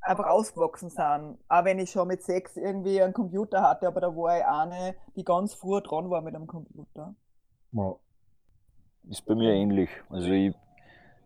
einfach 0.00 0.26
ausgewachsen 0.26 0.90
sind. 0.90 1.38
Auch 1.48 1.64
wenn 1.64 1.78
ich 1.78 1.90
schon 1.90 2.08
mit 2.08 2.22
sechs 2.22 2.56
irgendwie 2.56 3.02
einen 3.02 3.12
Computer 3.12 3.62
hatte, 3.62 3.86
aber 3.86 4.00
da 4.00 4.08
war 4.08 4.38
ich 4.38 4.44
eine, 4.44 4.94
die 5.16 5.24
ganz 5.24 5.54
früh 5.54 5.80
dran 5.80 6.10
war 6.10 6.22
mit 6.22 6.34
einem 6.34 6.46
Computer. 6.46 7.14
Ja. 7.72 7.94
Ist 9.08 9.24
bei 9.24 9.34
mir 9.34 9.52
ähnlich. 9.52 9.88
Also 10.10 10.30
ich, 10.30 10.54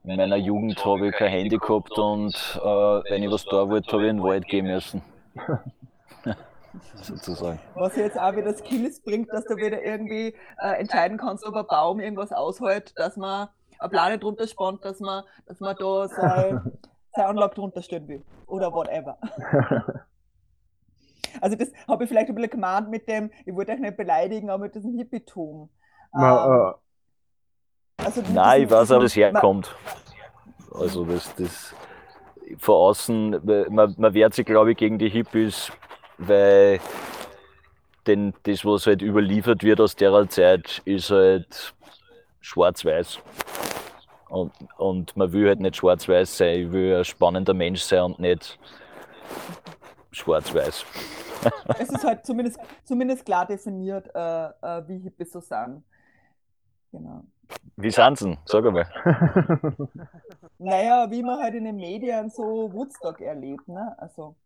in 0.04 0.16
meiner 0.16 0.36
Jugend 0.36 0.84
habe 0.84 1.08
ich 1.08 1.14
kein 1.14 1.30
Handy 1.30 1.58
gehabt 1.58 1.98
und 1.98 2.34
äh, 2.62 3.10
wenn 3.10 3.22
ich 3.22 3.30
was 3.30 3.44
da 3.44 3.68
wollte, 3.68 3.92
habe 3.92 4.04
ich 4.04 4.10
in 4.10 4.16
den 4.18 4.24
Wald 4.24 4.46
gehen 4.46 4.66
müssen. 4.66 5.02
Sozusagen. 6.94 7.58
Was 7.74 7.96
jetzt 7.96 8.18
auch 8.18 8.34
wieder 8.34 8.54
Skills 8.54 9.00
bringt, 9.00 9.32
dass 9.32 9.44
du 9.44 9.56
wieder 9.56 9.82
irgendwie 9.82 10.34
äh, 10.58 10.80
entscheiden 10.80 11.18
kannst, 11.18 11.44
ob 11.44 11.54
ein 11.54 11.66
Baum 11.66 12.00
irgendwas 12.00 12.32
aushält, 12.32 12.98
dass 12.98 13.16
man 13.16 13.48
eine 13.78 13.90
Plane 13.90 14.18
drunter 14.18 14.46
spannt, 14.46 14.84
dass 14.84 15.00
man, 15.00 15.24
dass 15.46 15.60
man 15.60 15.76
da 15.76 16.08
sein, 16.08 16.78
Anlage 17.14 17.54
drunter 17.54 17.82
stellen 17.82 18.08
will. 18.08 18.22
Oder 18.46 18.72
whatever. 18.72 19.18
Also 21.40 21.56
das 21.56 21.72
habe 21.88 22.04
ich 22.04 22.10
vielleicht 22.10 22.28
ein 22.28 22.34
bisschen 22.34 22.50
gemeint 22.50 22.90
mit 22.90 23.08
dem, 23.08 23.30
ich 23.46 23.54
wollte 23.54 23.72
euch 23.72 23.78
nicht 23.78 23.96
beleidigen, 23.96 24.50
aber 24.50 24.64
mit 24.64 24.74
diesem 24.74 24.96
Hippietum. 24.96 25.70
Na, 26.12 26.70
äh, 26.70 26.74
also 28.04 28.22
Nein, 28.32 28.62
ich 28.62 28.70
weiß 28.70 28.92
auch, 28.92 28.98
wo 28.98 29.02
das 29.02 29.16
herkommt. 29.16 29.74
Also 30.74 31.04
das, 31.04 31.34
das 31.36 31.74
von 32.58 32.74
außen, 32.74 33.40
man, 33.70 33.94
man 33.96 34.14
wehrt 34.14 34.34
sich 34.34 34.44
glaube 34.44 34.72
ich 34.72 34.76
gegen 34.76 34.98
die 34.98 35.08
Hippies, 35.08 35.72
weil 36.18 36.80
denn 38.06 38.34
das, 38.42 38.64
was 38.64 38.86
halt 38.86 39.00
überliefert 39.00 39.62
wird 39.62 39.80
aus 39.80 39.94
der 39.94 40.28
Zeit, 40.28 40.82
ist 40.84 41.10
halt 41.10 41.74
schwarz-weiß. 42.40 43.20
Und, 44.32 44.50
und 44.78 45.14
man 45.14 45.30
will 45.30 45.46
halt 45.46 45.60
nicht 45.60 45.76
schwarz-weiß 45.76 46.38
sein, 46.38 46.60
ich 46.60 46.72
will 46.72 46.96
ein 46.96 47.04
spannender 47.04 47.52
Mensch 47.52 47.82
sein 47.82 48.02
und 48.02 48.18
nicht 48.18 48.58
schwarz-weiß. 50.10 50.86
Es 51.78 51.90
ist 51.90 52.04
halt 52.04 52.24
zumindest, 52.24 52.58
zumindest 52.84 53.26
klar 53.26 53.44
definiert, 53.44 54.08
äh, 54.14 54.44
äh, 54.46 54.88
wie 54.88 55.00
Hippies 55.00 55.32
so 55.32 55.40
sind. 55.40 55.82
Genau. 56.92 57.24
Wie 57.76 57.90
sind 57.90 58.16
sie? 58.16 58.38
Sag 58.46 58.64
einmal. 58.64 58.86
Naja, 60.58 61.10
wie 61.10 61.22
man 61.24 61.42
halt 61.42 61.54
in 61.54 61.64
den 61.64 61.76
Medien 61.76 62.30
so 62.30 62.72
Woodstock 62.72 63.20
erlebt, 63.20 63.66
ne? 63.66 63.94
Also, 63.98 64.36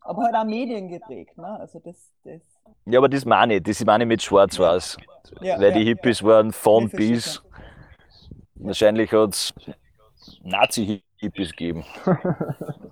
aber 0.00 0.22
halt 0.22 0.34
auch 0.34 0.44
Medien 0.44 0.88
geprägt, 0.88 1.36
ne? 1.36 1.60
Also 1.60 1.78
das, 1.80 2.10
das. 2.24 2.40
Ja, 2.86 2.98
aber 2.98 3.10
das 3.10 3.26
meine 3.26 3.56
ich, 3.56 3.62
das 3.62 3.84
meine 3.84 4.04
ich 4.04 4.08
mit 4.08 4.22
schwarz-weiß. 4.22 4.96
Ja, 5.40 5.56
Weil 5.60 5.68
ja, 5.68 5.70
die 5.72 5.84
Hippies 5.84 6.22
waren 6.24 6.52
von 6.52 6.88
bis. 6.88 7.42
Wahrscheinlich 8.56 9.12
hat 9.12 9.34
es 9.34 9.54
Nazi-Hippies 10.42 11.50
gegeben. 11.52 11.84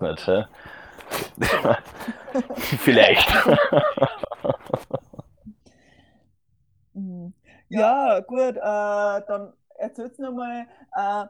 Vielleicht. 2.55 3.29
Ja, 7.69 8.21
gut, 8.21 8.57
äh, 8.57 8.61
dann 8.61 9.53
erzähl's 9.77 10.19
nochmal 10.19 10.67
äh, 10.95 11.27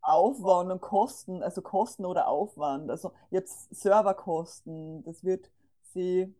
Aufwand 0.00 0.70
und 0.72 0.80
Kosten, 0.80 1.42
also 1.42 1.62
Kosten 1.62 2.04
oder 2.04 2.28
Aufwand. 2.28 2.90
Also 2.90 3.12
jetzt 3.30 3.74
Serverkosten, 3.74 5.04
das 5.04 5.22
wird 5.24 5.50
sie 5.94 6.34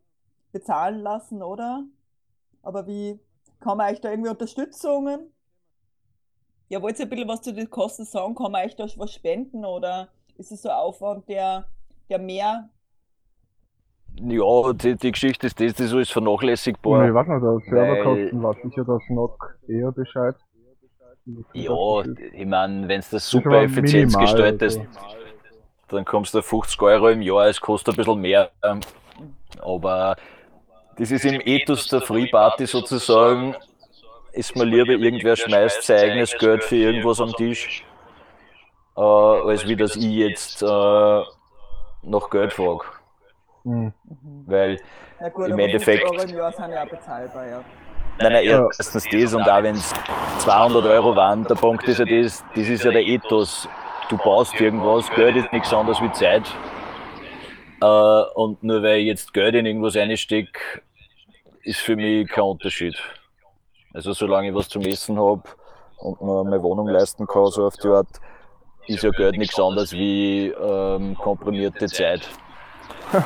bezahlen 0.51 0.99
lassen, 0.99 1.41
oder? 1.43 1.85
Aber 2.61 2.87
wie 2.87 3.19
kann 3.59 3.77
man 3.77 3.91
euch 3.91 4.01
da 4.01 4.09
irgendwie 4.11 4.29
Unterstützungen? 4.29 5.31
Ja, 6.69 6.81
wollt 6.81 6.99
ihr 6.99 7.05
ein 7.05 7.09
bisschen 7.09 7.27
was 7.27 7.41
zu 7.41 7.53
den 7.53 7.69
Kosten 7.69 8.05
sagen? 8.05 8.35
Kann 8.35 8.51
man 8.51 8.65
euch 8.65 8.75
da 8.75 8.85
was 8.97 9.13
spenden 9.13 9.65
oder 9.65 10.07
ist 10.37 10.51
es 10.51 10.61
so 10.61 10.69
ein 10.69 10.75
Aufwand, 10.75 11.27
der, 11.29 11.65
der 12.09 12.19
mehr 12.19 12.69
Ja, 14.19 14.73
die, 14.73 14.95
die 14.95 15.11
Geschichte 15.11 15.47
ist 15.47 15.59
das, 15.59 15.73
das 15.73 15.87
ist 15.87 15.93
alles 15.93 16.07
ich 16.07 16.13
vernachlässigbar. 16.13 17.13
weiß 17.13 17.27
nicht, 17.27 17.43
der 17.43 17.59
Serverkosten 17.69 18.43
weiß 18.43 18.57
sicher 18.63 18.85
der 18.85 18.99
Schnock 19.07 19.57
eher 19.67 19.91
Bescheid. 19.91 20.35
Ja, 21.53 22.03
ich 22.33 22.45
meine, 22.45 22.87
wenn 22.87 22.99
du 23.01 23.07
das 23.11 23.29
super 23.29 23.63
effizient 23.63 24.11
minimal, 24.11 24.21
gestaltest, 24.23 24.79
also. 24.79 25.17
dann 25.89 26.05
kommst 26.05 26.33
du 26.33 26.39
auf 26.39 26.45
50 26.45 26.81
Euro 26.81 27.09
im 27.09 27.21
Jahr, 27.21 27.47
es 27.47 27.61
kostet 27.61 27.93
ein 27.93 27.97
bisschen 27.97 28.19
mehr. 28.19 28.51
ähm, 28.63 28.81
Aber 29.61 30.17
das 30.97 31.11
ist 31.11 31.23
im 31.25 31.39
Ethos 31.45 31.87
der 31.87 32.01
Free 32.01 32.27
Party 32.27 32.65
sozusagen, 32.65 33.55
ist 34.33 34.55
mir 34.55 34.65
lieber, 34.65 34.91
irgendwer 34.93 35.35
schmeißt 35.35 35.83
sein 35.83 36.11
eigenes 36.11 36.37
Geld 36.37 36.63
für 36.63 36.75
irgendwas 36.75 37.21
am 37.21 37.31
Tisch, 37.33 37.83
äh, 38.97 39.01
als 39.01 39.67
wie 39.67 39.75
dass 39.75 39.95
ich 39.95 40.03
jetzt 40.03 40.61
äh, 40.63 40.65
nach 40.65 42.29
Geld 42.31 42.53
frage. 42.53 42.83
Hm. 43.63 43.93
Weil 44.45 44.79
Ja 45.21 45.29
gut, 45.29 45.47
Im 45.47 45.53
aber 45.53 45.63
50 45.63 45.73
Endeffekt- 45.73 46.03
Euro 46.11 46.21
im 46.23 46.35
Jahr 46.35 46.51
sind 46.51 46.71
ja 46.71 46.83
auch 46.83 46.89
bezahlbar, 46.89 47.47
ja. 47.47 47.63
Nein, 48.19 48.31
nein, 48.33 48.45
Ja. 48.45 48.63
erstens 48.77 49.05
das 49.09 49.33
und 49.33 49.49
auch 49.49 49.63
wenn 49.63 49.75
es 49.75 49.93
200 50.39 50.85
Euro 50.85 51.15
waren, 51.15 51.45
der 51.45 51.55
Punkt 51.55 51.87
ist 51.87 51.99
ja 51.99 52.05
das, 52.05 52.43
das 52.55 52.67
ist 52.67 52.83
ja 52.83 52.91
der 52.91 53.01
Ethos. 53.05 53.67
Du 54.09 54.17
baust 54.17 54.59
irgendwas, 54.59 55.09
Geld 55.15 55.35
ist 55.37 55.51
nichts 55.53 55.73
anderes 55.73 55.99
wie 56.01 56.11
Zeit. 56.11 56.43
Äh, 57.81 57.85
und 58.35 58.61
nur 58.63 58.83
weil 58.83 58.99
ich 58.99 59.07
jetzt 59.07 59.33
Geld 59.33 59.55
in 59.55 59.65
irgendwas 59.65 59.95
reinstecke, 59.95 60.59
ist 61.63 61.79
für 61.79 61.95
mich 61.95 62.27
kein 62.29 62.43
Unterschied. 62.43 62.95
Also 63.93 64.13
solange 64.13 64.49
ich 64.49 64.55
was 64.55 64.69
zum 64.69 64.81
Essen 64.83 65.19
habe 65.19 65.43
und 65.97 66.21
mir 66.21 66.43
meine 66.43 66.63
Wohnung 66.63 66.87
leisten 66.87 67.27
kann, 67.27 67.47
so 67.47 67.65
auf 67.65 67.77
die 67.77 67.87
Art, 67.87 68.07
ist 68.87 69.03
ja 69.03 69.11
Geld 69.11 69.37
nichts 69.37 69.59
anderes 69.59 69.93
wie 69.93 70.47
ähm, 70.47 71.15
komprimierte 71.15 71.87
Zeit. 71.87 72.27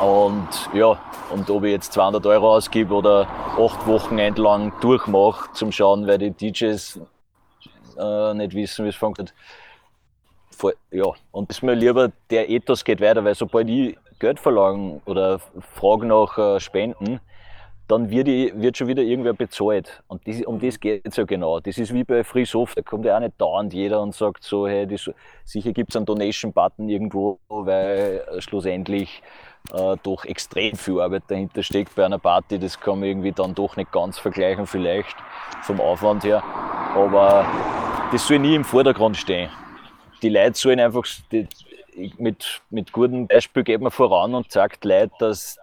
Und 0.00 0.48
ja, 0.72 0.98
und 1.30 1.50
ob 1.50 1.64
ich 1.64 1.72
jetzt 1.72 1.92
200 1.92 2.24
Euro 2.24 2.54
ausgebe 2.54 2.94
oder 2.94 3.26
acht 3.58 3.86
Wochen 3.86 4.18
entlang 4.18 4.72
durchmache, 4.80 5.52
zum 5.52 5.72
Schauen, 5.72 6.06
weil 6.06 6.16
die 6.16 6.30
DJs 6.30 7.00
äh, 7.98 8.34
nicht 8.34 8.54
wissen, 8.54 8.86
wie 8.86 8.88
es 8.88 8.96
funktioniert. 8.96 9.34
Ja, 10.90 11.04
und 11.32 11.50
es 11.50 11.58
ist 11.58 11.62
mir 11.62 11.74
lieber, 11.74 12.12
der 12.30 12.48
Ethos 12.48 12.82
geht 12.82 13.00
weiter, 13.02 13.24
weil 13.24 13.34
sobald 13.34 13.68
ich 13.68 13.96
Geld 14.18 14.40
verlange 14.40 15.02
oder 15.04 15.38
frage 15.74 16.06
nach 16.06 16.38
äh, 16.38 16.60
Spenden, 16.60 17.20
dann 17.90 18.08
wird, 18.10 18.28
ich, 18.28 18.52
wird 18.54 18.76
schon 18.76 18.86
wieder 18.86 19.02
irgendwer 19.02 19.32
bezahlt. 19.32 20.02
Und 20.06 20.26
das, 20.26 20.42
um 20.42 20.60
das 20.60 20.78
geht 20.78 21.06
es 21.06 21.16
ja 21.16 21.24
genau. 21.24 21.58
Das 21.60 21.76
ist 21.76 21.92
wie 21.92 22.04
bei 22.04 22.22
Free 22.22 22.44
Software. 22.44 22.82
Da 22.82 22.88
kommt 22.88 23.04
ja 23.04 23.16
auch 23.16 23.20
nicht 23.20 23.40
dauernd 23.40 23.72
jeder 23.72 24.00
und 24.00 24.14
sagt 24.14 24.44
so, 24.44 24.68
hey, 24.68 24.86
das, 24.86 25.10
sicher 25.44 25.72
gibt 25.72 25.90
es 25.90 25.96
einen 25.96 26.06
Donation-Button 26.06 26.88
irgendwo, 26.88 27.40
weil 27.48 28.24
schlussendlich 28.38 29.22
äh, 29.72 29.96
doch 30.02 30.24
extrem 30.24 30.76
viel 30.76 31.00
Arbeit 31.00 31.24
dahinter 31.28 31.62
steckt 31.62 31.94
bei 31.96 32.04
einer 32.04 32.18
Party. 32.18 32.58
Das 32.58 32.78
kann 32.78 33.00
man 33.00 33.08
irgendwie 33.08 33.32
dann 33.32 33.54
doch 33.54 33.76
nicht 33.76 33.90
ganz 33.90 34.18
vergleichen, 34.18 34.66
vielleicht 34.66 35.16
vom 35.62 35.80
Aufwand 35.80 36.22
her. 36.22 36.42
Aber 36.94 37.44
das 38.12 38.26
soll 38.26 38.38
nie 38.38 38.54
im 38.54 38.64
Vordergrund 38.64 39.16
stehen. 39.16 39.50
Die 40.22 40.28
Leute 40.28 40.56
sollen 40.56 40.78
einfach 40.78 41.04
die, 41.32 41.48
mit, 42.18 42.62
mit 42.70 42.92
gutem 42.92 43.26
Beispiel 43.26 43.64
geht 43.64 43.80
man 43.80 43.90
voran 43.90 44.34
und 44.34 44.50
sagt 44.52 44.84
Leute, 44.84 45.12
dass 45.18 45.58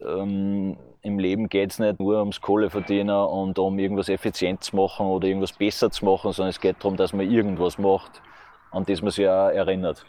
ähm, 0.00 0.76
im 1.02 1.18
Leben 1.18 1.48
geht 1.48 1.72
es 1.72 1.78
nicht 1.78 2.00
nur 2.00 2.18
ums 2.18 2.40
Kohleverdienen 2.40 3.16
und 3.16 3.58
um 3.58 3.78
irgendwas 3.78 4.08
effizient 4.08 4.62
zu 4.62 4.76
machen 4.76 5.06
oder 5.06 5.28
irgendwas 5.28 5.52
besser 5.52 5.90
zu 5.90 6.04
machen, 6.04 6.32
sondern 6.32 6.50
es 6.50 6.60
geht 6.60 6.76
darum, 6.80 6.96
dass 6.96 7.12
man 7.12 7.30
irgendwas 7.30 7.78
macht, 7.78 8.22
an 8.70 8.84
das 8.84 9.02
man 9.02 9.10
sich 9.10 9.26
auch 9.26 9.48
erinnert. 9.48 10.04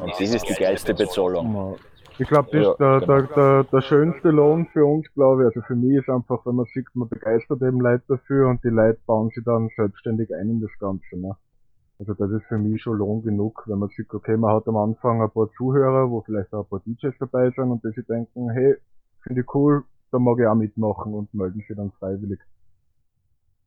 Und 0.00 0.10
das 0.10 0.20
ist 0.20 0.48
die 0.48 0.54
geilste 0.54 0.94
Bezahlung. 0.94 1.76
Ich 2.18 2.28
glaube, 2.28 2.48
das 2.50 2.68
ist 2.68 2.78
der, 2.78 3.00
der, 3.00 3.22
der, 3.22 3.64
der, 3.64 3.80
schönste 3.82 4.30
Lohn 4.30 4.66
für 4.72 4.84
uns, 4.86 5.06
glaube 5.14 5.42
ich. 5.42 5.46
Also 5.48 5.60
für 5.66 5.76
mich 5.76 5.98
ist 5.98 6.08
einfach, 6.08 6.46
wenn 6.46 6.56
man 6.56 6.64
sieht, 6.72 6.86
man 6.94 7.08
begeistert 7.08 7.60
eben 7.60 7.80
Leute 7.80 8.04
dafür 8.08 8.48
und 8.48 8.64
die 8.64 8.68
Leute 8.68 8.98
bauen 9.06 9.30
sich 9.34 9.44
dann 9.44 9.68
selbstständig 9.76 10.34
ein 10.34 10.48
in 10.48 10.60
das 10.62 10.70
Ganze. 10.80 11.18
Ne? 11.18 11.36
Also 11.98 12.12
das 12.12 12.30
ist 12.30 12.44
für 12.46 12.58
mich 12.58 12.82
schon 12.82 12.98
Lohn 12.98 13.22
genug, 13.22 13.64
wenn 13.66 13.78
man 13.78 13.88
sieht, 13.88 14.12
okay, 14.12 14.36
man 14.36 14.54
hat 14.54 14.68
am 14.68 14.76
Anfang 14.76 15.22
ein 15.22 15.30
paar 15.30 15.50
Zuhörer, 15.56 16.10
wo 16.10 16.20
vielleicht 16.20 16.52
auch 16.52 16.64
ein 16.64 16.68
paar 16.68 16.80
DJs 16.80 17.14
dabei 17.18 17.50
sind 17.50 17.70
und 17.70 17.82
die 17.84 17.90
sich 17.92 18.06
denken, 18.06 18.50
hey, 18.50 18.76
finde 19.22 19.40
ich 19.40 19.54
cool, 19.54 19.84
da 20.12 20.18
mag 20.18 20.38
ich 20.38 20.46
auch 20.46 20.54
mitmachen 20.54 21.14
und 21.14 21.32
melden 21.32 21.64
sich 21.66 21.74
dann 21.74 21.90
freiwillig. 21.92 22.40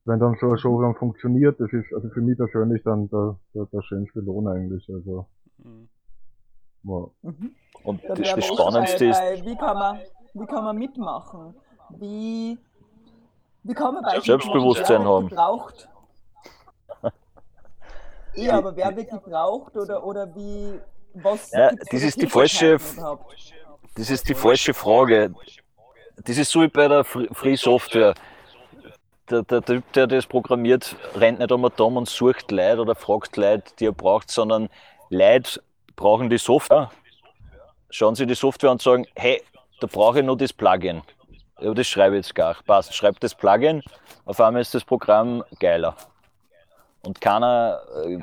Wenn 0.06 0.20
dann 0.20 0.38
so 0.40 0.48
eine 0.48 0.58
Show 0.58 0.82
dann 0.82 0.96
funktioniert, 0.96 1.60
das 1.60 1.74
ist 1.74 1.92
also 1.94 2.10
für 2.10 2.22
mich 2.22 2.38
persönlich 2.38 2.84
dann 2.84 3.10
der, 3.10 3.36
der, 3.54 3.66
der 3.66 3.82
schönste 3.82 4.20
Lohn 4.20 4.48
eigentlich. 4.48 4.88
Also, 4.90 5.26
mhm. 5.58 5.90
ja. 6.84 7.08
Mhm. 7.24 7.56
Und 7.84 8.04
das, 8.08 8.20
das 8.20 8.46
Spannendste 8.46 9.06
ist. 9.06 9.20
Bei, 9.20 9.42
wie, 9.44 9.56
kann 9.56 9.78
man, 9.78 10.00
wie 10.34 10.46
kann 10.46 10.64
man 10.64 10.78
mitmachen? 10.78 11.56
Wie, 11.98 12.58
wie 13.64 13.74
kann 13.74 13.96
man 13.96 14.04
bei 14.04 14.20
Selbstbewusstsein 14.20 15.04
haben? 15.04 15.30
Braucht? 15.30 15.90
Ja, 18.36 18.58
aber 18.58 18.76
wer 18.76 18.96
wirklich 18.96 19.22
braucht 19.22 19.76
oder, 19.76 20.04
oder 20.04 20.34
wie. 20.36 20.80
Was 21.14 21.52
ja, 21.52 21.72
das 21.92 22.04
ist 22.04 22.22
die 22.22 22.28
falsche. 22.28 22.76
Überhaupt? 22.76 23.36
Das 23.96 24.10
ist 24.10 24.30
die 24.30 24.36
falsche 24.36 24.74
Frage. 24.74 25.34
Das 26.24 26.38
ist 26.38 26.52
so 26.52 26.62
wie 26.62 26.68
bei 26.68 26.88
der 26.88 27.04
Free 27.04 27.56
Software. 27.56 28.14
Der, 29.30 29.44
der 29.44 29.62
Typ, 29.62 29.92
der 29.94 30.08
das 30.08 30.26
programmiert, 30.26 30.96
rennt 31.16 31.40
nicht 31.40 31.52
einmal 31.52 31.72
dumm 31.76 31.98
und 31.98 32.10
sucht 32.10 32.52
Leute 32.52 32.82
oder 32.82 32.96
fragt 32.96 33.38
Leute, 33.38 33.72
die 33.80 33.86
er 33.86 33.92
braucht, 33.92 34.32
sondern 34.32 34.70
Leute 35.10 35.62
brauchen 35.96 36.30
die 36.30 36.38
Software. 36.38 36.92
Schauen 37.90 38.16
sie 38.16 38.26
die 38.26 38.36
Software 38.36 38.72
und 38.72 38.82
sagen, 38.82 39.06
hey, 39.16 39.42
da 39.80 39.88
brauche 39.88 40.20
ich 40.20 40.26
nur 40.26 40.38
das 40.38 40.54
Plugin. 40.54 41.02
Ja, 41.60 41.74
das 41.74 41.88
schreibe 41.88 42.18
ich 42.18 42.26
jetzt 42.26 42.36
gar. 42.36 42.56
Passt, 42.66 42.94
schreibt 42.94 43.24
das 43.24 43.36
Plugin, 43.36 43.84
auf 44.26 44.40
einmal 44.40 44.62
ist 44.62 44.74
das 44.74 44.84
Programm 44.84 45.44
geiler. 45.60 45.96
Und 47.04 47.22
keiner 47.22 47.82
äh, 48.06 48.20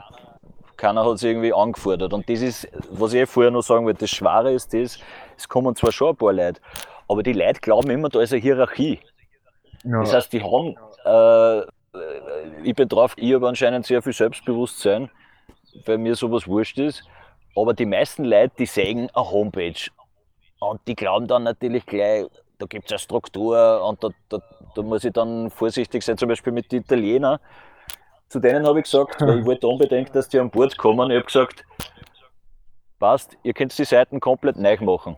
keiner 0.76 1.04
hat 1.04 1.14
es 1.14 1.22
irgendwie 1.22 1.52
angefordert. 1.52 2.12
Und 2.12 2.28
das 2.28 2.42
ist, 2.42 2.68
was 2.90 3.12
ich 3.14 3.28
vorher 3.28 3.50
noch 3.50 3.62
sagen 3.62 3.86
wollte, 3.86 4.00
das 4.00 4.10
Schwere 4.10 4.52
ist 4.52 4.72
das, 4.74 4.98
es 5.36 5.48
kommen 5.48 5.74
zwar 5.74 5.92
schon 5.92 6.10
ein 6.10 6.16
paar 6.16 6.32
Leute, 6.32 6.60
aber 7.08 7.22
die 7.22 7.32
Leute 7.32 7.60
glauben 7.60 7.90
immer, 7.90 8.08
da 8.08 8.20
ist 8.20 8.32
eine 8.32 8.42
Hierarchie. 8.42 9.00
Ja. 9.84 10.00
Das 10.00 10.12
heißt, 10.12 10.32
die 10.32 10.42
haben, 10.42 10.76
äh, 11.04 11.66
ich 12.62 12.74
bin 12.74 12.88
drauf, 12.88 13.14
ich 13.16 13.34
habe 13.34 13.48
anscheinend 13.48 13.86
sehr 13.86 14.02
viel 14.02 14.12
Selbstbewusstsein, 14.12 15.10
weil 15.86 15.98
mir 15.98 16.14
sowas 16.14 16.46
wurscht 16.46 16.78
ist. 16.78 17.04
Aber 17.54 17.72
die 17.72 17.86
meisten 17.86 18.24
Leute, 18.24 18.52
die 18.58 18.66
sehen 18.66 19.08
eine 19.14 19.30
Homepage 19.30 19.90
und 20.58 20.80
die 20.86 20.94
glauben 20.94 21.26
dann 21.26 21.44
natürlich 21.44 21.86
gleich, 21.86 22.26
da 22.58 22.66
gibt 22.66 22.86
es 22.86 22.92
eine 22.92 22.98
Struktur 22.98 23.82
und 23.82 24.02
da, 24.02 24.08
da, 24.28 24.38
da, 24.74 24.82
muss 24.82 25.04
ich 25.04 25.12
dann 25.12 25.50
vorsichtig 25.50 26.02
sein, 26.02 26.18
zum 26.18 26.28
Beispiel 26.28 26.52
mit 26.52 26.72
den 26.72 26.82
Italienern 26.82 27.38
zu 28.28 28.40
denen 28.40 28.66
habe 28.66 28.80
ich 28.80 28.84
gesagt, 28.84 29.20
weil 29.20 29.40
ich 29.40 29.46
wollte 29.46 29.66
unbedingt, 29.66 30.14
dass 30.14 30.28
die 30.28 30.38
an 30.38 30.50
Bord 30.50 30.76
kommen. 30.76 31.10
Ich 31.10 31.16
habe 31.16 31.26
gesagt, 31.26 31.64
passt, 32.98 33.36
ihr 33.42 33.54
könnt 33.54 33.76
die 33.76 33.84
Seiten 33.84 34.20
komplett 34.20 34.56
neu 34.56 34.76
machen. 34.80 35.16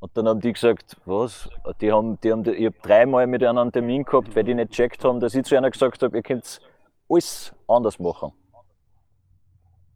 Und 0.00 0.16
dann 0.16 0.28
haben 0.28 0.40
die 0.40 0.52
gesagt, 0.52 0.96
was? 1.06 1.48
Die 1.80 1.90
haben, 1.90 2.20
die 2.20 2.30
haben, 2.30 2.44
ich 2.46 2.66
habe 2.66 2.76
dreimal 2.82 3.26
mit 3.26 3.42
einem 3.42 3.58
einen 3.58 3.72
Termin 3.72 4.04
gehabt, 4.04 4.34
weil 4.36 4.44
die 4.44 4.54
nicht 4.54 4.70
gecheckt 4.70 5.04
haben, 5.04 5.18
dass 5.18 5.34
ich 5.34 5.44
zu 5.44 5.56
einer 5.56 5.70
gesagt 5.70 6.02
habe, 6.02 6.16
ihr 6.16 6.22
könnt 6.22 6.60
alles 7.08 7.52
anders 7.66 7.98
machen. 7.98 8.32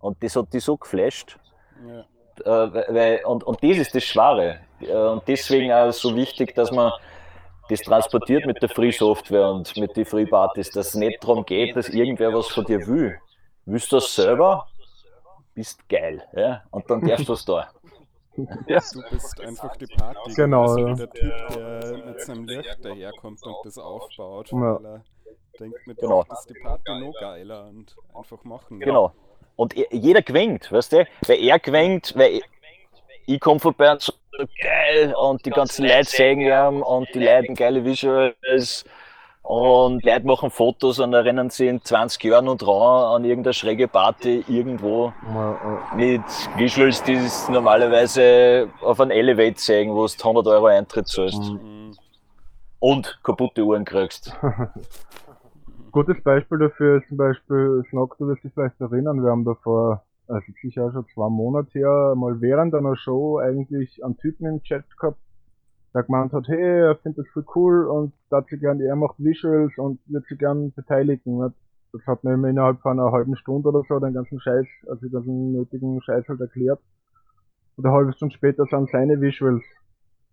Und 0.00 0.20
das 0.22 0.34
hat 0.34 0.52
die 0.52 0.58
so 0.58 0.76
geflasht. 0.76 1.38
Ja. 1.86 2.04
Äh, 2.44 2.94
weil, 2.94 3.24
und, 3.24 3.44
und 3.44 3.62
das 3.62 3.76
ist 3.76 3.94
das 3.94 4.02
Schwere. 4.02 4.58
Äh, 4.80 4.92
und 4.92 5.22
deswegen 5.28 5.72
auch 5.72 5.92
so 5.92 6.16
wichtig, 6.16 6.54
dass 6.56 6.72
man 6.72 6.92
das 7.68 7.80
transportiert 7.80 8.46
mit 8.46 8.60
der 8.62 8.68
Free 8.68 8.90
Software 8.90 9.50
und 9.50 9.76
mit 9.76 9.96
den 9.96 10.04
Free 10.04 10.26
Partys, 10.26 10.70
dass 10.70 10.88
es 10.88 10.94
nicht 10.94 11.22
darum 11.22 11.44
geht, 11.44 11.76
dass 11.76 11.88
irgendwer 11.88 12.32
was 12.34 12.48
von 12.48 12.64
dir 12.64 12.86
will. 12.86 13.18
Willst 13.64 13.92
du 13.92 13.96
das 13.96 14.14
selber? 14.14 14.66
Bist 15.54 15.88
geil. 15.88 16.22
Ja? 16.34 16.62
Und 16.70 16.88
dann 16.90 17.00
darfst 17.06 17.28
du 17.28 17.32
es 17.34 17.44
da. 17.44 17.68
Ja. 18.66 18.80
Du 18.94 19.02
bist 19.10 19.38
einfach 19.42 19.76
die 19.76 19.86
Party. 19.86 20.32
Genau. 20.34 20.62
Also 20.62 20.88
ja. 20.88 20.94
der 20.94 21.10
Typ, 21.10 21.48
der 21.54 22.02
mit 22.06 22.20
seinem 22.22 22.46
Licht 22.46 22.82
daherkommt 22.82 23.42
und 23.42 23.56
das 23.64 23.76
aufbaut, 23.76 24.50
ja. 24.50 24.58
weil 24.58 24.86
er 24.86 25.04
denkt 25.60 25.86
mit 25.86 25.98
genau. 25.98 26.22
ist 26.22 26.48
die 26.48 26.58
Party 26.58 26.98
noch 26.98 27.12
geiler 27.20 27.66
und 27.66 27.94
einfach 28.14 28.42
machen. 28.44 28.80
Genau. 28.80 29.12
Und 29.56 29.74
jeder 29.90 30.22
gewinnt, 30.22 30.72
weißt 30.72 30.92
du? 30.92 31.06
Weil 31.26 31.38
er 31.40 31.58
gewinnt, 31.58 32.14
weil 32.16 32.40
ich 33.26 33.40
komme 33.40 33.60
vorbei 33.60 33.92
und 33.92 34.02
so 34.02 34.12
geil 34.60 35.14
und 35.14 35.44
die 35.44 35.50
ganzen 35.50 35.86
Leute 35.86 36.04
sagen 36.04 36.40
ja 36.40 36.68
und 36.68 37.08
die 37.14 37.24
Leute 37.24 37.52
geile 37.54 37.84
Visuals 37.84 38.84
und 39.42 40.04
Leute 40.04 40.26
machen 40.26 40.50
Fotos 40.50 41.00
und 41.00 41.12
erinnern 41.12 41.50
sich 41.50 41.68
in 41.68 41.82
20 41.82 42.22
Jahren 42.24 42.48
und 42.48 42.62
dran 42.62 43.16
an 43.16 43.24
irgendeine 43.24 43.52
schräge 43.52 43.88
Party 43.88 44.44
irgendwo 44.48 45.12
mit 45.96 46.22
Visuals, 46.56 47.02
die 47.02 47.14
es 47.14 47.48
normalerweise 47.48 48.68
auf 48.80 49.00
einem 49.00 49.10
Elevate 49.10 49.56
zeigen, 49.56 49.94
wo 49.94 50.06
du 50.06 50.12
100 50.12 50.46
Euro 50.46 50.66
Eintritt 50.66 51.08
zahlst. 51.08 51.42
Mhm. 51.42 51.92
Und 52.78 53.20
kaputte 53.22 53.62
Uhren 53.62 53.84
kriegst. 53.84 54.36
Gutes 55.92 56.22
Beispiel 56.22 56.58
dafür 56.58 56.98
ist 56.98 57.08
zum 57.08 57.16
Beispiel, 57.16 57.84
Schnock, 57.90 58.16
du 58.18 58.28
wirst 58.28 58.42
dich 58.44 58.52
vielleicht 58.54 58.80
erinnern, 58.80 59.22
wir 59.22 59.30
haben 59.30 59.44
da 59.44 59.54
vor 59.62 60.02
also 60.28 60.52
sicher 60.60 60.90
schon 60.92 61.06
zwei 61.14 61.28
Monate 61.28 61.78
her, 61.78 62.14
mal 62.16 62.40
während 62.40 62.74
einer 62.74 62.96
Show 62.96 63.38
eigentlich 63.38 64.04
einen 64.04 64.16
Typen 64.16 64.46
im 64.46 64.62
Chat 64.62 64.84
gehabt, 64.98 65.18
der 65.94 66.04
gemeint 66.04 66.32
hat, 66.32 66.48
hey, 66.48 66.80
er 66.88 66.96
findet 66.96 67.26
das 67.26 67.32
voll 67.32 67.44
cool 67.54 67.86
und 67.86 68.12
dazu 68.30 68.50
sich 68.50 68.60
gern, 68.60 68.80
er 68.80 68.96
macht 68.96 69.18
Visuals 69.18 69.76
und 69.76 70.00
wird 70.06 70.24
sich 70.26 70.38
gern 70.38 70.72
beteiligen. 70.72 71.52
Das 71.92 72.06
hat 72.06 72.24
mir 72.24 72.34
innerhalb 72.48 72.80
von 72.80 72.98
einer 72.98 73.12
halben 73.12 73.36
Stunde 73.36 73.68
oder 73.68 73.82
so 73.86 73.98
den 73.98 74.14
ganzen 74.14 74.40
Scheiß, 74.40 74.66
also 74.88 75.00
den 75.02 75.12
ganzen 75.12 75.52
nötigen 75.52 76.00
Scheiß 76.00 76.26
halt 76.28 76.40
erklärt. 76.40 76.80
Und 77.76 77.84
eine 77.84 77.94
halbe 77.94 78.12
Stunde 78.14 78.34
später 78.34 78.64
sind 78.70 78.90
seine 78.90 79.20
Visuals 79.20 79.62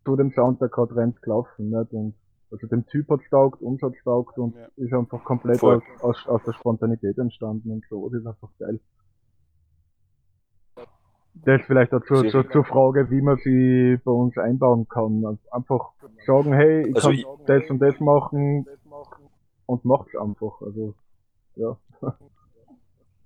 zu 0.05 0.15
dem 0.15 0.31
Sound, 0.31 0.61
der 0.61 0.69
gerade 0.69 0.95
rennt, 0.95 1.21
gelaufen. 1.21 1.69
Nicht? 1.69 1.91
Und 1.91 2.15
also 2.51 2.67
dem 2.67 2.85
Typ 2.87 3.09
hat's 3.09 3.29
taugt, 3.29 3.61
uns 3.61 3.81
hat's 3.81 4.01
taugt 4.03 4.37
und 4.37 4.55
ja. 4.55 4.67
ist 4.77 4.93
einfach 4.93 5.23
komplett 5.23 5.61
aus, 5.61 5.83
aus, 6.01 6.27
aus 6.27 6.41
der 6.45 6.53
Spontanität 6.53 7.17
entstanden 7.17 7.71
und 7.71 7.83
so. 7.89 8.09
Das 8.09 8.21
ist 8.21 8.27
einfach 8.27 8.49
geil. 8.57 8.79
Das 11.45 11.61
ist 11.61 11.67
vielleicht 11.67 11.93
auch 11.93 12.03
zur, 12.05 12.27
zur, 12.29 12.49
zur 12.49 12.65
Frage, 12.65 13.09
wie 13.09 13.21
man 13.21 13.37
sie 13.37 13.99
bei 14.03 14.11
uns 14.11 14.37
einbauen 14.37 14.87
kann. 14.87 15.25
Also 15.25 15.39
einfach 15.51 15.91
sagen, 16.25 16.53
hey, 16.53 16.87
ich 16.87 16.95
also 16.95 17.09
kann 17.09 17.17
ich, 17.17 17.25
das 17.45 17.69
und 17.69 17.79
das 17.79 17.99
machen 17.99 18.67
und 19.65 19.85
macht's 19.85 20.15
einfach. 20.15 20.61
Also, 20.61 20.93
ja. 21.55 21.77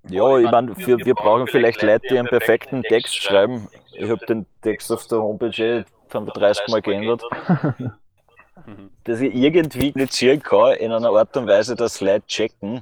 Ja, 0.09 0.38
ich 0.38 0.51
meine, 0.51 0.76
wir, 0.76 0.97
wir 0.97 1.16
brauchen 1.16 1.47
vielleicht 1.47 1.82
Leute, 1.82 2.05
die 2.09 2.20
einen 2.20 2.28
perfekten 2.28 2.84
Text 2.84 3.16
schreiben. 3.16 3.70
Ich 3.93 4.09
habe 4.09 4.26
den 4.26 4.45
Text 4.61 4.91
auf 4.91 5.07
der 5.07 5.20
Homepage 5.20 5.86
35 6.09 6.68
Mal 6.68 6.82
geändert. 6.82 7.24
dass 9.03 9.20
ich 9.20 9.34
irgendwie 9.34 9.91
kommunizieren 9.91 10.41
kann 10.41 10.76
in 10.76 10.91
einer 10.91 11.09
Art 11.09 11.36
und 11.38 11.47
Weise, 11.47 11.76
dass 11.76 12.01
Leute 12.01 12.26
checken, 12.28 12.82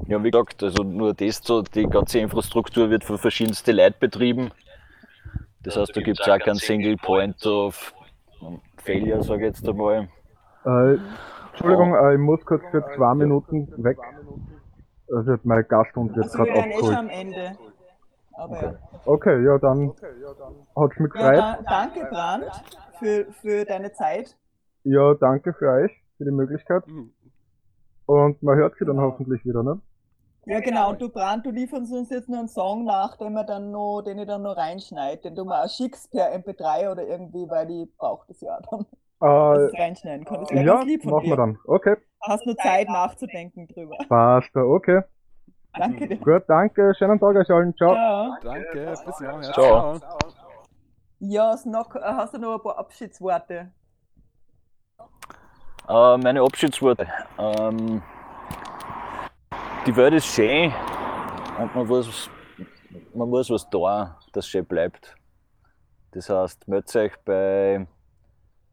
Ja, 0.07 0.25
wie 0.25 0.31
gesagt, 0.31 0.63
also 0.63 0.83
nur 0.83 1.13
das 1.13 1.43
so, 1.43 1.61
die 1.63 1.87
ganze 1.87 2.21
Infrastruktur 2.21 2.89
wird 2.91 3.05
von 3.05 3.19
verschiedensten 3.19 3.77
Leuten 3.77 3.99
betrieben. 4.01 4.51
Das 5.63 5.77
heißt, 5.77 5.95
da 5.97 6.01
gibt 6.01 6.21
es 6.21 6.29
auch 6.29 6.39
keinen 6.39 6.57
Single 6.57 6.97
Point 6.97 7.45
of 7.47 7.95
Failure, 8.79 9.23
sage 9.23 9.47
ich 9.47 9.55
jetzt 9.55 9.69
einmal. 9.69 10.09
Äh, 10.65 10.97
Entschuldigung, 11.51 11.95
äh, 11.95 12.15
ich 12.15 12.21
muss 12.21 12.45
kurz 12.45 12.65
für 12.71 12.85
zwei 12.97 13.15
Minuten 13.15 13.69
weg. 13.85 13.99
Also 15.15 15.37
mein 15.45 15.65
Gasthund 15.69 16.17
wird 16.17 16.33
gerade 16.33 16.51
abgeholt. 16.51 16.75
Also 16.75 16.91
wir 16.91 16.99
am 16.99 17.11
Ende. 17.11 17.53
Aber 18.33 18.57
okay. 18.57 18.65
ja. 18.65 18.75
Okay, 19.05 19.45
ja, 19.45 19.59
dann 19.59 19.93
hat's 20.77 20.99
mich 20.99 21.13
gefreut. 21.13 21.37
Ja, 21.37 21.59
danke, 21.69 22.09
Brand, 22.11 22.45
für, 23.03 23.32
für 23.32 23.64
deine 23.64 23.92
Zeit. 23.92 24.36
Ja, 24.84 25.14
danke 25.14 25.53
für 25.53 25.70
euch, 25.70 25.92
für 26.16 26.24
die 26.24 26.30
Möglichkeit. 26.30 26.84
Und 28.07 28.42
man 28.42 28.57
hört 28.57 28.74
sie 28.78 28.84
dann 28.84 29.00
hoffentlich 29.00 29.44
wieder, 29.44 29.62
ne? 29.62 29.80
Ja, 30.44 30.61
genau. 30.61 30.90
Und 30.90 31.00
du, 31.00 31.09
Brand, 31.09 31.46
du 31.46 31.50
lieferst 31.50 31.92
uns 31.92 32.11
jetzt 32.11 32.28
nur 32.28 32.40
einen 32.40 32.48
Song 32.48 32.84
nach, 32.84 33.16
den, 33.16 33.32
wir 33.32 33.44
dann 33.44 33.70
noch, 33.70 34.03
den 34.03 34.18
ich 34.18 34.26
dann 34.26 34.42
noch 34.42 34.57
reinschneide, 34.57 35.22
den 35.22 35.34
du 35.36 35.44
mal 35.44 35.68
schickst 35.68 36.11
per 36.11 36.34
MP3 36.34 36.90
oder 36.90 37.07
irgendwie, 37.07 37.48
weil 37.48 37.66
die 37.66 37.88
braucht 37.96 38.28
das 38.28 38.40
ja 38.40 38.59
dann. 38.70 38.86
Äh, 39.20 39.80
reinschneiden 39.80 40.24
kann. 40.24 40.40
Das 40.40 40.50
ja, 40.50 40.64
ganz 40.64 40.84
lieb 40.84 41.05
von 41.05 41.12
machen 41.12 41.24
dir. 41.24 41.30
wir 41.30 41.36
dann. 41.36 41.59
Okay. 41.64 41.96
Hast 42.22 42.44
nur 42.44 42.57
Zeit 42.57 42.88
nachzudenken 42.88 43.68
drüber. 43.68 43.96
Passt, 44.09 44.55
okay. 44.57 45.03
Danke 45.78 46.09
dir. 46.09 46.16
Gut, 46.16 46.42
danke. 46.48 46.92
Schönen 46.98 47.20
Tag 47.20 47.36
euch 47.36 47.50
allen. 47.50 47.74
Ciao. 47.76 47.94
Ciao. 47.94 48.34
Danke, 48.42 48.94
bis 49.07 49.20
nachher. 49.20 49.53
Ciao. 49.53 50.32
Ja, 51.25 51.57
noch, 51.66 51.95
hast 51.95 52.35
du 52.35 52.39
noch 52.39 52.55
ein 52.55 52.61
paar 52.61 52.79
Abschiedsworte? 52.79 53.70
Uh, 55.89 56.18
meine 56.18 56.43
Abschiedsworte. 56.43 57.07
Ähm, 57.39 58.03
die 59.87 59.95
Welt 59.95 60.14
ist 60.14 60.27
schön 60.27 60.73
und 61.61 61.73
man 61.77 61.87
muss, 61.87 62.29
man 63.14 63.31
muss 63.31 63.51
was 63.51 63.70
tun, 63.70 64.11
das 64.33 64.49
schön 64.49 64.66
bleibt. 64.66 65.14
Das 66.11 66.29
heißt, 66.29 66.66
meldet 66.66 66.97
euch 66.97 67.12
bei, 67.25 67.87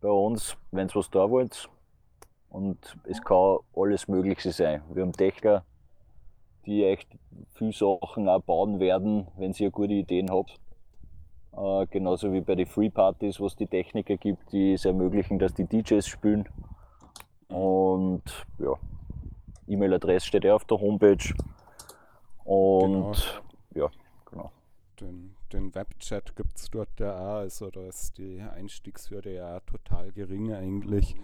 bei 0.02 0.10
uns, 0.10 0.58
wenn 0.72 0.88
ihr 0.88 0.96
was 0.96 1.10
da 1.12 1.30
wollt. 1.30 1.70
Und 2.50 2.98
es 3.04 3.22
kann 3.22 3.60
alles 3.76 4.08
Mögliche 4.08 4.52
sein. 4.52 4.82
Wir 4.90 5.04
haben 5.04 5.14
Techniker, 5.14 5.66
die 6.66 6.84
echt 6.84 7.10
viele 7.54 7.74
Sachen 7.74 8.28
auch 8.28 8.42
bauen 8.42 8.80
werden, 8.80 9.28
wenn 9.38 9.52
ihr 9.52 9.70
gute 9.70 9.94
Ideen 9.94 10.32
habt. 10.32 10.60
Äh, 11.60 11.88
genauso 11.88 12.32
wie 12.32 12.40
bei 12.40 12.56
den 12.56 12.66
Free 12.66 12.90
Partys, 12.90 13.40
wo 13.40 13.46
es 13.48 13.56
die 13.56 13.68
Techniker 13.68 14.16
gibt, 14.16 14.54
die 14.54 14.74
es 14.74 14.86
ermöglichen, 14.86 15.40
dass 15.40 15.54
die 15.54 15.66
DJs 15.66 16.08
spielen. 16.08 16.48
Und 17.50 18.24
ja, 18.60 18.74
E-Mail-Adresse 19.68 20.26
steht 20.26 20.46
ja 20.46 20.56
auf 20.56 20.64
der 20.64 20.80
Homepage. 20.80 21.34
Und 22.46 23.12
genau. 23.74 23.88
ja, 23.88 23.90
genau. 24.32 24.52
Den, 25.02 25.36
den 25.52 25.76
Webchat 25.76 26.34
gibt 26.36 26.56
es 26.56 26.70
dort 26.70 26.98
ja 26.98 27.18
auch, 27.18 27.40
also 27.40 27.70
da 27.70 27.82
ist 27.82 28.18
die 28.18 28.40
Einstiegshürde 28.40 29.34
ja 29.34 29.60
total 29.62 30.14
gering 30.14 30.54
eigentlich. 30.54 31.16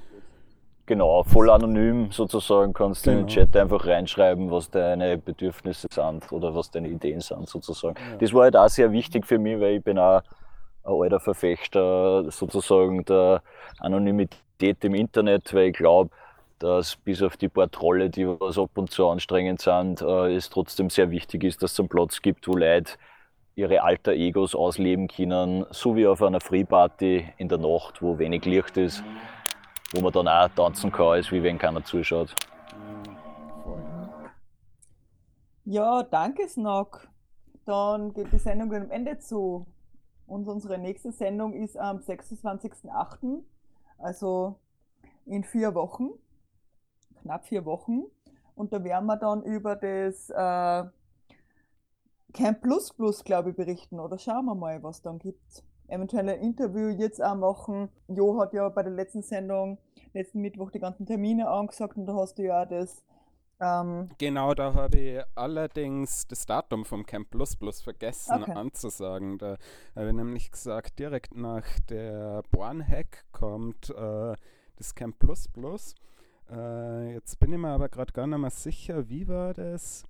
Genau, 0.88 1.23
voll 1.23 1.49
anonym 1.49 2.11
sozusagen 2.11 2.71
kannst 2.73 3.05
du 3.05 3.09
genau. 3.09 3.21
in 3.21 3.27
den 3.27 3.36
genau. 3.36 3.45
Chat 3.47 3.57
einfach 3.57 3.88
reinschreiben, 3.88 4.51
was 4.51 4.69
deine 4.69 5.17
Bedürfnisse 5.17 5.88
sind 5.89 6.31
oder 6.31 6.53
was 6.53 6.69
deine 6.69 6.89
Ideen 6.89 7.21
sind 7.21 7.49
sozusagen. 7.49 7.95
Ja. 8.11 8.17
Das 8.17 8.33
war 8.33 8.43
halt 8.43 8.55
auch 8.55 8.69
sehr 8.69 8.91
wichtig 8.91 9.25
für 9.25 9.39
mich, 9.39 9.59
weil 9.59 9.77
ich 9.77 9.83
bin 9.83 9.97
auch 9.97 10.21
ein 10.83 10.93
alter 11.01 11.19
Verfechter 11.19 12.29
sozusagen 12.29 13.03
der 13.05 13.41
Anonymität 13.79 14.83
im 14.83 14.93
Internet, 14.93 15.51
weil 15.55 15.69
ich 15.69 15.73
glaube, 15.73 16.11
dass 16.59 16.95
bis 16.97 17.23
auf 17.23 17.36
die 17.36 17.49
paar 17.49 17.69
Trolle, 17.71 18.11
die 18.11 18.27
was 18.27 18.59
ab 18.59 18.69
und 18.75 18.91
zu 18.91 19.07
anstrengend 19.07 19.61
sind, 19.61 20.01
äh, 20.01 20.36
es 20.36 20.49
trotzdem 20.49 20.91
sehr 20.91 21.09
wichtig 21.09 21.43
ist, 21.43 21.63
dass 21.63 21.73
es 21.73 21.79
einen 21.79 21.89
Platz 21.89 22.21
gibt, 22.21 22.47
wo 22.47 22.55
Leute 22.55 22.93
ihre 23.55 23.81
alter 23.81 24.11
Egos 24.13 24.53
ausleben 24.53 25.07
können, 25.07 25.65
so 25.71 25.95
wie 25.95 26.07
auf 26.07 26.21
einer 26.21 26.41
Free-Party 26.41 27.27
in 27.38 27.49
der 27.49 27.57
Nacht, 27.57 28.01
wo 28.01 28.19
wenig 28.19 28.45
Licht 28.45 28.77
ist, 28.77 29.03
wo 29.95 30.01
man 30.01 30.11
dann 30.11 30.27
auch 30.27 30.49
tanzen 30.49 30.91
kann, 30.91 31.07
als 31.07 31.31
wie 31.31 31.41
wenn 31.41 31.57
keiner 31.57 31.83
zuschaut. 31.83 32.35
Ja, 35.65 36.03
danke 36.03 36.47
Snock. 36.47 37.07
Dann 37.65 38.13
geht 38.13 38.31
die 38.31 38.37
Sendung 38.37 38.73
am 38.73 38.91
Ende 38.91 39.17
zu. 39.19 39.65
Und 40.27 40.47
unsere 40.47 40.77
nächste 40.77 41.11
Sendung 41.11 41.53
ist 41.53 41.77
am 41.77 41.97
26.08., 41.97 43.41
also 43.97 44.59
in 45.25 45.43
vier 45.43 45.73
Wochen 45.73 46.09
knapp 47.25 47.45
vier 47.45 47.65
Wochen. 47.65 48.03
Und 48.53 48.71
da 48.71 48.83
werden 48.83 49.07
wir 49.07 49.17
dann 49.17 49.43
über 49.43 49.75
das 49.75 50.29
äh, 50.29 50.89
Camp 52.33 52.61
Plus 52.61 52.93
Plus, 52.93 53.23
glaube 53.23 53.49
ich, 53.49 53.55
berichten. 53.55 53.99
Oder 53.99 54.17
schauen 54.17 54.45
wir 54.45 54.55
mal, 54.55 54.81
was 54.83 55.01
dann 55.01 55.19
gibt. 55.19 55.63
Eventuell 55.88 56.29
ein 56.29 56.39
Interview 56.39 56.89
jetzt 56.89 57.23
auch 57.23 57.36
machen. 57.36 57.89
Jo 58.07 58.39
hat 58.39 58.53
ja 58.53 58.67
bei 58.69 58.83
der 58.83 58.93
letzten 58.93 59.21
Sendung, 59.21 59.77
letzten 60.13 60.41
Mittwoch, 60.41 60.71
die 60.71 60.79
ganzen 60.79 61.05
Termine 61.05 61.49
angesagt 61.49 61.97
und 61.97 62.05
da 62.05 62.15
hast 62.15 62.38
du 62.38 62.43
ja 62.43 62.65
das. 62.65 63.03
Ähm 63.59 64.09
genau, 64.17 64.53
da 64.53 64.73
habe 64.73 64.97
ich 64.97 65.23
allerdings 65.36 66.27
das 66.27 66.45
Datum 66.45 66.83
vom 66.86 67.05
Camp 67.05 67.29
Plus 67.29 67.55
Plus 67.55 67.81
vergessen 67.81 68.43
okay. 68.43 68.51
anzusagen. 68.51 69.38
Da 69.38 69.57
habe 69.95 70.07
ich 70.07 70.13
nämlich 70.13 70.51
gesagt, 70.51 70.99
direkt 70.99 71.36
nach 71.36 71.65
der 71.89 72.41
Born-Hack 72.51 73.25
kommt 73.31 73.91
äh, 73.91 74.33
das 74.75 74.95
Camp 74.95 75.19
Plus 75.19 75.47
Plus. 75.47 75.95
Äh, 76.49 77.13
jetzt 77.13 77.39
bin 77.39 77.53
ich 77.53 77.59
mir 77.59 77.69
aber 77.69 77.89
gerade 77.89 78.11
gar 78.11 78.27
nicht 78.27 78.38
mehr 78.38 78.49
sicher, 78.49 79.07
wie 79.09 79.27
war 79.27 79.53
das? 79.53 80.03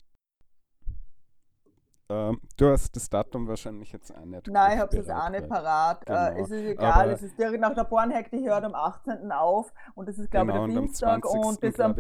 Ähm, 2.08 2.40
du 2.58 2.70
hast 2.70 2.96
das 2.96 3.10
Datum 3.10 3.48
wahrscheinlich 3.48 3.92
jetzt 3.92 4.16
auch 4.16 4.26
nicht. 4.26 4.48
Nein, 4.48 4.74
ich 4.74 4.80
habe 4.80 4.98
es 4.98 5.10
auch 5.10 5.30
nicht 5.30 5.50
parat. 5.50 6.04
Äh, 6.04 6.06
genau. 6.06 6.22
Äh, 6.22 6.42
es 6.42 6.52
ist 6.52 6.66
egal, 6.66 6.92
aber 6.92 7.12
es 7.12 7.24
ist 7.24 7.40
direkt 7.40 7.60
nach 7.62 7.74
der 7.74 7.84
Bornhack, 7.84 8.30
die 8.30 8.48
hört 8.48 8.64
am 8.64 8.76
18. 8.76 9.32
auf 9.32 9.74
und 9.96 10.08
das 10.08 10.20
ist, 10.20 10.30
glaube 10.30 10.52
genau, 10.52 10.66
ich, 10.68 10.74
der 10.74 10.82
Dienstag 10.82 11.26
und, 11.26 11.64
das 11.64 11.80
am, 11.80 11.96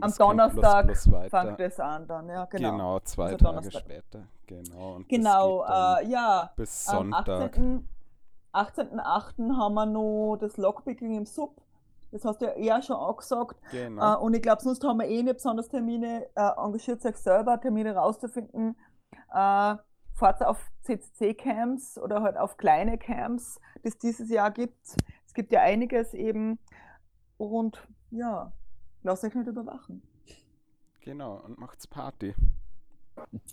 am 0.00 0.12
Donnerstag 0.16 0.86
plus 0.86 1.08
plus 1.08 1.28
fängt 1.28 1.58
das 1.58 1.80
an 1.80 2.06
dann. 2.06 2.28
Ja, 2.28 2.44
genau. 2.44 2.70
genau 2.70 3.00
zwei 3.00 3.32
also 3.32 3.36
Tage 3.38 3.70
später. 3.72 4.28
Genau, 4.46 4.94
und 4.94 5.08
genau 5.08 5.64
äh, 5.64 6.06
ja. 6.06 6.52
Bis 6.54 6.84
Sonntag. 6.84 7.58
Am 7.58 7.84
18.8. 8.52 8.98
18 9.00 9.56
haben 9.56 9.74
wir 9.74 9.86
noch 9.86 10.36
das 10.36 10.56
Lockpicking 10.56 11.16
im 11.16 11.26
Sub 11.26 11.60
das 12.10 12.24
hast 12.24 12.40
du 12.40 12.46
ja 12.46 12.52
eher 12.52 12.82
schon 12.82 12.96
angesagt. 12.96 13.56
Genau. 13.70 14.14
Äh, 14.14 14.16
und 14.18 14.34
ich 14.34 14.42
glaube, 14.42 14.62
sonst 14.62 14.82
haben 14.84 14.98
wir 14.98 15.06
eh 15.06 15.22
nicht 15.22 15.34
besonders 15.34 15.68
Termine, 15.68 16.26
äh, 16.34 16.50
engagiert 16.56 17.04
euch 17.04 17.16
selber, 17.16 17.60
Termine 17.60 17.94
rauszufinden. 17.94 18.76
Äh, 19.32 19.76
fahrt 20.14 20.44
auf 20.44 20.70
CCC-Camps 20.82 21.98
oder 21.98 22.22
halt 22.22 22.36
auf 22.36 22.56
kleine 22.56 22.98
Camps, 22.98 23.60
die 23.84 23.88
es 23.88 23.98
dieses 23.98 24.30
Jahr 24.30 24.50
gibt. 24.50 24.96
Es 25.26 25.34
gibt 25.34 25.52
ja 25.52 25.60
einiges 25.60 26.14
eben. 26.14 26.58
Und 27.36 27.86
ja, 28.10 28.52
lasst 29.02 29.24
euch 29.24 29.34
nicht 29.34 29.46
überwachen. 29.46 30.02
Genau, 31.02 31.36
und 31.44 31.58
macht's 31.58 31.86
Party. 31.86 32.34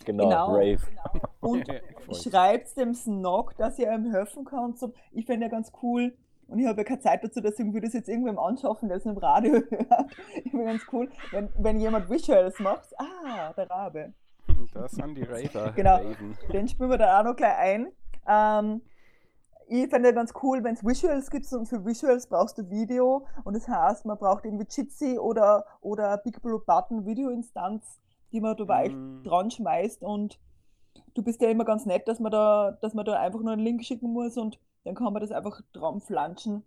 Genau, 0.04 0.24
genau. 0.24 0.54
Rave. 0.54 0.82
Und 1.40 1.66
schreibt 2.12 2.76
dem 2.76 2.94
Snog, 2.94 3.56
dass 3.56 3.78
ihr 3.78 3.92
ihm 3.92 4.12
helfen 4.12 4.44
könnt. 4.44 4.78
Ich 5.10 5.26
fände 5.26 5.46
ja 5.46 5.50
ganz 5.50 5.72
cool, 5.82 6.16
und 6.48 6.60
ich 6.60 6.66
habe 6.66 6.78
ja 6.78 6.84
keine 6.84 7.00
Zeit 7.00 7.24
dazu, 7.24 7.40
deswegen 7.40 7.72
würde 7.72 7.86
ich 7.86 7.90
es 7.90 7.94
jetzt 7.94 8.08
irgendwem 8.08 8.38
anschaffen, 8.38 8.88
der 8.88 8.98
es 8.98 9.04
im 9.04 9.16
Radio 9.16 9.52
hört. 9.70 10.12
Ich 10.36 10.50
finde 10.50 10.66
ganz 10.66 10.82
cool, 10.92 11.10
wenn, 11.32 11.48
wenn 11.58 11.80
jemand 11.80 12.08
Visuals 12.08 12.58
macht. 12.60 12.88
Ah, 12.98 13.52
der 13.54 13.68
Rabe. 13.68 14.12
Das 14.74 14.92
sind 14.92 15.14
die 15.14 15.22
Raver. 15.22 15.72
genau, 15.72 15.96
Raven. 15.96 16.36
den 16.52 16.68
spielen 16.68 16.90
wir 16.90 16.98
dann 16.98 17.20
auch 17.20 17.30
noch 17.30 17.36
gleich 17.36 17.56
ein. 17.56 17.92
Ähm, 18.28 18.82
ich 19.68 19.88
fände 19.88 20.14
ganz 20.14 20.32
cool, 20.42 20.62
wenn 20.62 20.74
es 20.74 20.84
Visuals 20.84 21.30
gibt 21.30 21.50
und 21.52 21.66
für 21.66 21.84
Visuals 21.84 22.28
brauchst 22.28 22.58
du 22.58 22.70
Video 22.70 23.26
und 23.44 23.54
das 23.54 23.66
heißt, 23.66 24.06
man 24.06 24.16
braucht 24.16 24.44
irgendwie 24.44 24.66
Jitsi 24.70 25.18
oder, 25.18 25.64
oder 25.80 26.18
Big 26.18 26.40
Blue 26.40 26.60
Button 26.60 27.04
Video-Instanz, 27.04 28.00
die 28.32 28.40
man 28.40 28.56
dabei 28.56 28.90
mm. 28.90 29.24
dran 29.24 29.50
schmeißt 29.50 30.02
und 30.02 30.38
du 31.14 31.22
bist 31.22 31.40
ja 31.40 31.48
immer 31.48 31.64
ganz 31.64 31.84
nett, 31.84 32.06
dass 32.06 32.20
man 32.20 32.30
da, 32.30 32.78
dass 32.80 32.94
man 32.94 33.04
da 33.04 33.18
einfach 33.18 33.40
nur 33.40 33.52
einen 33.52 33.62
Link 33.62 33.84
schicken 33.84 34.12
muss 34.12 34.36
und 34.36 34.60
dann 34.84 34.94
kann 34.94 35.12
man 35.12 35.20
das 35.20 35.32
einfach 35.32 35.60
dran 35.72 36.00
flanschen. 36.00 36.62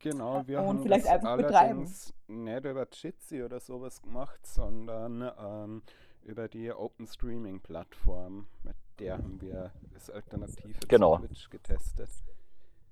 Genau, 0.00 0.46
wir 0.46 0.60
und 0.60 0.66
haben 0.68 0.82
vielleicht 0.82 1.06
das 1.06 1.12
einfach 1.12 1.30
allerdings 1.30 2.12
betreiben. 2.26 2.44
nicht 2.44 2.64
über 2.64 2.86
Jitsi 2.92 3.42
oder 3.42 3.58
sowas 3.58 4.00
gemacht, 4.00 4.46
sondern 4.46 5.28
ähm, 5.38 5.82
über 6.28 6.46
die 6.46 6.70
Open 6.72 7.06
Streaming 7.06 7.60
Plattform, 7.60 8.46
mit 8.62 8.76
der 8.98 9.14
haben 9.14 9.40
wir 9.40 9.72
das 9.92 10.10
Alternative 10.10 10.78
genau. 10.86 11.18
Twitch 11.18 11.48
getestet. 11.48 12.10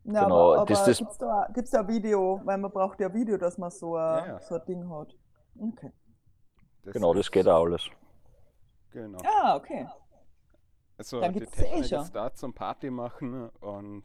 Ja, 0.05 0.24
genau, 0.24 0.53
aber, 0.53 0.61
aber 0.62 0.66
das, 0.66 0.99
gibt 0.99 1.11
es 1.11 1.18
da, 1.18 1.49
gibt's 1.53 1.70
da 1.70 1.87
Video, 1.87 2.41
weil 2.45 2.59
man 2.59 2.70
braucht 2.70 2.99
ja 3.01 3.12
Video, 3.12 3.37
dass 3.37 3.59
man 3.59 3.70
so, 3.70 3.97
ein, 3.97 4.18
ja, 4.18 4.26
ja. 4.26 4.41
so 4.41 4.55
ein 4.55 4.64
Ding 4.66 4.89
hat. 4.89 5.14
Okay. 5.61 5.93
Das 6.84 6.95
genau, 6.95 7.12
das 7.12 7.30
geht 7.30 7.47
auch 7.47 7.64
alles. 7.64 7.91
Genau. 8.93 9.18
Ah, 9.24 9.57
okay. 9.57 9.87
Also 10.97 11.20
Dann 11.20 11.32
die 11.34 11.41
Technik 11.41 11.93
eh 11.93 12.01
ist 12.01 12.12
da 12.12 12.32
zum 12.32 12.55
Party 12.55 12.89
machen 12.89 13.51
und 13.61 14.05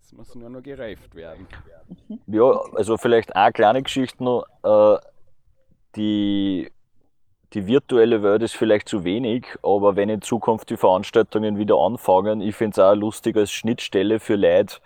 es 0.00 0.12
muss 0.12 0.34
nur 0.34 0.48
noch 0.48 0.62
gereift 0.62 1.14
werden. 1.14 1.46
Ja, 2.26 2.62
also 2.74 2.96
vielleicht 2.96 3.36
eine 3.36 3.52
kleine 3.52 3.82
Geschichte 3.82 4.24
noch. 4.24 4.46
Äh, 4.62 4.98
die 5.96 6.70
die 7.54 7.66
virtuelle 7.66 8.22
Welt 8.22 8.42
ist 8.42 8.56
vielleicht 8.56 8.88
zu 8.88 9.04
wenig, 9.04 9.46
aber 9.62 9.96
wenn 9.96 10.08
in 10.08 10.20
Zukunft 10.20 10.68
die 10.70 10.76
Veranstaltungen 10.76 11.56
wieder 11.56 11.76
anfangen, 11.78 12.40
ich 12.40 12.54
finde 12.54 12.72
es 12.72 12.78
auch 12.78 12.94
lustig 12.94 13.36
als 13.36 13.50
Schnittstelle 13.50 14.20
für 14.20 14.36
Leute 14.36 14.76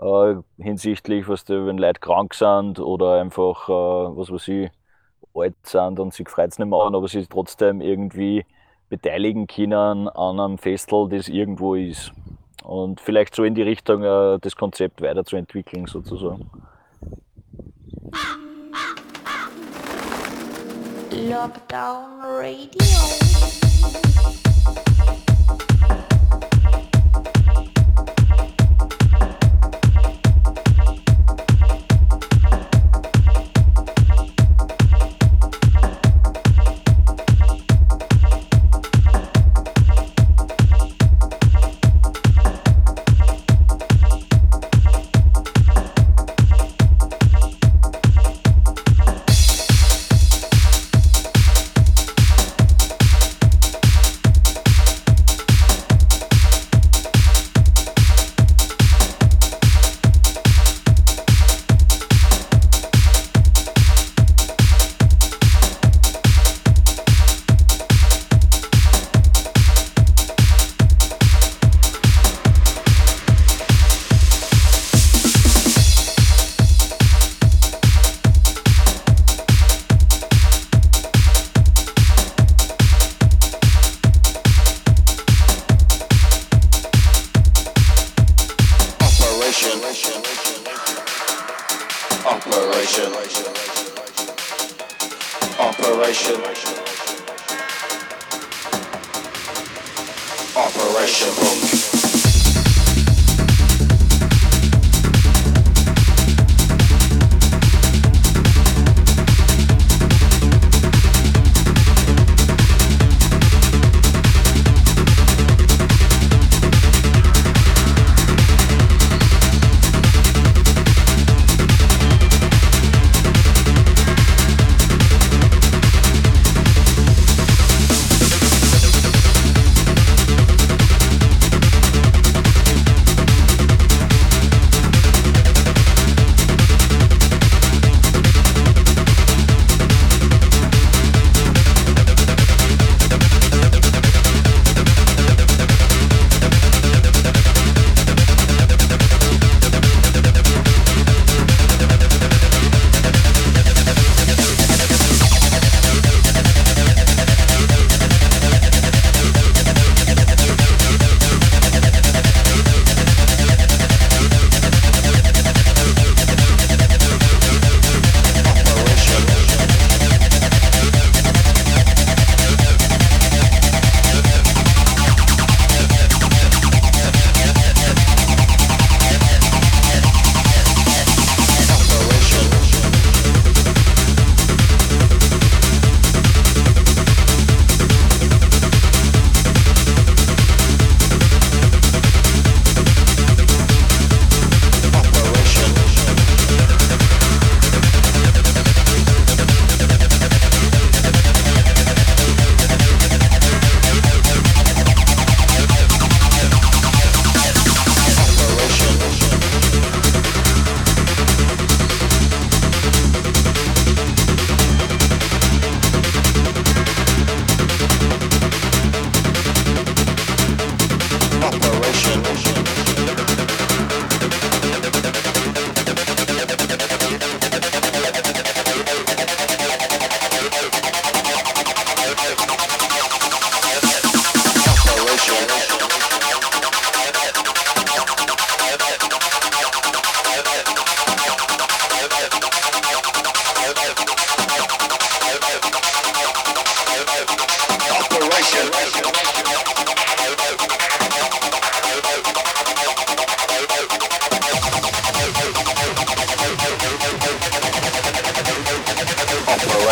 äh, 0.00 0.36
hinsichtlich, 0.58 1.28
was 1.28 1.44
da, 1.44 1.66
wenn 1.66 1.78
Leute 1.78 2.00
krank 2.00 2.34
sind 2.34 2.78
oder 2.78 3.20
einfach, 3.20 3.68
äh, 3.68 3.72
was 4.16 4.30
weiß 4.30 4.48
ich, 4.48 4.70
alt 5.34 5.54
sind 5.64 5.98
und 6.00 6.14
sich 6.14 6.28
freut 6.28 6.52
es 6.52 6.58
nicht 6.58 6.68
mehr 6.68 6.78
an, 6.80 6.94
aber 6.94 7.08
sie 7.08 7.26
trotzdem 7.26 7.80
irgendwie 7.80 8.44
beteiligen 8.88 9.46
können 9.46 10.08
an 10.08 10.40
einem 10.40 10.58
Festel, 10.58 11.08
das 11.10 11.28
irgendwo 11.28 11.74
ist. 11.74 12.12
Und 12.62 13.00
vielleicht 13.00 13.34
so 13.34 13.44
in 13.44 13.54
die 13.54 13.62
Richtung 13.62 14.02
äh, 14.02 14.38
das 14.40 14.56
Konzept 14.56 15.02
weiterzuentwickeln, 15.02 15.86
sozusagen. 15.86 16.50
Lockdown 21.26 22.22
Radio. 22.38 22.86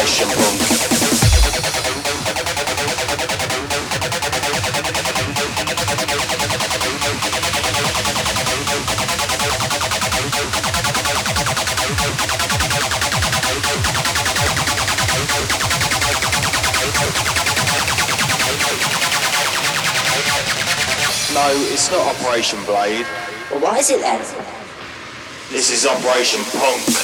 No, 0.04 0.10
it's 21.72 21.90
not 21.90 22.14
Operation 22.14 22.62
Blade. 22.64 23.06
Well, 23.50 23.60
what 23.60 23.80
is 23.80 23.90
it 23.90 24.00
then? 24.00 24.20
This 25.50 25.70
is 25.70 25.86
Operation 25.86 26.44
Punk. 26.60 27.03